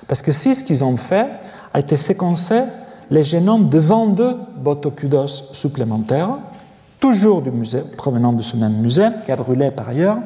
Parce 0.08 0.22
que 0.22 0.32
si 0.32 0.56
ce 0.56 0.64
qu'ils 0.64 0.84
ont 0.84 0.98
fait 0.98 1.28
a 1.74 1.80
été 1.80 1.98
séquencer 1.98 2.64
les 3.12 3.24
génomes 3.24 3.70
de 3.70 3.80
22 3.80 4.36
botocudos 4.58 5.28
supplémentaires, 5.54 6.38
toujours 7.00 7.42
du 7.42 7.52
musée, 7.52 7.82
provenant 7.98 8.34
de 8.34 8.42
ce 8.42 8.56
même 8.56 8.74
musée, 8.74 9.08
qui 9.26 9.32
a 9.32 9.36
brûlé 9.36 9.72
par 9.72 9.90
ailleurs, 9.90 10.18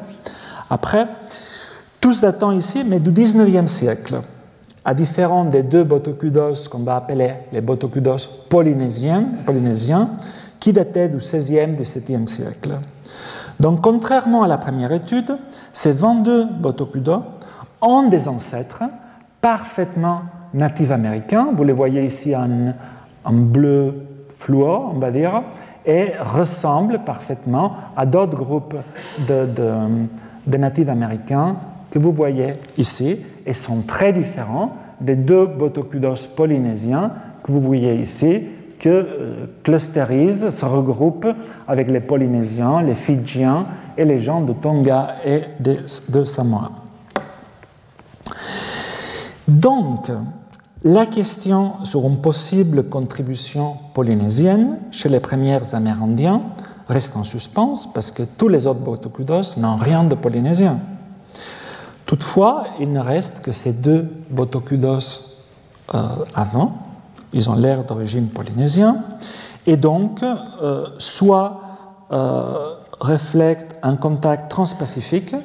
après, 0.70 1.08
tous 2.04 2.20
datant 2.20 2.52
ici, 2.52 2.84
mais 2.86 3.00
du 3.00 3.12
19e 3.12 3.66
siècle, 3.66 4.20
à 4.84 4.94
différent 4.94 5.46
des 5.46 5.64
deux 5.64 5.86
botocudos 5.86 6.68
qu'on 6.70 6.80
va 6.80 6.98
appeler 6.98 7.32
les 7.54 7.62
botocudos 7.62 8.28
polynésiens, 8.50 10.10
qui 10.60 10.74
dataient 10.74 11.08
du 11.08 11.20
16e, 11.20 11.78
17e 11.78 12.28
siècle. 12.28 12.72
Donc, 13.58 13.80
contrairement 13.80 14.44
à 14.44 14.50
la 14.50 14.58
première 14.58 14.92
étude, 14.92 15.38
ces 15.72 15.94
22 15.94 16.48
botocudos 16.60 17.24
ont 17.82 18.10
des 18.10 18.28
ancêtres 18.28 18.84
parfaitement 19.40 20.24
natifs 20.54 20.92
américains. 20.92 21.54
Vous 21.56 21.64
les 21.64 21.72
voyez 21.72 22.04
ici 22.04 22.36
en, 22.36 23.32
bleu 23.32 23.96
fluo, 24.40 24.90
on 24.94 25.00
va 25.00 25.10
dire, 25.10 25.42
et 25.86 26.12
ressemblent 26.20 27.00
parfaitement 27.06 27.78
à 27.96 28.06
d'autres 28.06 28.36
groupes 28.36 28.76
de, 29.26 29.48
de 30.46 30.58
natifs 30.58 30.90
américains 30.90 31.56
que 31.94 32.00
vous 32.00 32.12
voyez 32.12 32.56
ici 32.80 33.24
et 33.46 33.54
sont 33.54 33.84
très 33.84 34.14
différents 34.14 34.72
des 35.00 35.16
deux 35.16 35.46
botocudos 35.46 36.28
polynésiens 36.36 37.12
que 37.44 37.52
vous 37.52 37.62
voyez 37.62 37.94
ici, 37.94 38.42
que 38.80 38.90
euh, 38.90 39.46
clusterisent, 39.62 40.50
se 40.50 40.66
regroupent 40.66 41.28
avec 41.68 41.92
les 41.92 42.00
Polynésiens, 42.00 42.82
les 42.82 42.96
Fidjiens 42.96 43.68
et 43.96 44.06
les 44.06 44.18
gens 44.18 44.42
de 44.42 44.54
Tonga 44.54 45.18
et 45.24 45.42
de, 45.60 46.26
Samoa. 46.26 46.72
Donc, 49.48 50.10
la 50.84 51.06
question 51.06 51.74
sur 51.84 52.08
une 52.08 52.18
possible 52.18 52.90
contribution 52.90 53.76
polynésienne 53.94 54.80
chez 54.90 55.10
les 55.10 55.20
premiers 55.20 55.76
Amérindiens 55.76 56.42
reste 56.90 57.16
en 57.18 57.24
suspens 57.24 57.92
parce 57.94 58.10
que 58.10 58.24
tous 58.24 58.48
les 58.48 58.66
autres 58.66 58.80
Botocudos 58.80 59.58
n'ont 59.58 59.76
rien 59.76 60.04
de 60.04 60.16
polynésien. 60.16 60.80
Toutefois, 62.06 62.66
il 62.80 62.92
ne 62.92 63.00
reste 63.00 63.42
que 63.42 63.52
ces 63.52 63.74
deux 63.74 64.08
Botocudos 64.30 65.00
euh, 65.94 66.00
avant, 66.34 66.74
ils 67.32 67.50
ont 67.50 67.56
l'air 67.56 67.84
d'origine 67.84 68.28
polynésienne, 68.28 69.02
et 69.66 69.78
donc 69.78 70.22
euh, 70.24 70.86
soit 70.98 71.62
euh, 72.12 72.74
reflètent 73.00 73.80
un 73.82 73.96
contact 73.96 74.52
transpacifique 74.52 75.36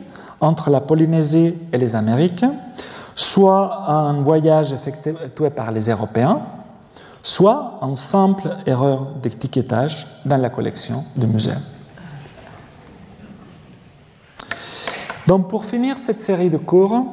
entre 0.40 0.70
la 0.70 0.80
Polynésie 0.80 1.54
et 1.72 1.78
les 1.78 1.94
Amériques, 1.94 2.44
soit 3.14 3.88
un 3.88 4.20
voyage 4.22 4.72
effectué 4.72 5.50
par 5.50 5.72
les 5.72 5.88
Européens, 5.88 6.40
soit 7.22 7.78
une 7.82 7.96
simple 7.96 8.48
erreur 8.66 9.08
d'étiquetage 9.22 10.06
dans 10.24 10.36
la 10.36 10.50
collection 10.50 11.04
du 11.16 11.26
musée. 11.26 11.54
Donc 15.28 15.50
pour 15.50 15.66
finir 15.66 15.98
cette 15.98 16.20
série 16.20 16.48
de 16.48 16.56
cours, 16.56 17.12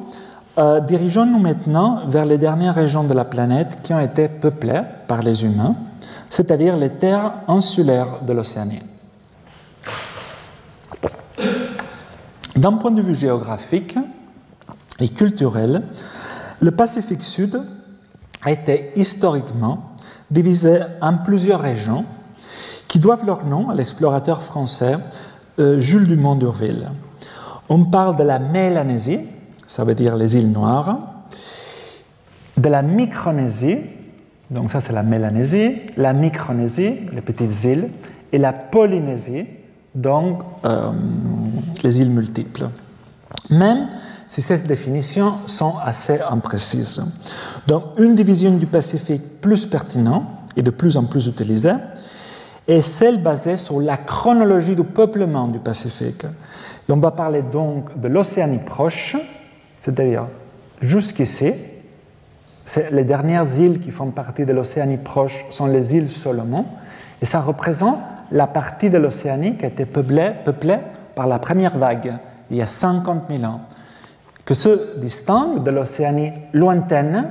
euh, 0.56 0.80
dirigeons-nous 0.80 1.38
maintenant 1.38 2.06
vers 2.08 2.24
les 2.24 2.38
dernières 2.38 2.74
régions 2.74 3.04
de 3.04 3.12
la 3.12 3.26
planète 3.26 3.76
qui 3.82 3.92
ont 3.92 4.00
été 4.00 4.26
peuplées 4.26 4.80
par 5.06 5.20
les 5.20 5.44
humains, 5.44 5.76
c'est-à-dire 6.30 6.78
les 6.78 6.88
terres 6.88 7.34
insulaires 7.46 8.22
de 8.22 8.32
l'Océanie. 8.32 8.80
D'un 12.56 12.72
point 12.72 12.90
de 12.90 13.02
vue 13.02 13.14
géographique 13.14 13.98
et 14.98 15.08
culturel, 15.10 15.82
le 16.60 16.70
Pacifique 16.70 17.22
Sud 17.22 17.62
a 18.46 18.50
été 18.50 18.92
historiquement 18.96 19.90
divisé 20.30 20.78
en 21.02 21.18
plusieurs 21.18 21.60
régions 21.60 22.06
qui 22.88 22.98
doivent 22.98 23.26
leur 23.26 23.44
nom 23.44 23.68
à 23.68 23.74
l'explorateur 23.74 24.40
français 24.40 24.96
euh, 25.58 25.80
Jules 25.80 26.08
Dumont 26.08 26.34
d'Urville. 26.34 26.88
On 27.68 27.84
parle 27.84 28.16
de 28.16 28.22
la 28.22 28.38
Mélanésie, 28.38 29.20
ça 29.66 29.84
veut 29.84 29.94
dire 29.94 30.16
les 30.16 30.36
îles 30.36 30.50
Noires, 30.50 30.98
de 32.56 32.68
la 32.68 32.82
Micronésie, 32.82 33.78
donc 34.50 34.70
ça 34.70 34.80
c'est 34.80 34.92
la 34.92 35.02
Mélanésie, 35.02 35.76
la 35.96 36.12
Micronésie, 36.12 37.00
les 37.12 37.20
petites 37.20 37.64
îles, 37.64 37.88
et 38.32 38.38
la 38.38 38.52
Polynésie, 38.52 39.46
donc 39.94 40.40
euh, 40.64 40.92
les 41.82 42.00
îles 42.00 42.10
multiples. 42.10 42.68
Même 43.50 43.88
si 44.28 44.42
ces 44.42 44.58
définitions 44.58 45.34
sont 45.46 45.74
assez 45.84 46.20
imprécises. 46.20 47.02
Donc 47.66 47.84
une 47.98 48.14
division 48.14 48.56
du 48.56 48.66
Pacifique 48.66 49.40
plus 49.40 49.66
pertinente 49.66 50.24
et 50.56 50.62
de 50.62 50.70
plus 50.70 50.96
en 50.96 51.04
plus 51.04 51.26
utilisée 51.26 51.74
est 52.66 52.82
celle 52.82 53.22
basée 53.22 53.56
sur 53.56 53.80
la 53.80 53.96
chronologie 53.96 54.74
du 54.74 54.82
peuplement 54.82 55.46
du 55.46 55.58
Pacifique. 55.60 56.26
On 56.88 56.96
va 56.96 57.10
parler 57.10 57.42
donc 57.42 57.98
de 57.98 58.08
l'Océanie 58.08 58.58
proche, 58.58 59.16
c'est-à-dire 59.78 60.26
jusqu'ici, 60.80 61.52
les 62.90 63.04
dernières 63.04 63.58
îles 63.58 63.80
qui 63.80 63.90
font 63.90 64.10
partie 64.10 64.44
de 64.44 64.52
l'Océanie 64.52 64.98
proche 64.98 65.44
sont 65.50 65.66
les 65.66 65.96
îles 65.96 66.10
Solomon, 66.10 66.64
et 67.20 67.24
ça 67.24 67.40
représente 67.40 67.98
la 68.30 68.46
partie 68.46 68.90
de 68.90 68.98
l'Océanie 68.98 69.56
qui 69.56 69.64
a 69.64 69.68
été 69.68 69.86
peuplée, 69.86 70.30
peuplée 70.44 70.78
par 71.14 71.26
la 71.26 71.38
première 71.38 71.76
vague, 71.76 72.14
il 72.50 72.56
y 72.56 72.62
a 72.62 72.66
50 72.66 73.24
000 73.28 73.44
ans, 73.44 73.60
que 74.44 74.54
se 74.54 74.98
distingue 74.98 75.62
de 75.64 75.70
l'Océanie 75.70 76.32
lointaine, 76.52 77.30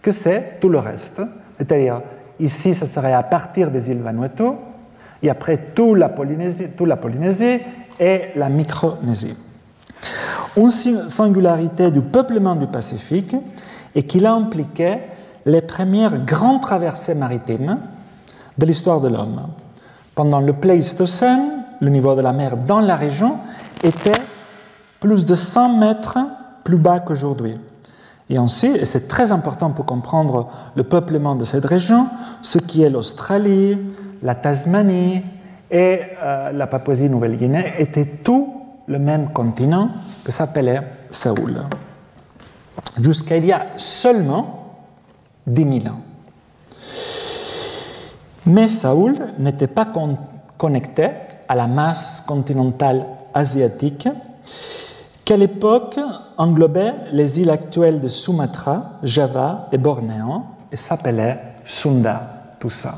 que 0.00 0.12
c'est 0.12 0.60
tout 0.60 0.68
le 0.68 0.78
reste. 0.78 1.22
C'est-à-dire, 1.58 2.02
ici, 2.38 2.74
ce 2.74 2.86
serait 2.86 3.12
à 3.12 3.22
partir 3.22 3.70
des 3.70 3.90
îles 3.90 4.02
Vanuatu, 4.02 4.44
et 5.22 5.30
après 5.30 5.58
toute 5.74 5.98
la 5.98 6.08
Polynésie, 6.08 6.76
toute 6.76 6.88
la 6.88 6.96
Polynésie 6.96 7.58
et 7.98 8.22
la 8.36 8.48
Micronésie. 8.48 9.36
Une 10.56 10.70
singularité 10.70 11.90
du 11.90 12.02
peuplement 12.02 12.56
du 12.56 12.66
Pacifique 12.66 13.34
est 13.94 14.02
qu'il 14.02 14.26
a 14.26 14.34
impliqué 14.34 14.98
les 15.46 15.62
premières 15.62 16.24
grandes 16.24 16.60
traversées 16.60 17.14
maritimes 17.14 17.78
de 18.58 18.66
l'histoire 18.66 19.00
de 19.00 19.08
l'homme. 19.08 19.48
Pendant 20.14 20.40
le 20.40 20.52
Pléistocène, 20.52 21.64
le 21.80 21.90
niveau 21.90 22.14
de 22.14 22.20
la 22.20 22.32
mer 22.32 22.56
dans 22.56 22.80
la 22.80 22.96
région 22.96 23.38
était 23.82 24.20
plus 25.00 25.24
de 25.24 25.34
100 25.34 25.78
mètres 25.78 26.18
plus 26.64 26.76
bas 26.76 27.00
qu'aujourd'hui. 27.00 27.56
Et 28.30 28.48
sait, 28.48 28.68
et 28.68 28.84
c'est 28.84 29.08
très 29.08 29.32
important 29.32 29.70
pour 29.70 29.84
comprendre 29.84 30.48
le 30.74 30.84
peuplement 30.84 31.34
de 31.34 31.44
cette 31.44 31.64
région, 31.64 32.06
ce 32.40 32.58
qui 32.58 32.82
est 32.82 32.88
l'Australie, 32.88 33.76
la 34.22 34.34
Tasmanie 34.34 35.22
et 35.70 36.00
euh, 36.22 36.52
la 36.52 36.66
Papouasie-Nouvelle-Guinée 36.66 37.74
étaient 37.78 38.06
tout 38.22 38.62
le 38.86 38.98
même 38.98 39.32
continent 39.32 39.90
que 40.24 40.32
s'appelait 40.32 40.80
Saoul. 41.10 41.62
Jusqu'à 43.00 43.36
il 43.36 43.46
y 43.46 43.52
a 43.52 43.66
seulement 43.76 44.76
10 45.46 45.80
000 45.82 45.94
ans. 45.94 46.00
Mais 48.46 48.68
Saoul 48.68 49.16
n'était 49.38 49.66
pas 49.66 49.86
connecté 50.58 51.08
à 51.48 51.54
la 51.54 51.66
masse 51.66 52.24
continentale 52.26 53.04
asiatique 53.34 54.08
qu'à 55.24 55.36
l'époque 55.36 55.98
englobait 56.36 56.92
les 57.12 57.40
îles 57.40 57.50
actuelles 57.50 58.00
de 58.00 58.08
Sumatra, 58.08 58.98
Java 59.02 59.68
et 59.72 59.78
Bornéo 59.78 60.42
et 60.70 60.76
s'appelait 60.76 61.38
Sunda, 61.64 62.56
tout 62.58 62.70
ça. 62.70 62.94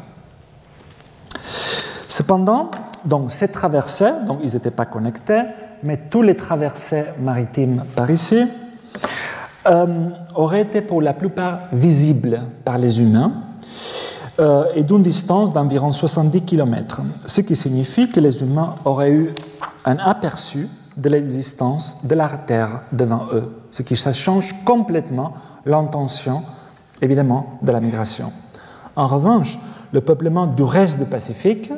Cependant, 2.15 2.71
donc, 3.05 3.33
ces 3.33 3.49
traversées, 3.49 4.13
donc 4.25 4.39
ils 4.45 4.53
n'étaient 4.53 4.71
pas 4.71 4.87
connectés, 4.87 5.43
mais 5.83 5.97
tous 5.97 6.23
les 6.23 6.37
traversées 6.37 7.07
maritimes 7.19 7.83
par 7.97 8.09
ici 8.09 8.45
euh, 9.67 10.11
auraient 10.37 10.61
été 10.61 10.81
pour 10.81 11.03
la 11.03 11.13
plupart 11.13 11.63
visibles 11.73 12.41
par 12.65 12.79
les 12.79 13.01
humains 13.01 13.33
euh, 14.39 14.67
et 14.77 14.85
d'une 14.85 15.03
distance 15.03 15.53
d'environ 15.53 15.91
70 15.91 16.43
km, 16.43 17.01
ce 17.27 17.41
qui 17.41 17.57
signifie 17.57 18.09
que 18.09 18.21
les 18.21 18.43
humains 18.43 18.77
auraient 18.85 19.11
eu 19.11 19.31
un 19.85 19.97
aperçu 19.97 20.69
de 20.97 21.09
l'existence 21.09 22.07
de 22.07 22.15
la 22.15 22.29
Terre 22.29 22.83
devant 22.93 23.27
eux, 23.33 23.57
ce 23.71 23.83
qui 23.83 23.97
change 23.97 24.55
complètement 24.65 25.35
l'intention, 25.67 26.45
évidemment, 27.03 27.59
de 27.61 27.73
la 27.73 27.81
migration. 27.81 28.31
En 28.95 29.09
revanche, 29.09 29.59
le 29.91 30.01
peuplement 30.01 30.47
du 30.47 30.63
reste 30.63 31.01
du 31.01 31.07
Pacifique, 31.07 31.73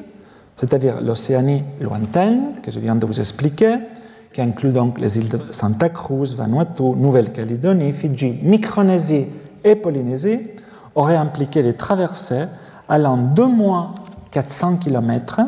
c'est-à-dire 0.57 1.01
l'Océanie 1.01 1.63
lointaine, 1.81 2.61
que 2.63 2.71
je 2.71 2.81
viens 2.81 2.97
de 2.97 3.07
vous 3.07 3.21
expliquer, 3.21 3.77
qui 4.33 4.41
inclut 4.41 4.73
donc 4.73 4.99
les 4.99 5.19
îles 5.19 5.29
de 5.29 5.39
Santa 5.51 5.91
Cruz, 5.91 6.35
Vanuatu, 6.35 6.83
Nouvelle-Calédonie, 6.83 7.93
Fidji, 7.93 8.41
Micronésie 8.43 9.27
et 9.63 9.77
Polynésie, 9.77 10.41
aurait 10.95 11.17
impliqué 11.17 11.63
les 11.63 11.75
traversées 11.75 12.45
allant 12.89 13.17
de 13.17 13.43
moins 13.43 13.95
400 14.31 14.79
km 14.79 15.41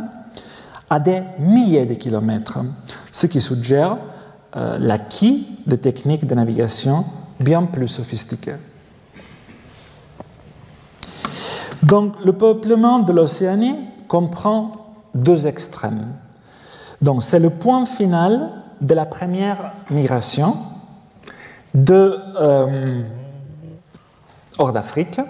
à 0.91 1.01
des 1.01 1.21
milliers 1.39 1.87
de 1.87 1.95
kilomètres, 1.95 2.59
ce 3.13 3.27
qui 3.27 3.41
suggère 3.41 3.97
euh, 4.57 4.79
l'acquis 4.79 5.47
de 5.67 5.77
techniques 5.77 6.27
de 6.27 6.35
navigation 6.35 7.05
bien 7.41 7.65
plus 7.65 7.89
sophistiquées. 7.89 8.57
Donc 11.83 12.15
le 12.25 12.33
peuplement 12.33 12.99
de 12.99 13.13
l'Océanie 13.13 13.77
comprend 14.09 14.78
deux 15.15 15.47
extrêmes. 15.47 16.07
Donc 17.01 17.23
c'est 17.23 17.39
le 17.39 17.51
point 17.51 17.87
final 17.87 18.51
de 18.81 18.95
la 18.95 19.05
première 19.05 19.73
migration 19.91 20.57
euh, 21.77 23.03
hors 24.59 24.73
d'Afrique, 24.73 25.21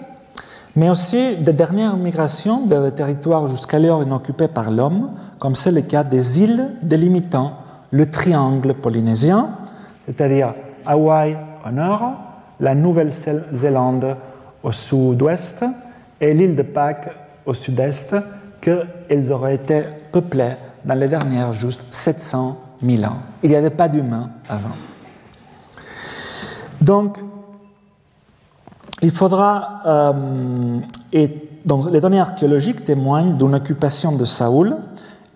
mais 0.75 0.89
aussi 0.89 1.35
des 1.37 1.53
dernières 1.53 1.97
migrations 1.97 2.65
vers 2.65 2.83
des 2.83 2.91
territoires 2.91 3.47
jusqu'alors 3.47 4.03
inoccupés 4.03 4.47
par 4.47 4.71
l'homme, 4.71 5.11
comme 5.37 5.55
c'est 5.55 5.71
le 5.71 5.81
cas 5.81 6.03
des 6.03 6.41
îles 6.41 6.69
délimitant 6.81 7.53
le 7.91 8.09
triangle 8.09 8.73
polynésien, 8.73 9.49
c'est-à-dire 10.05 10.53
Hawaï 10.85 11.37
au 11.67 11.71
nord, 11.71 12.13
la 12.59 12.75
Nouvelle-Zélande 12.75 14.15
au 14.63 14.71
sud-ouest 14.71 15.65
et 16.21 16.33
l'île 16.33 16.55
de 16.55 16.63
Pâques 16.63 17.09
au 17.45 17.53
sud-est, 17.53 18.15
qu'elles 18.61 19.31
auraient 19.31 19.55
été 19.55 19.83
peuplées 20.11 20.55
dans 20.85 20.95
les 20.95 21.07
dernières 21.07 21.53
juste 21.53 21.83
700 21.91 22.57
000 22.83 23.03
ans. 23.03 23.17
Il 23.43 23.49
n'y 23.49 23.55
avait 23.55 23.69
pas 23.69 23.89
d'humains 23.89 24.29
avant. 24.47 24.75
Donc, 26.81 27.17
il 29.01 29.11
faudra. 29.11 29.81
Euh, 29.85 30.79
et 31.13 31.49
donc, 31.65 31.91
les 31.91 32.01
données 32.01 32.19
archéologiques 32.19 32.85
témoignent 32.85 33.37
d'une 33.37 33.55
occupation 33.55 34.15
de 34.15 34.25
Saoul 34.25 34.77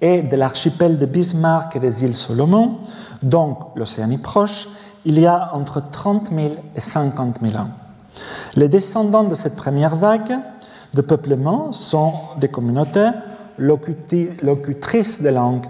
et 0.02 0.22
de 0.22 0.36
l'archipel 0.36 0.98
de 0.98 1.06
Bismarck 1.06 1.76
et 1.76 1.80
des 1.80 2.04
îles 2.04 2.16
Solomon, 2.16 2.78
donc 3.22 3.58
l'Océanie 3.76 4.18
proche, 4.18 4.68
il 5.06 5.20
y 5.20 5.26
a 5.26 5.52
entre 5.54 5.82
30 5.92 6.30
000 6.34 6.56
et 6.76 6.80
50 6.80 7.38
000 7.42 7.62
ans. 7.62 7.70
Les 8.56 8.70
descendants 8.70 9.24
de 9.24 9.36
cette 9.36 9.56
première 9.56 9.96
vague 9.96 10.38
de 10.94 11.02
peuplement 11.02 11.72
sont 11.72 12.14
des 12.40 12.48
communautés 12.48 13.10
locutrices 13.58 15.22
de 15.22 15.30
langue 15.30 15.66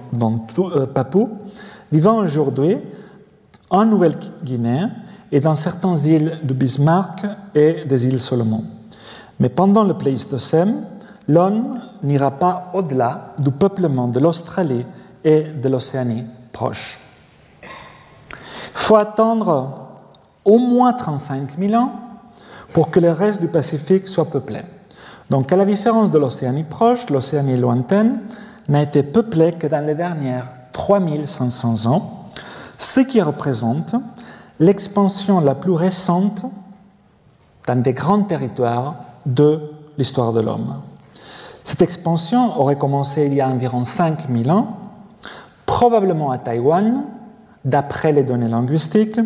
euh, 0.59 0.85
papou, 0.85 1.29
vivant 1.91 2.17
aujourd'hui 2.17 2.77
en 3.69 3.85
Nouvelle-Guinée 3.85 4.87
et 5.31 5.39
dans 5.39 5.55
certaines 5.55 5.97
îles 6.05 6.39
de 6.43 6.53
Bismarck 6.53 7.25
et 7.55 7.85
des 7.85 8.07
îles 8.07 8.19
Solomon. 8.19 8.63
Mais 9.39 9.49
pendant 9.49 9.83
le 9.83 9.95
Pléistocène, 9.95 10.83
l'homme 11.27 11.79
n'ira 12.03 12.31
pas 12.31 12.71
au-delà 12.73 13.31
du 13.39 13.51
peuplement 13.51 14.07
de 14.07 14.19
l'Australie 14.19 14.85
et 15.23 15.43
de 15.43 15.69
l'Océanie 15.69 16.25
proche. 16.51 16.99
Il 17.63 18.79
faut 18.79 18.95
attendre 18.95 19.89
au 20.45 20.57
moins 20.57 20.93
35 20.93 21.57
000 21.57 21.73
ans 21.81 21.91
pour 22.73 22.91
que 22.91 22.99
le 22.99 23.11
reste 23.11 23.41
du 23.41 23.47
Pacifique 23.47 24.07
soit 24.07 24.29
peuplé. 24.29 24.61
Donc, 25.33 25.51
à 25.51 25.55
la 25.55 25.65
différence 25.65 26.11
de 26.11 26.19
l'Océanie 26.19 26.61
proche, 26.61 27.09
l'Océanie 27.09 27.57
lointaine 27.57 28.19
n'a 28.69 28.83
été 28.83 29.01
peuplée 29.01 29.53
que 29.53 29.65
dans 29.65 29.83
les 29.83 29.95
dernières 29.95 30.47
3500 30.73 31.91
ans, 31.91 32.29
ce 32.77 32.99
qui 32.99 33.19
représente 33.19 33.95
l'expansion 34.59 35.39
la 35.39 35.55
plus 35.55 35.71
récente 35.71 36.43
dans 37.65 37.81
des 37.81 37.93
grands 37.93 38.21
territoires 38.21 38.93
de 39.25 39.71
l'histoire 39.97 40.33
de 40.33 40.41
l'homme. 40.41 40.81
Cette 41.63 41.81
expansion 41.81 42.61
aurait 42.61 42.77
commencé 42.77 43.25
il 43.25 43.33
y 43.33 43.41
a 43.41 43.49
environ 43.49 43.83
5000 43.83 44.51
ans, 44.51 44.77
probablement 45.65 46.29
à 46.29 46.37
Taïwan, 46.37 47.05
d'après 47.65 48.11
les 48.11 48.21
données 48.21 48.49
linguistiques, 48.49 49.19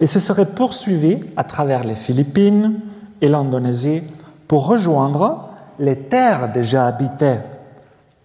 et 0.00 0.06
se 0.06 0.20
serait 0.20 0.46
poursuivie 0.46 1.18
à 1.36 1.44
travers 1.44 1.84
les 1.84 1.96
Philippines 1.96 2.80
et 3.20 3.28
l'Indonésie 3.28 4.04
pour 4.54 4.68
rejoindre 4.68 5.48
les 5.80 5.96
terres 5.96 6.52
déjà 6.52 6.86
habitées 6.86 7.38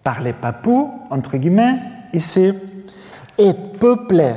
par 0.04 0.20
les 0.20 0.32
Papous, 0.32 0.88
entre 1.10 1.36
guillemets, 1.38 1.74
ici, 2.12 2.52
et 3.36 3.52
peupler 3.52 4.34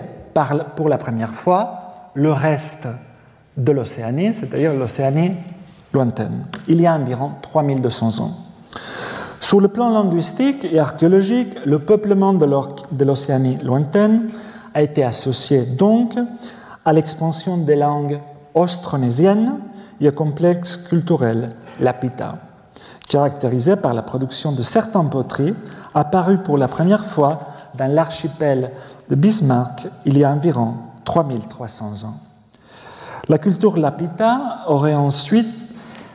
pour 0.75 0.89
la 0.89 0.97
première 0.97 1.29
fois 1.29 2.09
le 2.15 2.31
reste 2.33 2.87
de 3.55 3.71
l'Océanie, 3.71 4.33
c'est-à-dire 4.33 4.73
l'Océanie 4.73 5.33
lointaine. 5.93 6.47
Il 6.67 6.81
y 6.81 6.87
a 6.87 6.95
environ 6.95 7.33
3200 7.43 8.23
ans. 8.23 8.31
Sur 9.39 9.61
le 9.61 9.67
plan 9.67 9.89
linguistique 9.89 10.65
et 10.71 10.79
archéologique, 10.79 11.53
le 11.63 11.77
peuplement 11.77 12.33
de 12.33 13.05
l'Océanie 13.05 13.59
lointaine 13.63 14.31
a 14.73 14.81
été 14.81 15.03
associé 15.03 15.61
donc 15.77 16.15
à 16.85 16.91
l'expansion 16.91 17.57
des 17.57 17.75
langues 17.75 18.19
austronésiennes 18.55 19.59
et 20.01 20.09
au 20.09 20.11
complexe 20.11 20.75
culturel 20.75 21.51
lapita, 21.79 22.37
caractérisé 23.07 23.75
par 23.75 23.93
la 23.93 24.01
production 24.01 24.51
de 24.51 24.61
certaines 24.61 25.09
poteries 25.09 25.55
apparues 25.93 26.39
pour 26.39 26.57
la 26.57 26.67
première 26.67 27.05
fois 27.05 27.41
dans 27.75 27.91
l'archipel 27.91 28.71
de 29.09 29.15
Bismarck 29.15 29.87
il 30.05 30.17
y 30.17 30.23
a 30.23 30.31
environ 30.31 30.75
3300 31.05 32.05
ans. 32.05 32.15
La 33.29 33.37
culture 33.37 33.77
lapita 33.77 34.59
aurait 34.67 34.95
ensuite 34.95 35.47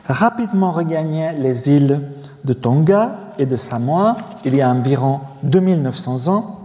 rapidement 0.05 0.71
regagné 0.71 1.31
les 1.33 1.69
îles 1.69 2.01
de 2.43 2.53
Tonga 2.53 3.17
et 3.37 3.45
de 3.45 3.55
Samoa 3.55 4.17
il 4.45 4.55
y 4.55 4.61
a 4.61 4.69
environ 4.69 5.19
2900 5.43 6.27
ans, 6.27 6.59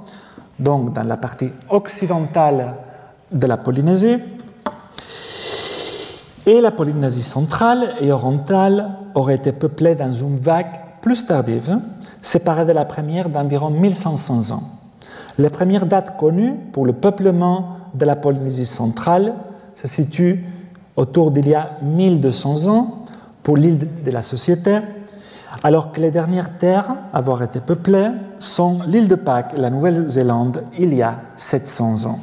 donc 0.58 0.92
dans 0.92 1.02
la 1.02 1.16
partie 1.16 1.50
occidentale 1.68 2.74
de 3.30 3.46
la 3.46 3.56
Polynésie. 3.56 4.18
Et 6.46 6.60
la 6.60 6.70
Polynésie 6.70 7.22
centrale 7.22 7.94
et 8.00 8.12
orientale 8.12 8.90
aurait 9.14 9.36
été 9.36 9.52
peuplée 9.52 9.94
dans 9.94 10.12
une 10.12 10.36
vague 10.36 10.72
plus 11.00 11.26
tardive, 11.26 11.78
séparée 12.20 12.66
de 12.66 12.72
la 12.72 12.84
première 12.84 13.30
d'environ 13.30 13.70
1500 13.70 14.54
ans. 14.54 14.62
Les 15.38 15.50
premières 15.50 15.86
dates 15.86 16.16
connues 16.18 16.54
pour 16.72 16.86
le 16.86 16.92
peuplement 16.92 17.78
de 17.94 18.04
la 18.04 18.16
Polynésie 18.16 18.66
centrale 18.66 19.34
se 19.74 19.88
situent 19.88 20.44
autour 20.96 21.30
d'il 21.30 21.48
y 21.48 21.54
a 21.54 21.78
1200 21.82 22.68
ans 22.68 23.04
pour 23.42 23.56
l'île 23.56 23.88
de 24.04 24.10
la 24.10 24.22
Société, 24.22 24.78
alors 25.62 25.92
que 25.92 26.00
les 26.00 26.10
dernières 26.10 26.58
terres 26.58 26.94
à 27.12 27.18
avoir 27.18 27.42
été 27.42 27.60
peuplées 27.60 28.10
sont 28.38 28.80
l'île 28.86 29.08
de 29.08 29.14
Pâques 29.14 29.56
la 29.56 29.70
Nouvelle-Zélande 29.70 30.64
il 30.78 30.94
y 30.94 31.02
a 31.02 31.20
700 31.36 32.06
ans. 32.06 32.18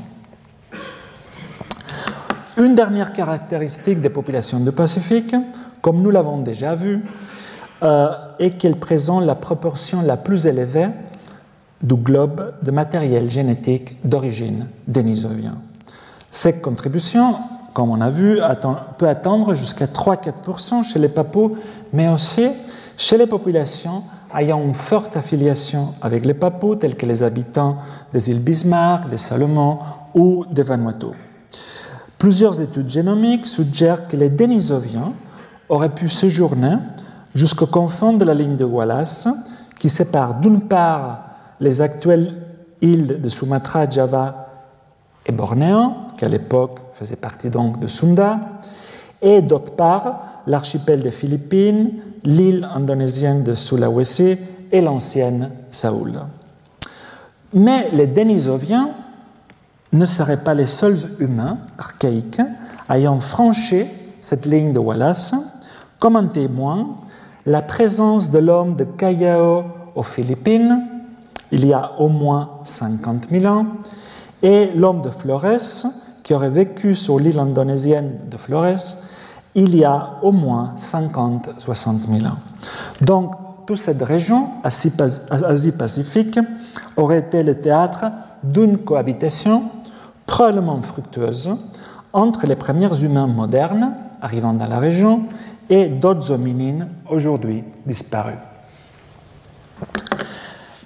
Une 2.61 2.75
dernière 2.75 3.11
caractéristique 3.11 4.01
des 4.01 4.11
populations 4.11 4.59
du 4.59 4.71
Pacifique, 4.71 5.35
comme 5.81 5.99
nous 5.99 6.11
l'avons 6.11 6.37
déjà 6.37 6.75
vu, 6.75 7.03
euh, 7.81 8.09
est 8.37 8.51
qu'elles 8.51 8.75
présentent 8.75 9.25
la 9.25 9.33
proportion 9.33 10.03
la 10.03 10.15
plus 10.15 10.45
élevée 10.45 10.89
du 11.81 11.95
globe 11.95 12.53
de 12.61 12.69
matériel 12.69 13.31
génétique 13.31 13.97
d'origine 14.07 14.67
dénisovien. 14.87 15.55
Cette 16.29 16.61
contribution, 16.61 17.33
comme 17.73 17.89
on 17.89 17.99
a 17.99 18.11
vu, 18.11 18.37
peut 18.99 19.07
atteindre 19.07 19.55
jusqu'à 19.55 19.87
3-4% 19.87 20.83
chez 20.83 20.99
les 20.99 21.09
papous, 21.09 21.57
mais 21.93 22.09
aussi 22.09 22.47
chez 22.95 23.17
les 23.17 23.25
populations 23.25 24.03
ayant 24.37 24.61
une 24.61 24.75
forte 24.75 25.17
affiliation 25.17 25.95
avec 25.99 26.27
les 26.27 26.35
papous, 26.35 26.75
tels 26.75 26.95
que 26.95 27.07
les 27.07 27.23
habitants 27.23 27.77
des 28.13 28.29
îles 28.29 28.39
Bismarck, 28.39 29.09
des 29.09 29.17
Salomon 29.17 29.79
ou 30.13 30.45
des 30.45 30.61
Vanuatu. 30.61 31.07
Plusieurs 32.21 32.61
études 32.61 32.87
génomiques 32.87 33.47
suggèrent 33.47 34.07
que 34.07 34.15
les 34.15 34.29
Denisoviens 34.29 35.13
auraient 35.69 35.89
pu 35.89 36.07
séjourner 36.07 36.75
jusqu'au 37.33 37.65
confins 37.65 38.13
de 38.13 38.23
la 38.23 38.35
ligne 38.35 38.55
de 38.55 38.63
Wallace, 38.63 39.27
qui 39.79 39.89
sépare 39.89 40.35
d'une 40.35 40.61
part 40.61 41.23
les 41.59 41.81
actuelles 41.81 42.35
îles 42.79 43.19
de 43.19 43.27
Sumatra, 43.27 43.89
Java 43.89 44.49
et 45.25 45.31
Bornéo, 45.31 45.93
qui 46.15 46.25
à 46.25 46.27
l'époque 46.27 46.77
faisaient 46.93 47.15
partie 47.15 47.49
donc 47.49 47.79
de 47.79 47.87
Sunda, 47.87 48.39
et 49.19 49.41
d'autre 49.41 49.71
part 49.71 50.43
l'archipel 50.45 51.01
des 51.01 51.09
Philippines, 51.09 51.89
l'île 52.23 52.69
indonésienne 52.71 53.41
de 53.41 53.55
Sulawesi 53.55 54.37
et 54.71 54.81
l'ancienne 54.81 55.49
Saoul. 55.71 56.19
Mais 57.51 57.89
les 57.93 58.05
Denisoviens 58.05 58.91
ne 59.93 60.05
seraient 60.05 60.43
pas 60.43 60.53
les 60.53 60.67
seuls 60.67 60.99
humains 61.19 61.57
archaïques 61.77 62.41
ayant 62.89 63.19
franchi 63.19 63.85
cette 64.21 64.45
ligne 64.45 64.73
de 64.73 64.79
Wallace, 64.79 65.35
comme 65.99 66.15
un 66.15 66.27
témoin 66.27 66.87
la 67.45 67.61
présence 67.61 68.29
de 68.31 68.39
l'homme 68.39 68.75
de 68.75 68.83
Callao 68.83 69.63
aux 69.95 70.03
Philippines, 70.03 70.85
il 71.51 71.65
y 71.65 71.73
a 71.73 71.93
au 71.99 72.07
moins 72.07 72.59
50 72.63 73.27
000 73.31 73.45
ans, 73.45 73.65
et 74.43 74.71
l'homme 74.75 75.01
de 75.01 75.09
Flores, 75.09 75.87
qui 76.23 76.33
aurait 76.33 76.49
vécu 76.49 76.95
sur 76.95 77.19
l'île 77.19 77.39
indonésienne 77.39 78.19
de 78.29 78.37
Flores, 78.37 78.97
il 79.55 79.75
y 79.75 79.83
a 79.83 80.17
au 80.21 80.31
moins 80.31 80.75
50-60 80.77 82.19
000 82.19 82.25
ans. 82.25 82.37
Donc, 83.01 83.33
toute 83.65 83.77
cette 83.77 84.01
région, 84.01 84.49
Asie-Pacifique, 84.63 86.39
aurait 86.95 87.19
été 87.19 87.43
le 87.43 87.59
théâtre 87.59 88.05
d'une 88.43 88.77
cohabitation 88.77 89.63
probablement 90.31 90.81
fructueuse 90.81 91.57
entre 92.13 92.47
les 92.47 92.55
premiers 92.55 93.03
humains 93.03 93.27
modernes 93.27 93.93
arrivant 94.21 94.53
dans 94.53 94.65
la 94.65 94.79
région 94.79 95.23
et 95.69 95.87
d'autres 95.87 96.31
hominines 96.31 96.87
aujourd'hui 97.09 97.65
disparus. 97.85 98.37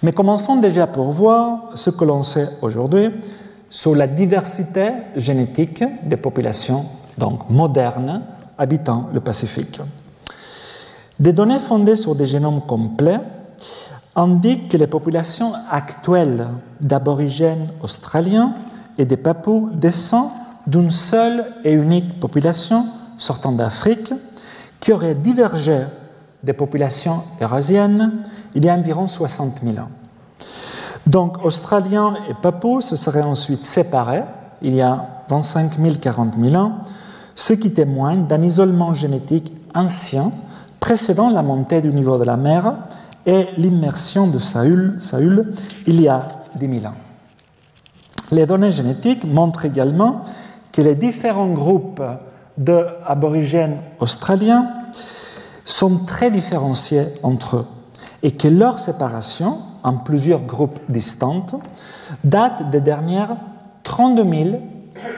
Mais 0.02 0.14
commençons 0.14 0.60
déjà 0.60 0.88
pour 0.88 1.12
voir 1.12 1.70
ce 1.76 1.92
que 1.92 2.04
l'on 2.04 2.24
sait 2.24 2.50
aujourd'hui 2.64 3.12
sur 3.70 3.96
la 3.96 4.08
diversité 4.08 4.90
génétique 5.16 5.84
des 6.04 6.18
populations 6.18 6.84
donc 7.20 7.48
modernes 7.48 8.24
habitant 8.58 9.10
le 9.14 9.20
Pacifique. 9.20 9.80
Des 11.20 11.34
données 11.34 11.60
fondées 11.60 11.98
sur 11.98 12.16
des 12.16 12.26
génomes 12.26 12.62
complets 12.62 13.20
indiquent 14.16 14.70
que 14.70 14.78
les 14.78 14.88
populations 14.88 15.54
actuelles 15.70 16.48
d'aborigènes 16.82 17.68
australiens 17.84 18.56
et 18.98 19.06
des 19.06 19.18
Papous 19.18 19.70
descend 19.74 20.30
d'une 20.68 20.92
seule 20.92 21.46
et 21.64 21.74
unique 21.74 22.20
population 22.20 22.86
sortant 23.18 23.52
d'Afrique 23.52 24.14
qui 24.80 24.92
aurait 24.92 25.16
divergé 25.16 25.80
des 26.44 26.54
populations 26.54 27.24
eurasiennes 27.42 28.12
il 28.54 28.66
y 28.66 28.70
a 28.70 28.74
environ 28.74 29.08
60 29.08 29.62
000 29.64 29.78
ans. 29.78 29.90
Donc 31.08 31.44
Australiens 31.44 32.16
et 32.30 32.34
Papous 32.34 32.82
se 32.82 32.96
seraient 32.96 33.22
ensuite 33.22 33.66
séparés 33.66 34.24
il 34.62 34.76
y 34.76 34.82
a 34.82 35.24
25 35.30 35.78
000, 35.80 35.96
40 36.02 36.36
000 36.40 36.56
ans, 36.56 36.80
ce 37.36 37.54
qui 37.54 37.72
témoigne 37.72 38.26
d'un 38.26 38.42
isolement 38.42 38.94
génétique 38.94 39.52
ancien 39.74 40.32
précédant 40.80 41.30
la 41.30 41.42
montée 41.42 41.82
du 41.82 41.90
niveau 41.90 42.18
de 42.18 42.24
la 42.24 42.38
mer 42.38 42.76
et 43.26 43.48
l'immersion 43.58 44.28
de 44.28 44.40
Saül, 44.40 44.96
Saül 45.00 45.54
il 45.88 46.02
y 46.02 46.08
a 46.08 46.28
10 46.56 46.80
000 46.80 46.86
ans. 46.86 47.05
Les 48.32 48.46
données 48.46 48.72
génétiques 48.72 49.24
montrent 49.24 49.66
également 49.66 50.22
que 50.72 50.82
les 50.82 50.96
différents 50.96 51.54
groupes 51.54 52.02
d'aborigènes 52.58 53.78
australiens 54.00 54.74
sont 55.64 56.06
très 56.06 56.32
différenciés 56.32 57.06
entre 57.24 57.58
eux 57.58 57.66
et 58.24 58.32
que 58.32 58.48
leur 58.48 58.80
séparation 58.80 59.60
en 59.84 59.98
plusieurs 59.98 60.42
groupes 60.42 60.80
distants 60.90 61.46
date 62.24 62.70
des 62.72 62.82
dernières 62.82 63.38
32 63.84 64.24
000 64.24 64.62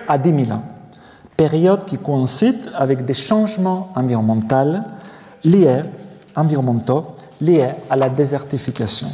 à 0.07 0.17
10 0.17 0.45
000 0.45 0.57
ans, 0.57 0.63
période 1.35 1.85
qui 1.85 1.97
coïncide 1.97 2.71
avec 2.75 3.05
des 3.05 3.13
changements 3.13 3.89
environnementaux 3.95 4.81
liés, 5.43 5.83
environnementaux 6.35 7.05
liés 7.39 7.69
à 7.89 7.95
la 7.95 8.09
désertification. 8.09 9.07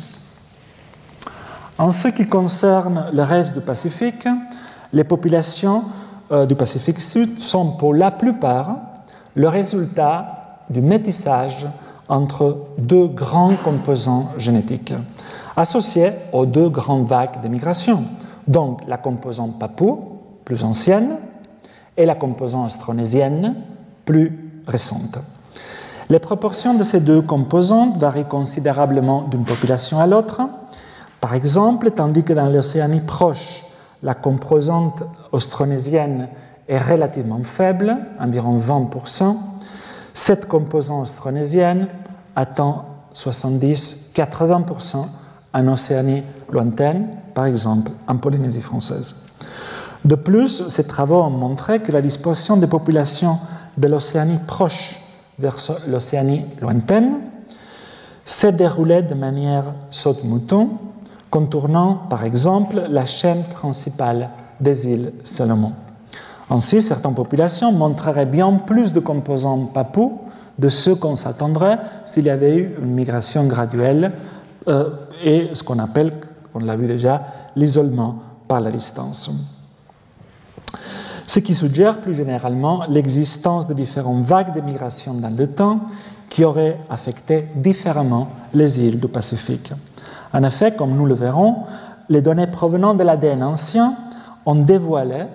En 1.84 1.91
ce 1.91 2.07
qui 2.07 2.27
concerne 2.27 3.07
le 3.11 3.23
reste 3.23 3.55
du 3.55 3.59
Pacifique, 3.59 4.25
les 4.93 5.03
populations 5.03 5.84
euh, 6.31 6.45
du 6.45 6.55
Pacifique 6.55 7.01
Sud 7.01 7.41
sont 7.41 7.71
pour 7.71 7.93
la 7.93 8.09
plupart 8.09 8.77
le 9.36 9.49
résultat 9.49 10.61
du 10.69 10.79
métissage 10.79 11.67
entre 12.07 12.67
deux 12.77 13.07
grands 13.07 13.55
composants 13.65 14.29
génétiques 14.38 14.93
associés 15.57 16.11
aux 16.31 16.45
deux 16.45 16.69
grandes 16.69 17.05
vagues 17.05 17.41
de 17.43 17.49
migration, 17.49 18.05
donc 18.47 18.79
la 18.88 18.95
composante 18.95 19.59
papou, 19.59 20.19
plus 20.45 20.63
ancienne, 20.63 21.17
et 21.97 22.05
la 22.05 22.15
composante 22.15 22.67
austronésienne, 22.67 23.55
plus 24.05 24.53
récente. 24.65 25.17
Les 26.09 26.19
proportions 26.19 26.75
de 26.75 26.84
ces 26.86 27.01
deux 27.01 27.21
composantes 27.21 27.97
varient 27.97 28.23
considérablement 28.23 29.23
d'une 29.23 29.43
population 29.43 29.99
à 29.99 30.07
l'autre, 30.07 30.43
par 31.24 31.36
exemple, 31.36 31.91
tandis 31.91 32.24
que 32.24 32.34
dans 32.34 32.49
l'Océanie 32.49 32.99
proche, 32.99 33.63
la 34.03 34.13
composante 34.13 35.03
austronésienne 35.32 36.28
est 36.67 36.78
relativement 36.78 37.41
faible, 37.43 37.95
environ 38.19 38.59
20%, 38.59 39.38
cette 40.13 40.49
composante 40.49 41.03
austronésienne 41.03 41.88
atteint 42.36 42.84
70-80% 43.15 44.97
en 45.53 45.67
Océanie 45.69 46.24
lointaine, 46.51 47.07
par 47.34 47.45
exemple 47.45 47.91
en 48.05 48.17
Polynésie 48.17 48.59
française. 48.59 49.15
De 50.03 50.15
plus, 50.15 50.67
ces 50.67 50.86
travaux 50.86 51.21
ont 51.21 51.30
montré 51.30 51.80
que 51.80 51.93
la 51.93 52.01
disposition 52.01 52.57
des 52.57 52.67
populations 52.67 53.39
de 53.78 53.88
l'Océanie 53.88 54.39
proche 54.45 54.99
vers 55.39 55.55
l'Océanie 55.88 56.43
lointaine 56.61 57.19
s'est 58.26 58.51
déroulée 58.51 59.03
de 59.03 59.13
manière 59.13 59.63
saute-mouton 59.89 60.71
contournant 61.34 61.95
par 62.11 62.25
exemple 62.25 62.79
la 62.91 63.07
chaîne 63.07 63.43
principale 63.45 64.29
des 64.59 64.88
îles 64.88 65.11
Salomon. 65.23 65.71
Ainsi, 66.51 66.79
certaines 66.79 67.15
populations 67.15 67.71
montreraient 67.71 68.27
bien 68.27 68.53
plus 68.57 68.93
de 68.93 68.99
composants 68.99 69.65
papous 69.65 70.19
de 70.59 70.69
ce 70.69 70.91
qu'on 70.91 71.15
s'attendrait 71.15 71.79
s'il 72.05 72.25
y 72.25 72.29
avait 72.29 72.55
eu 72.57 72.75
une 72.79 72.91
migration 72.93 73.47
graduelle 73.47 74.11
euh, 74.67 74.91
et 75.23 75.49
ce 75.55 75.63
qu'on 75.63 75.79
appelle, 75.79 76.13
on 76.53 76.59
l'a 76.59 76.75
vu 76.75 76.86
déjà, 76.86 77.23
l'isolement 77.55 78.19
par 78.47 78.59
la 78.59 78.69
distance. 78.69 79.31
Ce 81.25 81.39
qui 81.39 81.55
suggère 81.55 81.99
plus 81.99 82.13
généralement 82.13 82.84
l'existence 82.89 83.65
de 83.65 83.73
différentes 83.73 84.23
vagues 84.23 84.53
de 84.53 84.61
migration 84.61 85.15
dans 85.15 85.36
le 85.36 85.47
temps 85.47 85.79
qui 86.29 86.43
auraient 86.43 86.77
affecté 86.91 87.47
différemment 87.55 88.27
les 88.53 88.81
îles 88.81 88.99
du 88.99 89.07
Pacifique. 89.07 89.73
En 90.34 90.43
effet, 90.43 90.73
comme 90.75 90.95
nous 90.95 91.05
le 91.05 91.13
verrons, 91.13 91.63
les 92.09 92.21
données 92.21 92.47
provenant 92.47 92.93
de 92.93 93.03
l'ADN 93.03 93.43
ancien 93.43 93.93
ont 94.45 94.55
dévoilé 94.55 95.25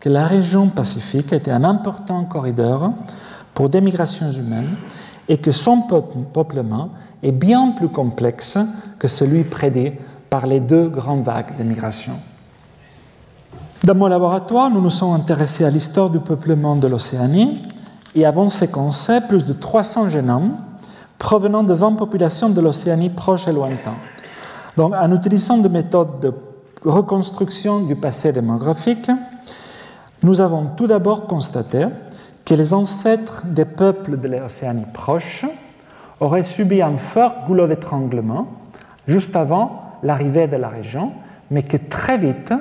que 0.00 0.08
la 0.08 0.26
région 0.26 0.68
Pacifique 0.68 1.32
était 1.32 1.50
un 1.50 1.64
important 1.64 2.24
corridor 2.24 2.92
pour 3.54 3.68
des 3.68 3.80
migrations 3.80 4.30
humaines 4.30 4.76
et 5.28 5.38
que 5.38 5.52
son 5.52 5.82
peuplement 6.32 6.90
est 7.22 7.32
bien 7.32 7.72
plus 7.72 7.88
complexe 7.88 8.58
que 8.98 9.08
celui 9.08 9.44
prédit 9.44 9.92
par 10.30 10.46
les 10.46 10.60
deux 10.60 10.88
grandes 10.88 11.22
vagues 11.22 11.56
de 11.56 11.62
migration. 11.62 12.14
Dans 13.84 13.94
mon 13.94 14.06
laboratoire, 14.06 14.70
nous 14.70 14.80
nous 14.80 14.90
sommes 14.90 15.14
intéressés 15.14 15.64
à 15.64 15.70
l'histoire 15.70 16.10
du 16.10 16.18
peuplement 16.18 16.76
de 16.76 16.88
l'Océanie 16.88 17.62
et 18.14 18.26
avons 18.26 18.48
séquencé 18.48 19.20
plus 19.28 19.44
de 19.44 19.52
300 19.52 20.08
génomes 20.08 20.56
provenant 21.18 21.62
de 21.62 21.74
20 21.74 21.94
populations 21.94 22.48
de 22.48 22.60
l'Océanie 22.60 23.10
proche 23.10 23.48
et 23.48 23.52
lointaine. 23.52 23.94
Donc, 24.78 24.94
en 24.94 25.12
utilisant 25.12 25.58
des 25.58 25.68
méthodes 25.68 26.20
de 26.20 26.32
reconstruction 26.84 27.80
du 27.80 27.96
passé 27.96 28.32
démographique, 28.32 29.10
nous 30.22 30.40
avons 30.40 30.66
tout 30.76 30.86
d'abord 30.86 31.26
constaté 31.26 31.86
que 32.44 32.54
les 32.54 32.72
ancêtres 32.72 33.42
des 33.44 33.64
peuples 33.64 34.20
de 34.20 34.28
l'Océanie 34.28 34.86
proche 34.94 35.44
auraient 36.20 36.44
subi 36.44 36.80
un 36.80 36.96
fort 36.96 37.44
goulot 37.48 37.66
d'étranglement 37.66 38.46
juste 39.08 39.34
avant 39.34 39.82
l'arrivée 40.04 40.46
de 40.46 40.56
la 40.56 40.68
région, 40.68 41.10
mais 41.50 41.62
que 41.62 41.76
très 41.76 42.16
vite, 42.16 42.54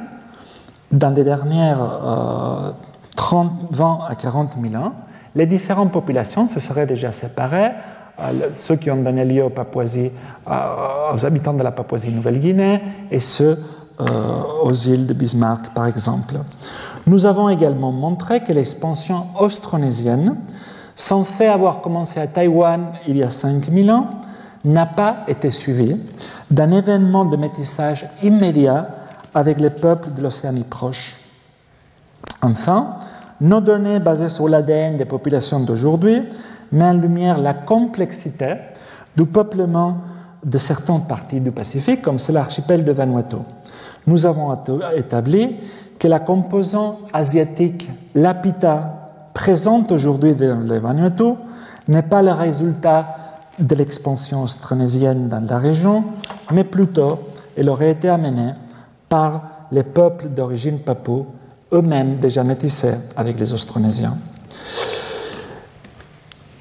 dans 0.92 1.12
les 1.12 1.24
dernières 1.24 2.74
30, 3.16 3.52
euh, 3.52 3.76
20 3.76 4.00
à 4.10 4.16
40 4.16 4.58
000 4.60 4.84
ans, 4.84 4.94
les 5.36 5.46
différentes 5.46 5.92
populations 5.92 6.48
se 6.48 6.60
seraient 6.60 6.88
déjà 6.88 7.12
séparées. 7.12 7.74
Euh, 8.20 8.50
ceux 8.54 8.76
qui 8.76 8.90
ont 8.90 9.02
donné 9.02 9.24
lieu 9.24 9.44
aux, 9.44 9.50
Papouasie, 9.50 10.12
euh, 10.50 11.14
aux 11.14 11.26
habitants 11.26 11.54
de 11.54 11.64
la 11.64 11.72
Papouasie-Nouvelle-Guinée 11.72 12.82
et 13.12 13.20
ceux 13.20 13.58
aux 14.62 14.74
îles 14.74 15.08
de 15.08 15.14
Bismarck, 15.16 15.74
par 15.74 15.88
exemple. 15.88 16.36
Nous 17.08 17.26
avons 17.26 17.50
également 17.50 17.92
montré 17.92 18.42
que 18.42 18.54
l'expansion 18.54 19.24
austronésienne, 19.40 20.36
censée 20.96 21.48
avoir 21.48 21.82
commencé 21.82 22.20
à 22.20 22.28
Taïwan 22.28 22.92
il 23.08 23.18
y 23.18 23.24
a 23.24 23.32
5000 23.32 23.90
ans, 23.92 24.08
n'a 24.66 24.86
pas 24.86 25.24
été 25.28 25.50
suivie 25.50 25.96
d'un 26.52 26.72
événement 26.72 27.26
de 27.26 27.38
métissage 27.38 28.06
immédiat 28.24 28.88
avec 29.34 29.60
les 29.60 29.70
peuples 29.70 30.12
de 30.14 30.22
l'Océanie 30.22 30.64
proche. 30.64 31.18
Enfin, 32.42 32.92
nos 33.40 33.62
données 33.62 34.00
basées 34.00 34.30
sur 34.30 34.48
l'ADN 34.48 34.98
des 34.98 35.06
populations 35.06 35.60
d'aujourd'hui 35.60 36.22
mettent 36.72 36.96
en 36.96 37.00
lumière 37.00 37.38
la 37.38 37.54
complexité 37.54 38.56
du 39.16 39.26
peuplement 39.26 39.98
de 40.44 40.58
certaines 40.58 41.02
parties 41.02 41.40
du 41.40 41.52
Pacifique, 41.52 42.02
comme 42.02 42.20
c'est 42.20 42.32
l'archipel 42.32 42.84
de 42.84 42.92
Vanuatu. 42.92 43.38
Nous 44.06 44.26
avons 44.26 44.58
établi 44.96 45.56
que 46.00 46.08
la 46.08 46.20
composante 46.20 47.00
asiatique, 47.12 47.90
l'apita, 48.16 48.94
présente 49.34 49.92
aujourd'hui 49.92 50.34
dans 50.34 50.62
les 50.62 50.80
Vanuatu, 50.80 51.34
n'est 51.88 52.04
pas 52.04 52.22
le 52.22 52.32
résultat 52.32 53.16
de 53.60 53.76
l'expansion 53.76 54.44
austronésienne 54.44 55.30
dans 55.30 55.46
la 55.48 55.58
région, 55.58 56.04
mais 56.52 56.64
plutôt 56.64 57.20
elle 57.58 57.70
aurait 57.70 57.92
été 57.92 58.08
amenée 58.08 58.52
par 59.10 59.42
les 59.72 59.84
peuples 59.84 60.30
d'origine 60.30 60.80
papou, 60.80 61.26
eux-mêmes 61.74 62.18
déjà 62.18 62.44
métissés 62.44 62.94
avec 63.16 63.40
les 63.40 63.52
Austronésiens. 63.52 64.16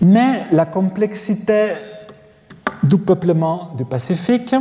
Mais 0.01 0.47
la 0.53 0.67
complexité 0.67 1.73
du 2.83 2.99
peuplement 2.99 3.71
du 3.77 3.85
Pacifique, 3.85 4.55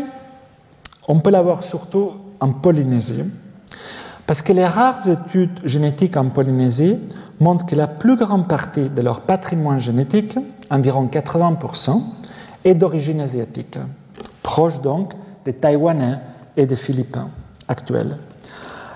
on 1.08 1.20
peut 1.20 1.30
la 1.30 1.42
voir 1.42 1.64
surtout 1.64 2.12
en 2.40 2.52
Polynésie, 2.52 3.24
parce 4.26 4.42
que 4.42 4.54
les 4.54 4.66
rares 4.66 5.08
études 5.08 5.60
génétiques 5.64 6.18
en 6.18 6.30
Polynésie 6.30 6.98
montrent 7.40 7.66
que 7.66 7.76
la 7.76 7.88
plus 7.88 8.16
grande 8.16 8.48
partie 8.48 8.90
de 8.90 9.02
leur 9.02 9.22
patrimoine 9.22 9.80
génétique, 9.80 10.38
environ 10.70 11.08
80%, 11.12 12.02
est 12.64 12.76
d'origine 12.76 13.22
asiatique, 13.22 13.78
proche 14.42 14.82
donc 14.82 15.14
des 15.44 15.54
Taïwanais 15.54 16.20
et 16.58 16.66
des 16.66 16.76
Philippins 16.76 17.30
actuels. 17.68 18.18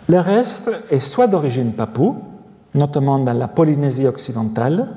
Le 0.07 0.19
reste 0.19 0.71
est 0.89 0.99
soit 0.99 1.27
d'origine 1.27 1.73
papou, 1.73 2.15
notamment 2.73 3.19
dans 3.19 3.33
la 3.33 3.47
Polynésie 3.47 4.07
occidentale, 4.07 4.87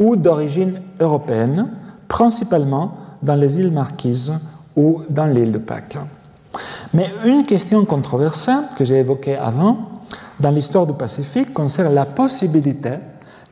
ou 0.00 0.16
d'origine 0.16 0.80
européenne, 0.98 1.68
principalement 2.08 2.94
dans 3.22 3.36
les 3.36 3.60
îles 3.60 3.70
Marquises 3.70 4.32
ou 4.74 5.02
dans 5.08 5.26
l'île 5.26 5.52
de 5.52 5.58
Pâques. 5.58 5.98
Mais 6.92 7.08
une 7.24 7.44
question 7.44 7.84
controversée 7.84 8.50
que 8.76 8.84
j'ai 8.84 8.98
évoquée 8.98 9.36
avant 9.36 9.76
dans 10.40 10.50
l'histoire 10.50 10.86
du 10.86 10.94
Pacifique 10.94 11.52
concerne 11.52 11.94
la 11.94 12.06
possibilité 12.06 12.94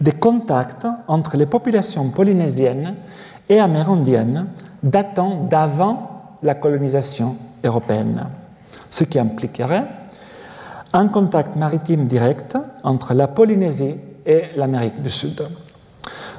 des 0.01 0.13
contacts 0.13 0.87
entre 1.07 1.37
les 1.37 1.47
populations 1.47 2.09
polynésiennes 2.09 2.95
et 3.49 3.61
amérindiennes 3.61 4.47
datant 4.83 5.47
d'avant 5.49 6.37
la 6.43 6.55
colonisation 6.55 7.37
européenne, 7.63 8.27
ce 8.91 9.05
qui 9.05 9.19
impliquerait 9.19 9.87
un 10.93 11.09
contact 11.09 11.57
maritime 11.57 12.07
direct 12.07 12.57
entre 12.83 13.13
la 13.13 13.29
Polynésie 13.29 13.95
et 14.25 14.45
l'Amérique 14.57 15.03
du 15.03 15.11
Sud. 15.11 15.43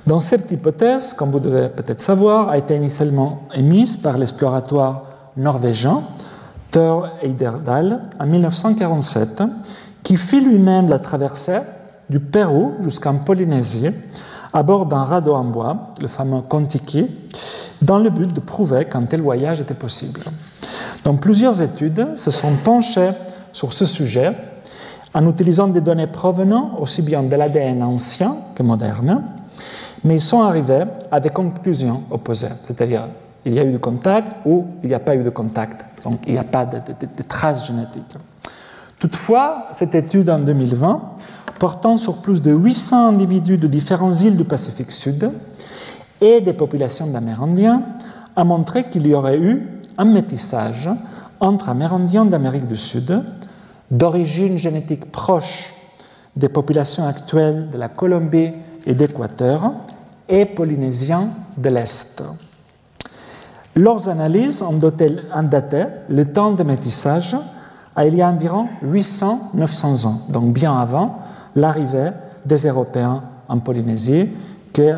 Dans 0.10 0.20
cette 0.20 0.52
hypothèse, 0.52 1.14
comme 1.14 1.30
vous 1.30 1.40
devez 1.40 1.70
peut-être 1.70 2.02
savoir, 2.02 2.50
a 2.50 2.58
été 2.58 2.76
initialement 2.76 3.44
émise 3.54 3.96
par 3.96 4.18
l'exploratoire 4.18 5.04
norvégien 5.38 6.02
Thor 6.72 7.10
Eiderdal 7.22 8.00
en 8.20 8.26
1947, 8.26 9.44
qui 10.02 10.18
fit 10.18 10.42
lui-même 10.42 10.90
la 10.90 10.98
traversée 10.98 11.60
du 12.10 12.20
Pérou 12.20 12.72
jusqu'en 12.82 13.18
Polynésie 13.18 13.92
à 14.52 14.64
bord 14.64 14.88
d'un 14.88 15.04
radeau 15.04 15.36
en 15.36 15.44
bois, 15.44 15.94
le 16.02 16.08
fameux 16.08 16.42
Kontiki, 16.42 17.06
dans 17.80 18.00
le 18.00 18.10
but 18.10 18.34
de 18.34 18.40
prouver 18.40 18.86
qu'un 18.86 19.04
tel 19.04 19.22
voyage 19.22 19.62
était 19.62 19.76
possible. 19.76 20.22
Donc 21.06 21.22
plusieurs 21.22 21.62
études 21.62 22.18
se 22.18 22.32
sont 22.32 22.54
penchées 22.64 23.12
sur 23.54 23.74
ce 23.74 23.86
sujet 23.86 24.32
en 25.14 25.30
utilisant 25.30 25.68
des 25.68 25.82
données 25.82 26.08
provenant 26.08 26.80
aussi 26.80 27.04
bien 27.04 27.22
de 27.22 27.36
l'ADN 27.36 27.84
ancien 27.84 28.36
que 28.56 28.64
moderne, 28.64 29.22
mais 30.04 30.16
ils 30.16 30.22
sont 30.22 30.42
arrivés 30.42 30.84
à 31.12 31.20
des 31.20 31.30
conclusions 31.30 32.04
opposées, 32.10 32.48
c'est-à-dire 32.66 33.08
il 33.46 33.54
y 33.54 33.60
a 33.60 33.64
eu 33.64 33.72
du 33.72 33.80
contact 33.80 34.38
ou 34.46 34.68
il 34.84 34.90
n'y 34.90 34.96
a 34.96 35.00
pas 35.00 35.16
eu 35.16 35.24
de 35.24 35.30
contact, 35.30 35.86
donc 36.04 36.20
il 36.28 36.34
n'y 36.34 36.40
a 36.40 36.44
pas 36.44 36.66
de, 36.66 36.80
traces 37.28 37.68
génétiques. 37.68 38.16
Toutefois, 39.00 39.68
cette 39.72 39.96
étude 39.96 40.30
en 40.30 40.40
2020, 40.40 41.02
portant 41.58 41.98
sur 41.98 42.18
plus 42.18 42.42
de 42.42 42.52
800 42.52 43.10
individus 43.10 43.58
de 43.58 43.68
différentes 43.68 44.20
îles 44.22 44.38
du 44.38 44.44
Pacifique 44.44 44.92
Sud 44.92 45.32
et 46.22 46.42
des 46.42 46.54
populations 46.54 47.08
d'Amérindiens, 47.08 47.84
a 48.36 48.44
montré 48.44 48.90
qu'il 48.90 49.08
y 49.08 49.14
aurait 49.14 49.38
eu 49.38 49.68
un 49.98 50.06
métissage 50.06 50.90
entre 51.40 51.70
Amérindiens 51.70 52.26
d'Amérique 52.26 52.68
du 52.68 52.78
Sud, 52.78 53.24
d'origine 53.90 54.58
génétique 54.58 55.12
proche 55.12 55.74
des 56.36 56.50
populations 56.50 57.06
actuelles 57.08 57.70
de 57.70 57.78
la 57.78 57.90
Colombie 57.90 58.52
et 58.86 58.94
d'Équateur, 58.94 59.72
et 60.28 60.46
Polynésiens 60.46 61.30
de 61.58 61.70
l'Est. 61.70 62.24
Leurs 63.76 64.10
analyses 64.10 64.62
ont 64.62 64.78
daté 64.78 65.86
le 66.10 66.24
temps 66.26 66.52
de 66.52 66.64
métissage 66.64 67.36
à 67.96 68.06
il 68.06 68.16
y 68.16 68.22
a 68.22 68.30
environ 68.30 68.68
800-900 68.86 70.06
ans, 70.08 70.22
donc 70.30 70.54
bien 70.54 70.78
avant 70.78 71.20
l'arrivée 71.56 72.12
des 72.46 72.68
Européens 72.68 73.24
en 73.48 73.60
Polynésie, 73.60 74.30
qui 74.72 74.82
est 74.82 74.96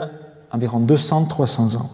environ 0.51 0.82
200-300 0.82 1.77
ans. 1.77 1.89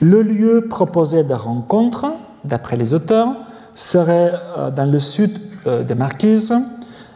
Le 0.00 0.22
lieu 0.22 0.66
proposé 0.68 1.24
de 1.24 1.34
rencontre, 1.34 2.06
d'après 2.44 2.76
les 2.76 2.94
auteurs, 2.94 3.28
serait 3.74 4.32
euh, 4.56 4.70
dans 4.70 4.90
le 4.90 5.00
sud 5.00 5.38
euh, 5.66 5.82
des 5.82 5.94
Marquises, 5.94 6.54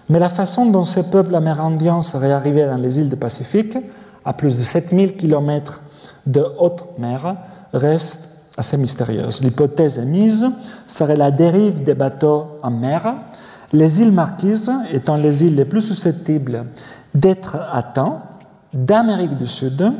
mais 0.08 0.18
la 0.18 0.28
façon 0.28 0.66
dont 0.66 0.84
ces 0.84 1.04
peuples 1.04 1.34
amérindiens 1.34 2.00
seraient 2.00 2.32
arrivés 2.32 2.66
dans 2.66 2.76
les 2.76 2.98
îles 2.98 3.10
du 3.10 3.16
Pacifique, 3.16 3.76
à 4.24 4.32
plus 4.32 4.56
de 4.56 4.62
7000 4.62 5.16
km 5.16 5.80
de 6.26 6.44
haute 6.58 6.98
mer, 6.98 7.36
reste 7.72 8.30
assez 8.56 8.76
mystérieuse. 8.76 9.40
L'hypothèse 9.42 9.98
émise 9.98 10.48
serait 10.86 11.16
la 11.16 11.30
dérive 11.30 11.82
des 11.82 11.94
bateaux 11.94 12.46
en 12.62 12.70
mer, 12.70 13.14
les 13.72 14.00
îles 14.00 14.12
Marquises 14.12 14.72
étant 14.92 15.16
les 15.16 15.44
îles 15.44 15.56
les 15.56 15.64
plus 15.64 15.82
susceptibles 15.82 16.64
d'être 17.14 17.56
atteintes 17.72 18.22
d'Amérique 18.72 19.36
du 19.36 19.46
Sud 19.46 19.92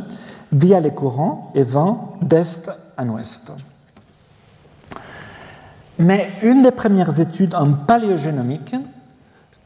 via 0.53 0.81
les 0.81 0.91
courants 0.91 1.53
et 1.55 1.63
vents 1.63 2.17
d'est 2.23 2.71
en 2.97 3.09
ouest. 3.11 3.53
Mais 5.99 6.29
une 6.43 6.63
des 6.63 6.71
premières 6.71 7.19
études 7.19 7.55
en 7.55 7.73
paléogénomique, 7.73 8.75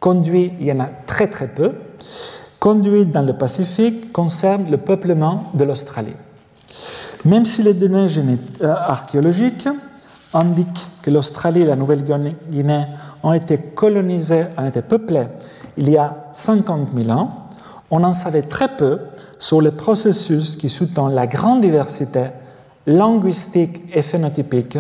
conduite, 0.03 0.53
il 0.59 0.67
y 0.67 0.73
en 0.73 0.81
a 0.81 0.89
très 1.07 1.29
très 1.29 1.47
peu, 1.47 1.73
conduite 2.59 3.13
dans 3.13 3.23
le 3.23 3.35
Pacifique, 3.35 4.13
concerne 4.13 4.69
le 4.69 4.77
peuplement 4.77 5.45
de 5.55 5.63
l'Australie. 5.63 6.17
Même 7.25 7.47
si 7.47 7.63
les 7.63 7.73
données 7.73 8.09
euh, 8.63 8.75
archéologiques 8.75 9.69
indiquent 10.35 10.87
que 11.03 11.11
l'Australie 11.11 11.61
et 11.61 11.67
la 11.67 11.77
Nouvelle-Guinée 11.77 12.87
ont 13.23 13.33
été 13.33 13.59
colonisées, 13.59 14.47
ont 14.59 14.67
été 14.67 14.83
peuplées 14.83 15.29
il 15.77 15.89
y 15.89 15.97
a 15.97 16.31
50 16.33 16.89
000 16.97 17.11
ans, 17.17 17.29
on 17.93 18.03
en 18.03 18.13
savait 18.13 18.43
très 18.43 18.77
peu 18.77 18.99
sur 19.39 19.61
les 19.61 19.71
processus 19.71 20.57
qui 20.57 20.69
sous-tendent 20.69 21.15
la 21.15 21.29
grande 21.29 21.61
diversité 21.61 22.25
linguistique 22.89 23.83
et 23.95 24.03
phénotypique 24.03 24.79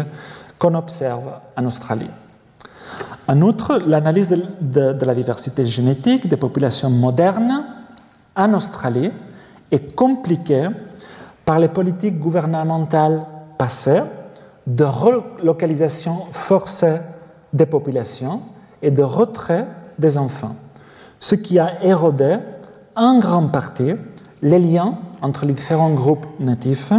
qu'on 0.58 0.74
observe 0.74 1.38
en 1.56 1.64
Australie. 1.66 2.10
En 3.28 3.40
outre, 3.42 3.78
l'analyse 3.86 4.36
de, 4.60 5.04
la 5.04 5.14
diversité 5.14 5.66
génétique 5.66 6.28
des 6.28 6.36
populations 6.36 6.90
modernes 6.90 7.64
en 8.34 8.54
Australie 8.54 9.10
est 9.70 9.94
compliquée 9.94 10.68
par 11.44 11.58
les 11.58 11.68
politiques 11.68 12.18
gouvernementales 12.18 13.20
passées 13.58 14.02
de 14.66 14.84
relocalisation 14.84 16.26
forcée 16.32 16.98
des 17.52 17.66
populations 17.66 18.42
et 18.80 18.90
de 18.90 19.02
retrait 19.02 19.66
des 19.98 20.18
enfants, 20.18 20.56
ce 21.20 21.34
qui 21.34 21.58
a 21.58 21.84
érodé 21.84 22.36
en 22.96 23.18
grande 23.18 23.52
partie 23.52 23.94
les 24.42 24.58
liens 24.58 24.98
entre 25.20 25.46
les 25.46 25.52
différents 25.52 25.92
groupes 25.92 26.26
natifs 26.40 26.92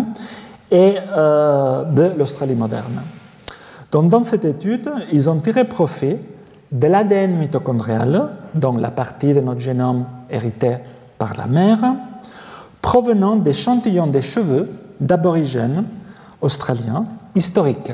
et 0.72 0.96
euh, 1.12 1.84
de 1.84 2.18
l'Australie 2.18 2.56
moderne. 2.56 3.02
Donc, 3.94 4.10
dans 4.10 4.24
cette 4.24 4.44
étude, 4.44 4.92
ils 5.12 5.30
ont 5.30 5.38
tiré 5.38 5.66
profit 5.66 6.18
de 6.72 6.88
l'ADN 6.88 7.38
mitochondrial, 7.38 8.30
donc 8.56 8.82
la 8.82 8.90
partie 8.90 9.36
de 9.36 9.40
notre 9.40 9.60
génome 9.60 10.06
hérité 10.32 10.78
par 11.20 11.38
la 11.38 11.46
mère, 11.46 11.94
provenant 12.82 13.36
d'échantillons 13.36 14.08
des 14.08 14.24
cheveux 14.24 14.68
d'aborigènes 15.00 15.86
australiens 16.42 17.06
historiques. 17.36 17.92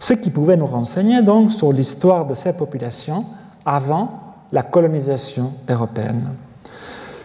Ce 0.00 0.12
qui 0.12 0.30
pouvait 0.30 0.56
nous 0.56 0.66
renseigner 0.66 1.22
donc 1.22 1.52
sur 1.52 1.72
l'histoire 1.72 2.26
de 2.26 2.34
ces 2.34 2.52
populations 2.54 3.24
avant 3.64 4.34
la 4.50 4.64
colonisation 4.64 5.52
européenne. 5.68 6.30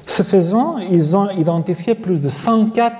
Ce 0.05 0.22
faisant, 0.22 0.78
ils 0.78 1.18
ont 1.18 1.32
identifié 1.32 1.95
plus 1.95 2.20
de 2.20 2.30
104, 2.30 2.95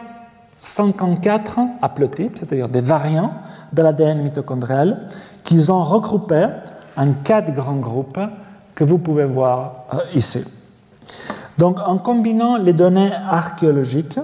54 0.54 1.60
haplotypes, 1.84 2.40
c'est-à-dire 2.40 2.68
des 2.68 2.82
variants 2.82 3.32
de 3.76 3.82
l'ADN 3.82 4.22
mitochondrial, 4.22 5.10
qu'ils 5.44 5.72
ont 5.72 5.84
regroupés 5.84 6.48
en 6.96 7.14
quatre 7.24 7.54
grands 7.54 7.76
groupes 7.76 8.20
que 8.74 8.84
vous 8.84 8.98
pouvez 8.98 9.26
voir 9.26 9.86
euh, 9.94 9.98
ici. 10.14 10.44
Donc, 11.58 11.78
en 11.86 11.98
combinant 11.98 12.58
les 12.58 12.74
données 12.74 13.12
archéologiques, 13.14 14.20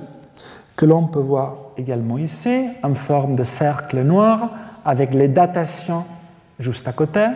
que 0.76 0.86
l'on 0.86 1.08
peut 1.08 1.20
voir 1.20 1.56
également 1.78 2.18
ici, 2.18 2.68
en 2.84 2.94
forme 2.96 3.36
de 3.36 3.44
cercle 3.44 4.02
noir, 4.02 4.50
avec 4.84 5.14
les 5.14 5.28
datations 5.28 6.06
juste 6.60 6.88
à 6.88 6.94
côté, 6.94 7.28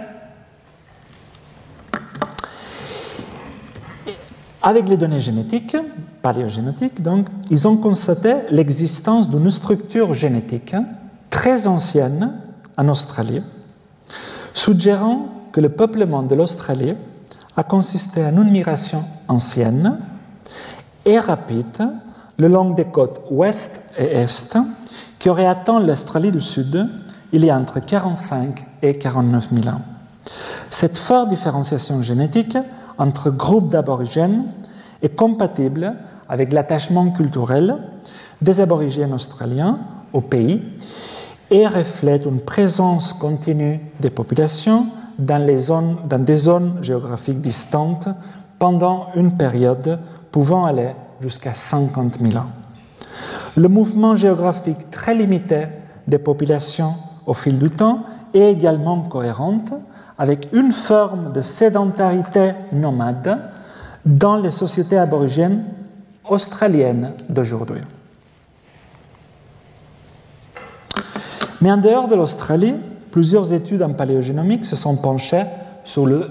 Avec 4.67 4.89
les 4.89 4.97
données 4.97 5.21
génétiques, 5.21 5.77
paléogénétiques, 6.23 7.03
donc, 7.03 7.27
ils 7.51 7.67
ont 7.67 7.77
constaté 7.77 8.33
l'existence 8.49 9.29
d'une 9.29 9.51
structure 9.51 10.15
génétique 10.15 10.73
très 11.35 11.67
ancienne 11.67 12.31
en 12.77 12.87
Australie, 12.87 13.41
suggérant 14.53 15.27
que 15.51 15.59
le 15.59 15.67
peuplement 15.67 16.23
de 16.23 16.33
l'Australie 16.33 16.93
a 17.57 17.63
consisté 17.63 18.23
en 18.23 18.41
une 18.41 18.51
migration 18.51 19.03
ancienne 19.27 19.99
et 21.03 21.19
rapide 21.19 21.89
le 22.37 22.47
long 22.47 22.69
des 22.69 22.85
côtes 22.85 23.19
ouest 23.29 23.91
et 23.99 24.15
est 24.15 24.57
qui 25.19 25.29
aurait 25.29 25.45
atteint 25.45 25.81
l'Australie 25.81 26.31
du 26.31 26.39
Sud 26.39 26.87
il 27.33 27.43
y 27.43 27.49
a 27.49 27.57
entre 27.57 27.81
45 27.81 28.63
et 28.81 28.97
49 28.97 29.49
000 29.61 29.75
ans. 29.75 29.81
Cette 30.69 30.97
forte 30.97 31.27
différenciation 31.27 32.01
génétique 32.01 32.57
entre 32.97 33.29
groupes 33.29 33.67
d'aborigènes 33.67 34.45
est 35.01 35.17
compatible 35.17 35.95
avec 36.29 36.53
l'attachement 36.53 37.09
culturel 37.09 37.75
des 38.41 38.61
aborigènes 38.61 39.13
australiens 39.13 39.79
au 40.13 40.21
pays 40.21 40.61
et 41.51 41.67
reflète 41.67 42.25
une 42.25 42.39
présence 42.39 43.13
continue 43.13 43.79
des 43.99 44.09
populations 44.09 44.87
dans, 45.17 45.45
des 45.45 46.37
zones 46.37 46.77
géographiques 46.81 47.41
distantes 47.41 48.07
pendant 48.59 49.07
une 49.15 49.31
période 49.31 49.99
pouvant 50.31 50.65
aller 50.65 50.91
jusqu'à 51.21 51.53
50 51.53 52.19
000 52.21 52.37
ans. 52.37 52.49
Le 53.55 53.67
mouvement 53.69 54.15
géographique 54.15 54.91
très 54.91 55.15
limité 55.15 55.67
des 56.07 56.17
populations 56.17 56.93
au 57.25 57.33
fil 57.33 57.57
du 57.57 57.69
temps 57.69 58.03
est 58.33 58.51
également 58.51 59.01
cohérente 59.01 59.73
avec 60.17 60.49
une 60.53 60.71
forme 60.71 61.31
de 61.31 61.41
sédentarité 61.41 62.51
nomade 62.71 63.39
dans 64.05 64.37
les 64.37 64.51
sociétés 64.51 64.97
aborigènes 64.97 65.63
australiennes 66.29 67.13
d'aujourd'hui. 67.29 67.81
Mais 71.65 71.71
en 71.71 71.77
dehors 71.77 72.07
de 72.07 72.13
l'Australie, 72.13 72.75
plusieurs 73.09 73.51
études 73.51 73.81
en 73.81 73.91
paléogénomique 73.93 74.67
se 74.67 74.75
sont 74.75 74.97
penchées 74.97 75.45
sur 75.83 76.05
le 76.05 76.29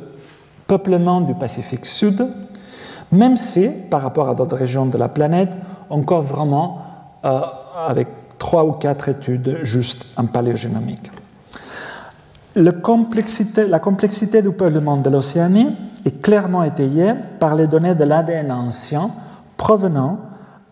peuplement 0.69 1.21
du 1.21 1.35
Pacifique 1.35 1.87
Sud, 1.87 2.25
même 3.11 3.37
si, 3.37 3.69
par 3.91 4.03
rapport 4.03 4.29
à 4.29 4.37
d'autres 4.37 4.55
régions 4.57 4.87
de 4.87 4.97
la 4.97 5.09
planète, 5.09 5.51
encore 5.91 6.23
vraiment 6.23 6.83
euh, 7.25 7.41
avec 7.89 8.07
trois 8.39 8.65
ou 8.65 8.75
quatre 8.75 9.09
études 9.09 9.59
juste 9.65 10.07
en 10.17 10.27
paléogénomique. 10.27 11.11
La 12.55 12.71
complexité, 12.71 14.41
du 14.41 14.53
peuplement 14.53 14.99
de 14.99 15.11
l'Océanie 15.11 15.75
est 16.05 16.23
clairement 16.23 16.63
étayée 16.63 17.13
par 17.41 17.57
les 17.57 17.67
données 17.67 17.97
de 17.97 18.05
l'ADN 18.05 18.53
ancien 18.53 19.11
provenant 19.57 20.17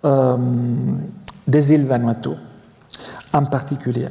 euh, 0.04 0.36
des 1.48 1.72
îles 1.72 1.84
Vanuatu. 1.84 2.30
En 3.32 3.44
particulier, 3.46 4.06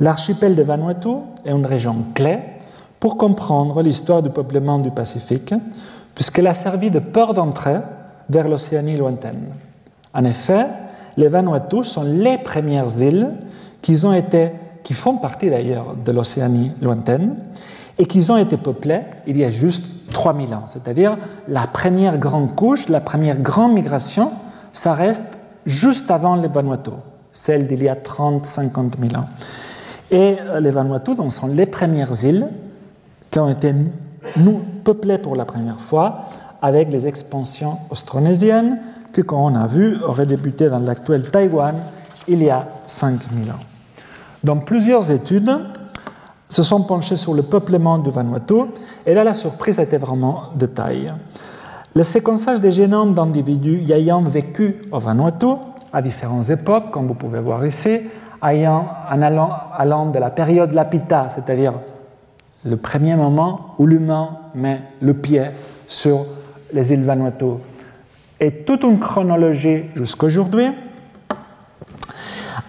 l'archipel 0.00 0.54
de 0.54 0.62
Vanuatu 0.62 1.08
est 1.44 1.50
une 1.50 1.66
région 1.66 1.96
clé 2.14 2.38
pour 3.00 3.16
comprendre 3.16 3.82
l'histoire 3.82 4.22
du 4.22 4.30
peuplement 4.30 4.78
du 4.78 4.90
Pacifique, 4.90 5.54
puisqu'elle 6.14 6.46
a 6.46 6.54
servi 6.54 6.90
de 6.90 6.98
port 6.98 7.34
d'entrée 7.34 7.78
vers 8.28 8.48
l'Océanie 8.48 8.96
lointaine. 8.96 9.50
En 10.14 10.24
effet, 10.24 10.66
les 11.16 11.28
Vanuatu 11.28 11.84
sont 11.84 12.04
les 12.04 12.38
premières 12.38 13.00
îles 13.00 13.28
qui, 13.82 14.04
ont 14.04 14.12
été, 14.12 14.50
qui 14.82 14.94
font 14.94 15.18
partie 15.18 15.50
d'ailleurs 15.50 15.94
de 16.02 16.12
l'Océanie 16.12 16.72
lointaine 16.80 17.36
et 17.98 18.06
qui 18.06 18.30
ont 18.30 18.36
été 18.36 18.56
peuplées 18.56 19.00
il 19.26 19.36
y 19.38 19.44
a 19.44 19.50
juste 19.50 20.12
3000 20.12 20.54
ans. 20.54 20.64
C'est-à-dire 20.66 21.16
la 21.48 21.66
première 21.66 22.18
grande 22.18 22.54
couche, 22.54 22.88
la 22.88 23.00
première 23.00 23.38
grande 23.38 23.72
migration, 23.72 24.30
ça 24.72 24.94
reste 24.94 25.38
juste 25.64 26.10
avant 26.10 26.36
les 26.36 26.48
Vanuatu, 26.48 26.90
celle 27.32 27.66
d'il 27.66 27.82
y 27.82 27.88
a 27.88 27.94
30-50 27.94 28.92
000 29.10 29.22
ans. 29.22 29.26
Et 30.10 30.36
euh, 30.40 30.60
les 30.60 30.70
Vanuatu 30.70 31.12
sont 31.30 31.48
les 31.48 31.66
premières 31.66 32.24
îles 32.24 32.46
qui 33.30 33.38
ont 33.38 33.48
été 33.48 33.74
nous, 34.36 34.60
peuplées 34.84 35.18
pour 35.18 35.36
la 35.36 35.44
première 35.44 35.80
fois 35.80 36.26
avec 36.62 36.90
les 36.90 37.06
expansions 37.06 37.78
austronésiennes 37.90 38.78
que, 39.12 39.20
comme 39.20 39.38
on 39.38 39.54
a 39.54 39.66
vu, 39.66 39.98
auraient 40.02 40.26
débuté 40.26 40.68
dans 40.68 40.78
l'actuel 40.78 41.30
Taïwan 41.30 41.74
il 42.28 42.42
y 42.42 42.50
a 42.50 42.66
5000 42.86 43.50
ans. 43.50 43.54
Dans 44.42 44.58
plusieurs 44.58 45.10
études 45.10 45.50
se 46.48 46.62
sont 46.62 46.82
penchées 46.82 47.16
sur 47.16 47.34
le 47.34 47.42
peuplement 47.42 47.98
du 47.98 48.10
Vanuatu, 48.10 48.66
et 49.04 49.14
là 49.14 49.24
la 49.24 49.34
surprise 49.34 49.78
était 49.78 49.98
vraiment 49.98 50.50
de 50.54 50.66
taille. 50.66 51.12
Le 51.94 52.04
séquençage 52.04 52.60
des 52.60 52.72
génomes 52.72 53.14
d'individus 53.14 53.90
ayant 53.90 54.22
vécu 54.22 54.76
au 54.92 55.00
Vanuatu 55.00 55.46
à 55.92 56.02
différentes 56.02 56.48
époques, 56.50 56.90
comme 56.92 57.06
vous 57.06 57.14
pouvez 57.14 57.40
voir 57.40 57.64
ici, 57.66 58.00
ayant, 58.42 58.86
en 59.10 59.22
allant, 59.22 59.50
allant 59.76 60.06
de 60.06 60.18
la 60.18 60.30
période 60.30 60.72
Lapita, 60.72 61.28
c'est-à-dire 61.28 61.74
le 62.64 62.76
premier 62.76 63.16
moment 63.16 63.74
où 63.78 63.86
l'humain 63.86 64.38
met 64.54 64.80
le 65.00 65.14
pied 65.14 65.44
sur 65.86 66.26
les 66.72 66.92
îles 66.92 67.04
Vanuatu, 67.04 67.62
et 68.40 68.64
toute 68.64 68.82
une 68.82 68.98
chronologie 68.98 69.84
jusqu'à 69.94 70.26
aujourd'hui, 70.26 70.66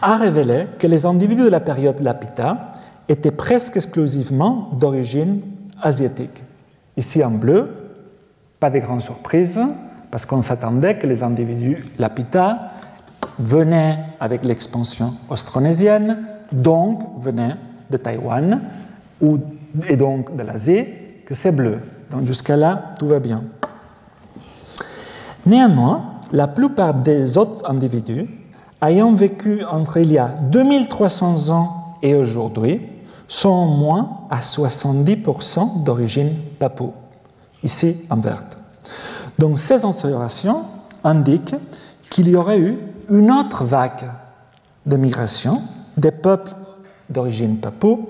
a 0.01 0.15
révélé 0.15 0.67
que 0.77 0.87
les 0.87 1.05
individus 1.05 1.43
de 1.43 1.49
la 1.49 1.59
période 1.59 1.99
Lapita 2.01 2.73
étaient 3.09 3.31
presque 3.31 3.77
exclusivement 3.77 4.69
d'origine 4.73 5.41
asiatique. 5.81 6.43
Ici 6.95 7.23
en 7.23 7.31
bleu, 7.31 7.69
pas 8.59 8.69
de 8.69 8.79
grande 8.79 9.01
surprise, 9.01 9.59
parce 10.11 10.25
qu'on 10.25 10.41
s'attendait 10.41 10.97
que 10.97 11.07
les 11.07 11.23
individus 11.23 11.83
Lapita 11.99 12.71
venaient 13.39 13.97
avec 14.19 14.43
l'expansion 14.43 15.13
austronésienne, 15.29 16.17
donc 16.51 17.01
venaient 17.19 17.55
de 17.89 17.97
Taïwan, 17.97 18.61
ou, 19.21 19.37
et 19.87 19.97
donc 19.97 20.35
de 20.35 20.43
l'Asie, 20.43 20.85
que 21.25 21.33
c'est 21.33 21.51
bleu. 21.51 21.79
Donc 22.09 22.25
jusqu'à 22.25 22.55
là, 22.55 22.95
tout 22.99 23.07
va 23.07 23.19
bien. 23.19 23.43
Néanmoins, 25.45 26.13
la 26.31 26.47
plupart 26.47 26.93
des 26.93 27.37
autres 27.37 27.69
individus 27.69 28.27
ayant 28.81 29.13
vécu 29.13 29.63
entre 29.63 29.97
il 29.97 30.11
y 30.11 30.17
a 30.17 30.27
2300 30.27 31.49
ans 31.49 31.97
et 32.01 32.15
aujourd'hui 32.15 32.81
sont 33.27 33.49
au 33.49 33.65
moins 33.65 34.21
à 34.29 34.39
70% 34.39 35.83
d'origine 35.83 36.31
papou, 36.59 36.93
ici 37.63 38.05
en 38.09 38.17
verte. 38.17 38.57
Donc 39.39 39.59
ces 39.59 39.83
observations 39.83 40.63
indiquent 41.03 41.55
qu'il 42.09 42.29
y 42.29 42.35
aurait 42.35 42.59
eu 42.59 42.77
une 43.09 43.31
autre 43.31 43.63
vague 43.63 44.09
de 44.85 44.95
migration 44.97 45.61
des 45.95 46.11
peuples 46.11 46.51
d'origine 47.09 47.57
papou 47.57 48.09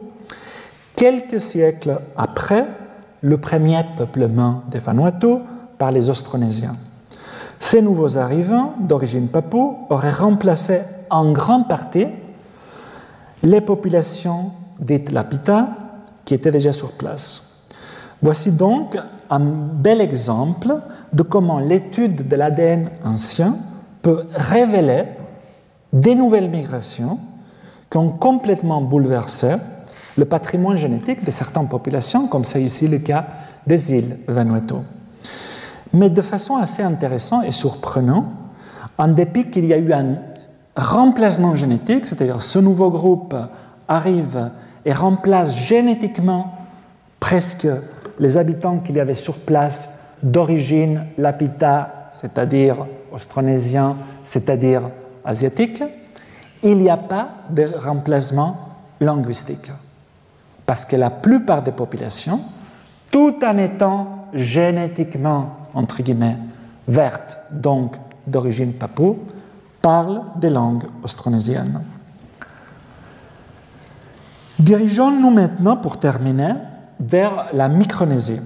quelques 0.96 1.40
siècles 1.40 2.00
après 2.18 2.66
le 3.22 3.38
premier 3.38 3.82
peuplement 3.98 4.64
des 4.70 4.80
Vanuatu 4.80 5.38
par 5.78 5.92
les 5.92 6.10
Austronésiens. 6.10 6.76
Ces 7.60 7.82
nouveaux 7.82 8.18
arrivants 8.18 8.74
d'origine 8.80 9.28
papou 9.28 9.78
auraient 9.90 10.12
remplacé 10.12 10.82
en 11.10 11.32
grande 11.32 11.68
partie 11.68 12.08
les 13.44 13.62
populations 13.62 14.52
dites 14.80 15.12
Lapita 15.12 15.68
qui 16.26 16.34
étaient 16.34 16.52
déjà 16.52 16.74
sur 16.74 16.92
place. 16.92 17.68
Voici 18.22 18.52
donc 18.52 18.98
un 19.30 19.40
bel 19.40 20.02
exemple 20.02 20.76
de 21.14 21.24
comment 21.24 21.60
l'étude 21.60 22.28
de 22.28 22.36
l'ADN 22.36 22.90
ancien 23.06 23.56
peut 24.02 24.26
révéler 24.34 25.04
des 25.94 26.16
nouvelles 26.16 26.50
migrations 26.50 27.20
qui 27.90 27.98
ont 27.98 28.10
complètement 28.10 28.82
bouleversé 28.82 29.56
le 30.18 30.26
patrimoine 30.26 30.78
génétique 30.78 31.24
de 31.24 31.32
certaines 31.32 31.68
populations, 31.68 32.28
comme 32.28 32.44
c'est 32.44 32.62
ici 32.62 32.88
le 32.88 33.00
cas 33.00 33.26
des 33.66 33.94
îles 33.94 34.18
Vanuatu. 34.28 34.76
Mais 35.94 36.10
de 36.10 36.22
façon 36.22 36.58
assez 36.58 36.84
intéressante 36.84 37.46
et 37.46 37.52
surprenante, 37.52 38.26
en 38.98 39.08
dépit 39.10 39.50
qu'il 39.50 39.66
y 39.66 39.74
a 39.74 39.78
eu 39.78 39.94
un 39.94 40.18
remplacement 40.76 41.56
génétique, 41.56 42.08
c'est-à-dire 42.08 42.42
ce 42.42 42.60
nouveau 42.60 42.90
groupe 42.90 43.36
arrive 43.88 44.50
et 44.86 44.94
remplace 44.94 45.56
génétiquement 45.56 46.54
presque 47.20 47.68
les 48.20 48.38
habitants 48.38 48.80
qu'il 48.80 48.96
y 48.96 49.00
avait 49.00 49.16
sur 49.16 49.36
place 49.36 50.00
d'origine 50.24 51.06
lapita, 51.18 51.97
c'est-à-dire 52.12 52.86
austronésien, 53.12 53.98
c'est-à-dire 54.24 54.84
asiatique, 55.24 55.84
il 56.64 56.78
n'y 56.78 56.90
a 56.90 56.98
pas 56.98 57.30
de 57.50 57.70
remplacement 57.78 58.58
linguistique. 59.00 59.72
Parce 60.66 60.86
que 60.86 60.96
la 60.96 61.10
plupart 61.10 61.62
des 61.62 61.72
populations, 61.72 62.42
tout 63.12 63.36
en 63.44 63.58
étant 63.58 64.28
génétiquement, 64.34 65.58
entre 65.74 66.02
guillemets, 66.02 66.38
vertes, 66.88 67.38
donc 67.52 67.96
d'origine 68.26 68.74
papou, 68.74 69.20
parlent 69.82 70.24
des 70.36 70.50
langues 70.50 70.86
austronésiennes. 71.04 71.82
Dirigeons-nous 74.60 75.30
maintenant, 75.30 75.78
pour 75.78 76.00
terminer, 76.00 76.54
vers 77.00 77.48
la 77.54 77.70
Micronésie, 77.70 78.42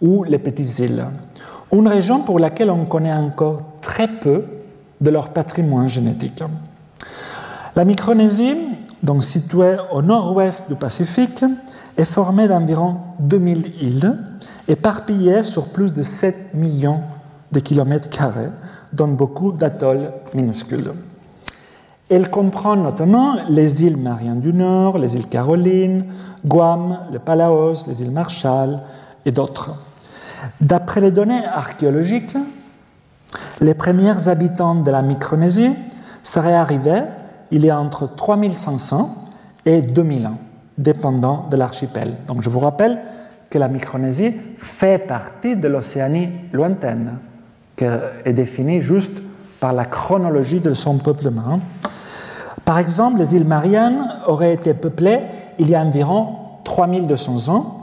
ou 0.00 0.24
les 0.24 0.38
petites 0.38 0.78
îles, 0.78 1.04
une 1.72 1.88
région 1.88 2.20
pour 2.20 2.38
laquelle 2.38 2.70
on 2.70 2.84
connaît 2.84 3.12
encore 3.12 3.62
très 3.80 4.08
peu 4.08 4.44
de 5.00 5.10
leur 5.10 5.30
patrimoine 5.30 5.88
génétique. 5.88 6.42
La 7.74 7.84
Micronésie, 7.84 8.56
donc 9.02 9.22
située 9.22 9.76
au 9.92 10.00
nord-ouest 10.02 10.68
du 10.70 10.76
Pacifique, 10.76 11.44
est 11.96 12.04
formée 12.04 12.48
d'environ 12.48 12.96
2000 13.20 13.72
îles, 13.82 14.18
éparpillées 14.68 15.44
sur 15.44 15.66
plus 15.66 15.92
de 15.92 16.02
7 16.02 16.54
millions 16.54 17.02
de 17.52 17.60
kilomètres 17.60 18.08
carrés, 18.08 18.50
dont 18.92 19.08
beaucoup 19.08 19.52
d'atolls 19.52 20.10
minuscules. 20.34 20.92
Elle 22.08 22.30
comprend 22.30 22.76
notamment 22.76 23.36
les 23.48 23.84
îles 23.84 23.96
Mariannes 23.96 24.40
du 24.40 24.52
Nord, 24.52 24.98
les 24.98 25.16
îles 25.16 25.28
Carolines, 25.28 26.04
Guam, 26.44 27.00
le 27.12 27.18
Palaos, 27.18 27.86
les 27.88 28.00
îles 28.00 28.12
Marshall 28.12 28.80
et 29.24 29.32
d'autres. 29.32 29.70
D'après 30.60 31.00
les 31.00 31.10
données 31.10 31.44
archéologiques, 31.44 32.36
les 33.60 33.74
premiers 33.74 34.28
habitants 34.28 34.74
de 34.74 34.90
la 34.90 35.02
Micronésie 35.02 35.72
seraient 36.22 36.54
arrivés 36.54 37.02
il 37.50 37.64
y 37.64 37.70
a 37.70 37.78
entre 37.78 38.14
3500 38.14 39.14
et 39.64 39.82
2000 39.82 40.26
ans, 40.26 40.38
dépendant 40.78 41.46
de 41.50 41.56
l'archipel. 41.56 42.14
Donc 42.26 42.42
je 42.42 42.50
vous 42.50 42.60
rappelle 42.60 42.98
que 43.50 43.58
la 43.58 43.68
Micronésie 43.68 44.34
fait 44.56 44.98
partie 44.98 45.56
de 45.56 45.68
l'Océanie 45.68 46.28
lointaine, 46.52 47.18
qui 47.76 47.84
est 48.24 48.32
définie 48.32 48.80
juste 48.80 49.22
par 49.60 49.72
la 49.72 49.84
chronologie 49.84 50.60
de 50.60 50.74
son 50.74 50.98
peuplement. 50.98 51.60
Par 52.64 52.78
exemple, 52.78 53.18
les 53.18 53.34
îles 53.34 53.46
Mariannes 53.46 54.08
auraient 54.26 54.54
été 54.54 54.74
peuplées 54.74 55.20
il 55.58 55.70
y 55.70 55.74
a 55.74 55.80
environ 55.80 56.34
3200 56.64 57.48
ans, 57.54 57.75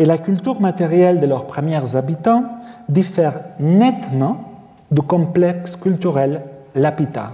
et 0.00 0.06
la 0.06 0.16
culture 0.16 0.62
matérielle 0.62 1.20
de 1.20 1.26
leurs 1.26 1.46
premiers 1.46 1.94
habitants 1.94 2.44
diffère 2.88 3.38
nettement 3.60 4.38
du 4.90 5.02
complexe 5.02 5.76
culturel 5.76 6.42
Lapita, 6.74 7.32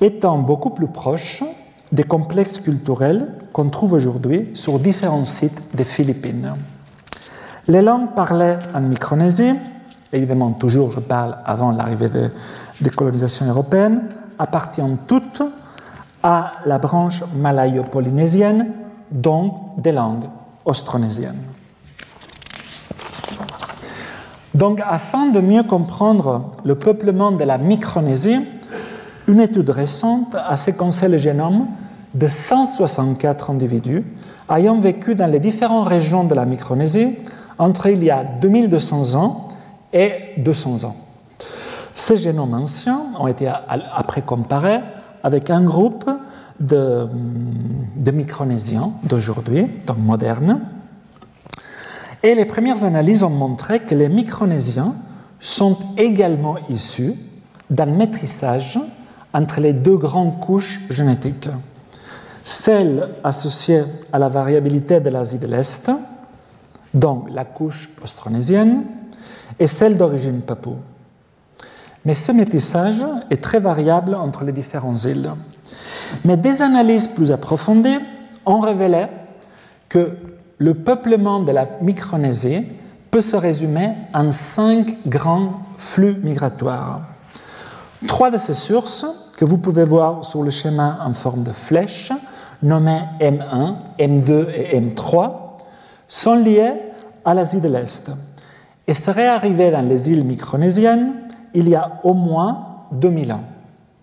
étant 0.00 0.38
beaucoup 0.38 0.70
plus 0.70 0.88
proche 0.88 1.44
des 1.92 2.02
complexes 2.02 2.58
culturels 2.58 3.28
qu'on 3.52 3.68
trouve 3.68 3.92
aujourd'hui 3.92 4.50
sur 4.54 4.80
différents 4.80 5.22
sites 5.22 5.76
des 5.76 5.84
Philippines. 5.84 6.54
Les 7.68 7.80
langues 7.80 8.12
parlées 8.16 8.56
en 8.74 8.80
Micronésie, 8.80 9.54
évidemment 10.12 10.50
toujours 10.50 10.90
je 10.90 10.98
parle 10.98 11.38
avant 11.44 11.70
l'arrivée 11.70 12.10
des 12.80 12.90
colonisations 12.90 13.46
européennes, 13.46 14.02
appartiennent 14.36 14.98
toutes 15.06 15.42
à 16.24 16.50
la 16.66 16.78
branche 16.78 17.22
malayo-polynésienne, 17.36 18.72
donc 19.12 19.80
des 19.80 19.92
langues 19.92 20.24
austronésiennes. 20.64 21.42
Donc, 24.54 24.80
afin 24.84 25.26
de 25.26 25.40
mieux 25.40 25.62
comprendre 25.62 26.50
le 26.64 26.74
peuplement 26.74 27.30
de 27.32 27.44
la 27.44 27.56
Micronésie, 27.58 28.40
une 29.28 29.40
étude 29.40 29.70
récente 29.70 30.34
a 30.34 30.56
séquencé 30.56 31.08
le 31.08 31.18
génome 31.18 31.66
de 32.14 32.26
164 32.26 33.50
individus 33.50 34.04
ayant 34.52 34.80
vécu 34.80 35.14
dans 35.14 35.30
les 35.30 35.38
différentes 35.38 35.86
régions 35.86 36.24
de 36.24 36.34
la 36.34 36.44
Micronésie 36.44 37.16
entre 37.58 37.86
il 37.86 38.02
y 38.02 38.10
a 38.10 38.24
2200 38.24 39.14
ans 39.14 39.48
et 39.92 40.12
200 40.38 40.84
ans. 40.84 40.96
Ces 41.94 42.16
génomes 42.16 42.54
anciens 42.54 43.00
ont 43.18 43.28
été 43.28 43.48
après 43.48 44.22
comparés 44.22 44.80
avec 45.22 45.50
un 45.50 45.62
groupe 45.62 46.10
de, 46.60 47.08
de 47.96 48.10
Micronésiens 48.10 48.92
d'aujourd'hui, 49.02 49.66
donc 49.86 49.98
modernes, 49.98 50.60
et 52.22 52.34
les 52.34 52.44
premières 52.44 52.84
analyses 52.84 53.22
ont 53.22 53.30
montré 53.30 53.80
que 53.80 53.94
les 53.94 54.08
Micronésiens 54.08 54.94
sont 55.40 55.78
également 55.96 56.56
issus 56.68 57.14
d'un 57.70 57.86
maîtrisage 57.86 58.78
entre 59.32 59.60
les 59.60 59.72
deux 59.72 59.96
grandes 59.96 60.38
couches 60.40 60.80
génétiques, 60.90 61.48
celle 62.44 63.08
associée 63.24 63.84
à 64.12 64.18
la 64.18 64.28
variabilité 64.28 65.00
de 65.00 65.08
l'Asie 65.08 65.38
de 65.38 65.46
l'Est, 65.46 65.90
donc 66.92 67.30
la 67.30 67.44
couche 67.44 67.88
austronésienne, 68.02 68.82
et 69.58 69.66
celle 69.66 69.96
d'origine 69.96 70.40
papou. 70.40 70.76
Mais 72.04 72.14
ce 72.14 72.32
métissage 72.32 73.04
est 73.30 73.42
très 73.42 73.60
variable 73.60 74.14
entre 74.14 74.44
les 74.44 74.52
différentes 74.52 75.04
îles. 75.04 75.30
Mais 76.24 76.36
des 76.36 76.62
analyses 76.62 77.08
plus 77.08 77.32
approfondies 77.32 77.98
ont 78.46 78.60
révélé 78.60 79.06
que 79.88 80.16
le 80.58 80.74
peuplement 80.74 81.40
de 81.40 81.52
la 81.52 81.66
Micronésie 81.80 82.66
peut 83.10 83.20
se 83.20 83.36
résumer 83.36 83.90
en 84.14 84.30
cinq 84.30 84.98
grands 85.06 85.62
flux 85.78 86.16
migratoires. 86.22 87.02
Trois 88.06 88.30
de 88.30 88.38
ces 88.38 88.54
sources, 88.54 89.32
que 89.36 89.44
vous 89.44 89.58
pouvez 89.58 89.84
voir 89.84 90.24
sur 90.24 90.42
le 90.42 90.50
schéma 90.50 90.98
en 91.04 91.14
forme 91.14 91.42
de 91.42 91.52
flèche, 91.52 92.12
nommées 92.62 93.02
M1, 93.20 93.74
M2 93.98 94.48
et 94.54 94.80
M3, 94.80 95.32
sont 96.06 96.34
liées 96.34 96.74
à 97.24 97.34
l'Asie 97.34 97.60
de 97.60 97.68
l'Est 97.68 98.10
et 98.86 98.94
seraient 98.94 99.28
arrivées 99.28 99.70
dans 99.70 99.86
les 99.86 100.10
îles 100.10 100.24
micronésiennes 100.24 101.12
il 101.54 101.68
y 101.68 101.74
a 101.74 102.00
au 102.04 102.14
moins 102.14 102.66
2000 102.92 103.32
ans. 103.32 103.44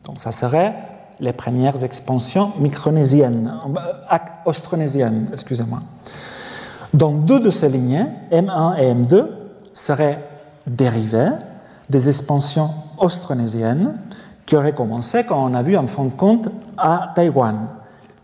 Donc 0.03 0.19
ça 0.19 0.31
serait 0.31 0.73
les 1.19 1.33
premières 1.33 1.83
expansions 1.83 2.51
micronésiennes, 2.59 3.53
euh, 3.75 4.17
austronésiennes, 4.45 5.29
excusez-moi. 5.33 5.79
Donc 6.93 7.25
deux 7.25 7.39
de 7.39 7.49
ces 7.49 7.69
lignées, 7.69 8.05
M1 8.31 8.77
et 8.77 8.93
M2, 8.93 9.25
seraient 9.73 10.19
dérivées 10.65 11.31
des 11.89 12.09
expansions 12.09 12.69
austronésiennes 12.97 13.97
qui 14.45 14.55
auraient 14.55 14.73
commencé, 14.73 15.25
quand 15.27 15.43
on 15.43 15.53
a 15.53 15.61
vu 15.61 15.77
en 15.77 15.87
fin 15.87 16.05
de 16.05 16.13
compte, 16.13 16.49
à 16.77 17.11
Taïwan. 17.15 17.67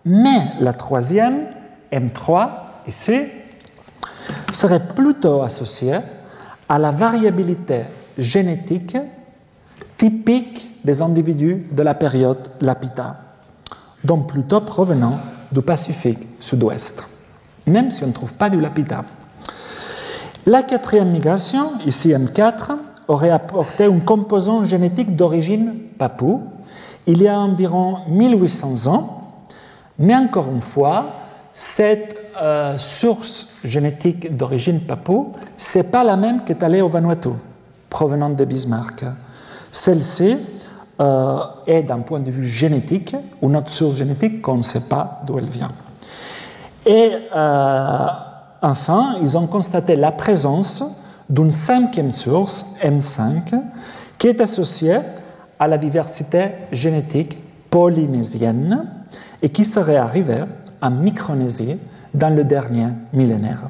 Mais 0.05 0.47
la 0.59 0.73
troisième, 0.73 1.47
M3, 1.91 2.49
ici, 2.87 3.21
serait 4.51 4.79
plutôt 4.79 5.41
associée 5.41 5.97
à 6.69 6.79
la 6.79 6.91
variabilité 6.91 7.81
génétique 8.17 8.97
typique 9.97 10.69
des 10.83 11.01
individus 11.01 11.65
de 11.71 11.83
la 11.83 11.93
période 11.93 12.49
Lapita, 12.61 13.17
donc 14.03 14.27
plutôt 14.27 14.61
provenant 14.61 15.19
du 15.51 15.61
Pacifique 15.61 16.27
sud-ouest, 16.39 17.07
même 17.65 17.91
si 17.91 18.03
on 18.03 18.07
ne 18.07 18.13
trouve 18.13 18.33
pas 18.33 18.49
du 18.49 18.59
Lapita. 18.59 19.05
La 20.45 20.63
quatrième 20.63 21.11
migration, 21.11 21.71
ici 21.85 22.09
M4, 22.09 22.75
aurait 23.07 23.29
apporté 23.29 23.85
une 23.85 24.03
composante 24.03 24.65
génétique 24.65 25.15
d'origine 25.15 25.73
papou 25.97 26.41
il 27.05 27.21
y 27.21 27.27
a 27.27 27.37
environ 27.37 27.97
1800 28.07 28.87
ans, 28.91 29.31
mais 29.99 30.15
encore 30.15 30.47
une 30.49 30.61
fois, 30.61 31.05
cette 31.51 32.15
euh, 32.41 32.77
source 32.77 33.49
génétique 33.63 34.35
d'origine 34.35 34.79
papou, 34.79 35.33
ce 35.57 35.79
n'est 35.79 35.83
pas 35.85 36.03
la 36.03 36.15
même 36.15 36.43
que 36.43 36.53
allée 36.63 36.81
au 36.81 36.89
Vanuatu 36.89 37.29
provenant 37.89 38.29
de 38.29 38.45
Bismarck. 38.45 39.05
Celle-ci 39.71 40.37
euh, 41.01 41.39
est 41.65 41.83
d'un 41.83 41.99
point 41.99 42.19
de 42.19 42.29
vue 42.29 42.47
génétique 42.47 43.15
une 43.41 43.55
autre 43.55 43.71
source 43.71 43.97
génétique 43.97 44.41
qu'on 44.41 44.57
ne 44.57 44.61
sait 44.61 44.87
pas 44.87 45.21
d'où 45.25 45.39
elle 45.39 45.49
vient. 45.49 45.71
Et 46.85 47.11
euh, 47.35 48.07
enfin, 48.61 49.15
ils 49.21 49.37
ont 49.37 49.47
constaté 49.47 49.95
la 49.95 50.11
présence 50.11 51.01
d'une 51.29 51.51
cinquième 51.51 52.11
source, 52.11 52.75
M5, 52.83 53.59
qui 54.17 54.27
est 54.27 54.41
associée 54.41 54.99
à 55.57 55.67
la 55.67 55.77
diversité 55.77 56.51
génétique 56.71 57.37
polynésienne 57.69 58.87
et 59.41 59.49
qui 59.49 59.63
serait 59.63 59.97
arrivée 59.97 60.43
en 60.81 60.91
Micronésie 60.91 61.77
dans 62.13 62.35
le 62.35 62.43
dernier 62.43 62.89
millénaire. 63.13 63.63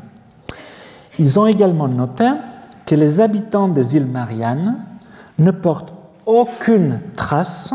Ils 1.19 1.39
ont 1.39 1.45
également 1.45 1.87
noté 1.87 2.27
que 2.85 2.95
les 2.95 3.19
habitants 3.19 3.67
des 3.67 3.95
îles 3.95 4.07
Mariannes 4.07 4.75
ne 5.39 5.51
portent 5.51 5.93
aucune 6.25 7.01
trace 7.15 7.73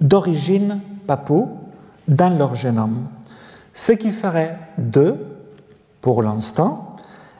d'origine 0.00 0.80
papou 1.06 1.48
dans 2.06 2.36
leur 2.36 2.54
génome, 2.54 3.06
ce 3.74 3.92
qui 3.92 4.10
ferait 4.10 4.58
d'eux, 4.78 5.16
pour 6.00 6.22
l'instant, 6.22 6.96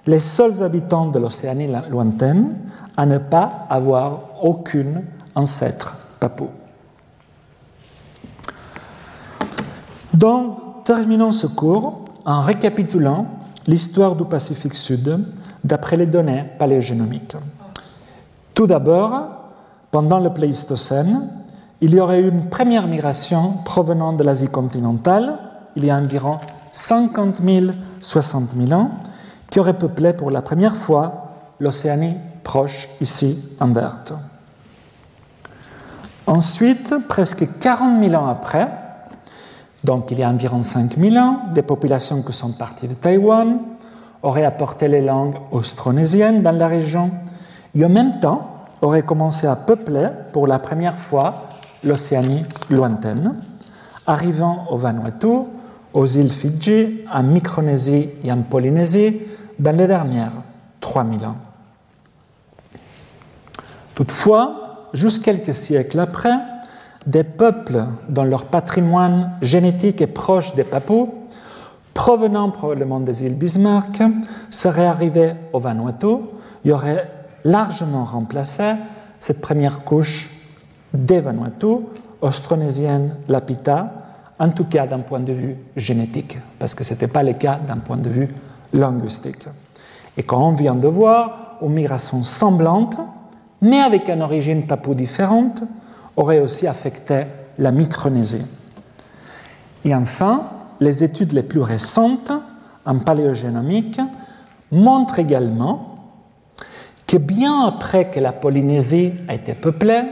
les 0.06 0.20
seuls 0.20 0.62
habitants 0.62 1.06
de 1.06 1.18
l'Océanie 1.18 1.70
lointaine 1.90 2.56
à 2.96 3.06
ne 3.06 3.18
pas 3.18 3.66
avoir 3.70 4.20
aucune 4.42 5.02
ancêtre 5.34 5.96
papou. 6.18 6.48
Donc, 10.14 10.84
terminons 10.84 11.30
ce 11.30 11.46
cours 11.46 12.04
en 12.24 12.40
récapitulant 12.40 13.26
l'histoire 13.66 14.16
du 14.16 14.24
Pacifique 14.24 14.74
Sud 14.74 15.24
d'après 15.62 15.96
les 15.96 16.06
données 16.06 16.44
paléogénomiques. 16.58 17.36
Tout 18.54 18.66
d'abord, 18.66 19.37
pendant 19.90 20.18
le 20.18 20.30
Pléistocène, 20.30 21.28
il 21.80 21.94
y 21.94 22.00
aurait 22.00 22.20
eu 22.20 22.28
une 22.28 22.48
première 22.48 22.86
migration 22.86 23.52
provenant 23.64 24.12
de 24.12 24.24
l'Asie 24.24 24.48
continentale, 24.48 25.38
il 25.76 25.84
y 25.84 25.90
a 25.90 25.96
environ 25.96 26.38
50 26.72 27.40
000, 27.42 27.66
60 28.00 28.50
000 28.56 28.72
ans, 28.80 28.90
qui 29.50 29.60
aurait 29.60 29.78
peuplé 29.78 30.12
pour 30.12 30.30
la 30.30 30.42
première 30.42 30.76
fois 30.76 31.28
l'Océanie 31.60 32.16
proche, 32.42 32.88
ici 33.00 33.56
en 33.60 33.68
verte. 33.68 34.12
Ensuite, 36.26 36.94
presque 37.08 37.58
40 37.60 38.04
000 38.04 38.14
ans 38.22 38.28
après, 38.28 38.68
donc 39.84 40.10
il 40.10 40.18
y 40.18 40.22
a 40.22 40.28
environ 40.28 40.62
5 40.62 40.96
000 40.96 41.16
ans, 41.16 41.40
des 41.54 41.62
populations 41.62 42.22
qui 42.22 42.32
sont 42.32 42.52
parties 42.52 42.88
de 42.88 42.94
Taïwan 42.94 43.58
auraient 44.22 44.44
apporté 44.44 44.88
les 44.88 45.00
langues 45.00 45.36
austronésiennes 45.52 46.42
dans 46.42 46.52
la 46.52 46.66
région 46.66 47.10
et 47.74 47.84
en 47.84 47.88
même 47.88 48.18
temps 48.18 48.57
auraient 48.82 49.02
commencé 49.02 49.46
à 49.46 49.56
peupler 49.56 50.08
pour 50.32 50.46
la 50.46 50.58
première 50.58 50.96
fois 50.96 51.48
l'Océanie 51.84 52.44
lointaine, 52.70 53.34
arrivant 54.06 54.66
au 54.70 54.76
Vanuatu, 54.76 55.44
aux 55.92 56.06
îles 56.06 56.32
Fidji, 56.32 57.04
en 57.12 57.22
Micronésie 57.22 58.08
et 58.24 58.32
en 58.32 58.42
Polynésie 58.42 59.20
dans 59.58 59.76
les 59.76 59.86
dernières 59.86 60.32
3000 60.80 61.26
ans. 61.26 61.36
Toutefois, 63.94 64.88
juste 64.92 65.24
quelques 65.24 65.54
siècles 65.54 65.98
après, 65.98 66.36
des 67.06 67.24
peuples 67.24 67.84
dont 68.08 68.24
leur 68.24 68.44
patrimoine 68.44 69.32
génétique 69.40 70.00
est 70.00 70.06
proche 70.06 70.54
des 70.54 70.64
Papous, 70.64 71.08
provenant 71.94 72.50
probablement 72.50 73.00
des 73.00 73.24
îles 73.24 73.34
Bismarck, 73.34 74.02
seraient 74.50 74.86
arrivés 74.86 75.32
au 75.52 75.58
Vanuatu 75.58 76.06
auraient 76.70 77.10
largement 77.48 78.04
remplacé 78.04 78.74
cette 79.18 79.40
première 79.40 79.80
couche 79.80 80.30
des 80.92 81.20
Vanuatu, 81.20 81.86
austronésienne 82.20 83.16
Lapita, 83.28 83.92
en 84.38 84.50
tout 84.50 84.66
cas 84.66 84.86
d'un 84.86 85.00
point 85.00 85.20
de 85.20 85.32
vue 85.32 85.56
génétique, 85.76 86.38
parce 86.58 86.74
que 86.74 86.84
ce 86.84 86.92
n'était 86.92 87.08
pas 87.08 87.22
le 87.22 87.32
cas 87.32 87.56
d'un 87.56 87.78
point 87.78 87.96
de 87.96 88.08
vue 88.08 88.28
linguistique. 88.72 89.46
Et 90.16 90.22
quand 90.22 90.46
on 90.46 90.52
vient 90.52 90.74
de 90.74 90.88
voir, 90.88 91.56
une 91.62 91.72
migration 91.72 92.22
semblante, 92.22 92.98
mais 93.62 93.80
avec 93.80 94.08
une 94.08 94.22
origine 94.22 94.66
papou 94.66 94.94
différente, 94.94 95.62
aurait 96.16 96.40
aussi 96.40 96.66
affecté 96.66 97.24
la 97.58 97.72
Micronésie. 97.72 98.46
Et 99.84 99.94
enfin, 99.94 100.42
les 100.80 101.02
études 101.02 101.32
les 101.32 101.42
plus 101.42 101.62
récentes 101.62 102.32
en 102.84 102.98
paléogénomique 102.98 104.00
montrent 104.70 105.18
également 105.18 105.97
que 107.08 107.16
bien 107.16 107.66
après 107.66 108.10
que 108.10 108.20
la 108.20 108.32
Polynésie 108.32 109.12
a 109.26 109.34
été 109.34 109.54
peuplée, 109.54 110.02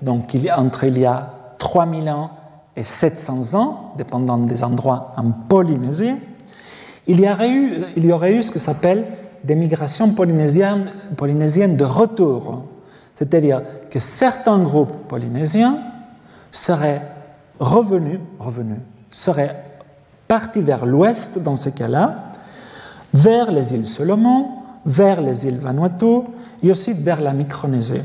donc 0.00 0.34
entre 0.56 0.84
il 0.84 0.98
y 0.98 1.04
a 1.04 1.34
3000 1.58 2.08
ans 2.08 2.30
et 2.76 2.84
700 2.84 3.58
ans, 3.58 3.94
dépendant 3.98 4.38
des 4.38 4.62
endroits 4.62 5.12
en 5.16 5.32
Polynésie, 5.32 6.14
il 7.08 7.20
y 7.20 7.28
aurait 7.28 7.50
eu, 7.50 7.84
il 7.96 8.06
y 8.06 8.42
ce 8.42 8.50
que 8.50 8.60
s'appelle 8.60 9.04
des 9.42 9.56
migrations 9.56 10.10
polynésiennes, 10.12 10.86
polynésiennes 11.16 11.76
de 11.76 11.84
retour. 11.84 12.64
C'est-à-dire 13.14 13.62
que 13.90 13.98
certains 13.98 14.58
groupes 14.58 15.08
polynésiens 15.08 15.78
seraient 16.52 17.02
revenus, 17.58 18.20
revenus, 18.38 18.78
seraient 19.10 19.56
partis 20.28 20.62
vers 20.62 20.86
l'ouest 20.86 21.40
dans 21.40 21.56
ce 21.56 21.70
cas-là, 21.70 22.32
vers 23.14 23.50
les 23.50 23.74
îles 23.74 23.88
Solomon, 23.88 24.48
vers 24.84 25.20
les 25.20 25.46
îles 25.46 25.58
Vanuatu 25.58 26.22
et 26.62 26.70
aussi 26.70 26.92
vers 26.92 27.20
la 27.20 27.32
Micronésie, 27.32 28.02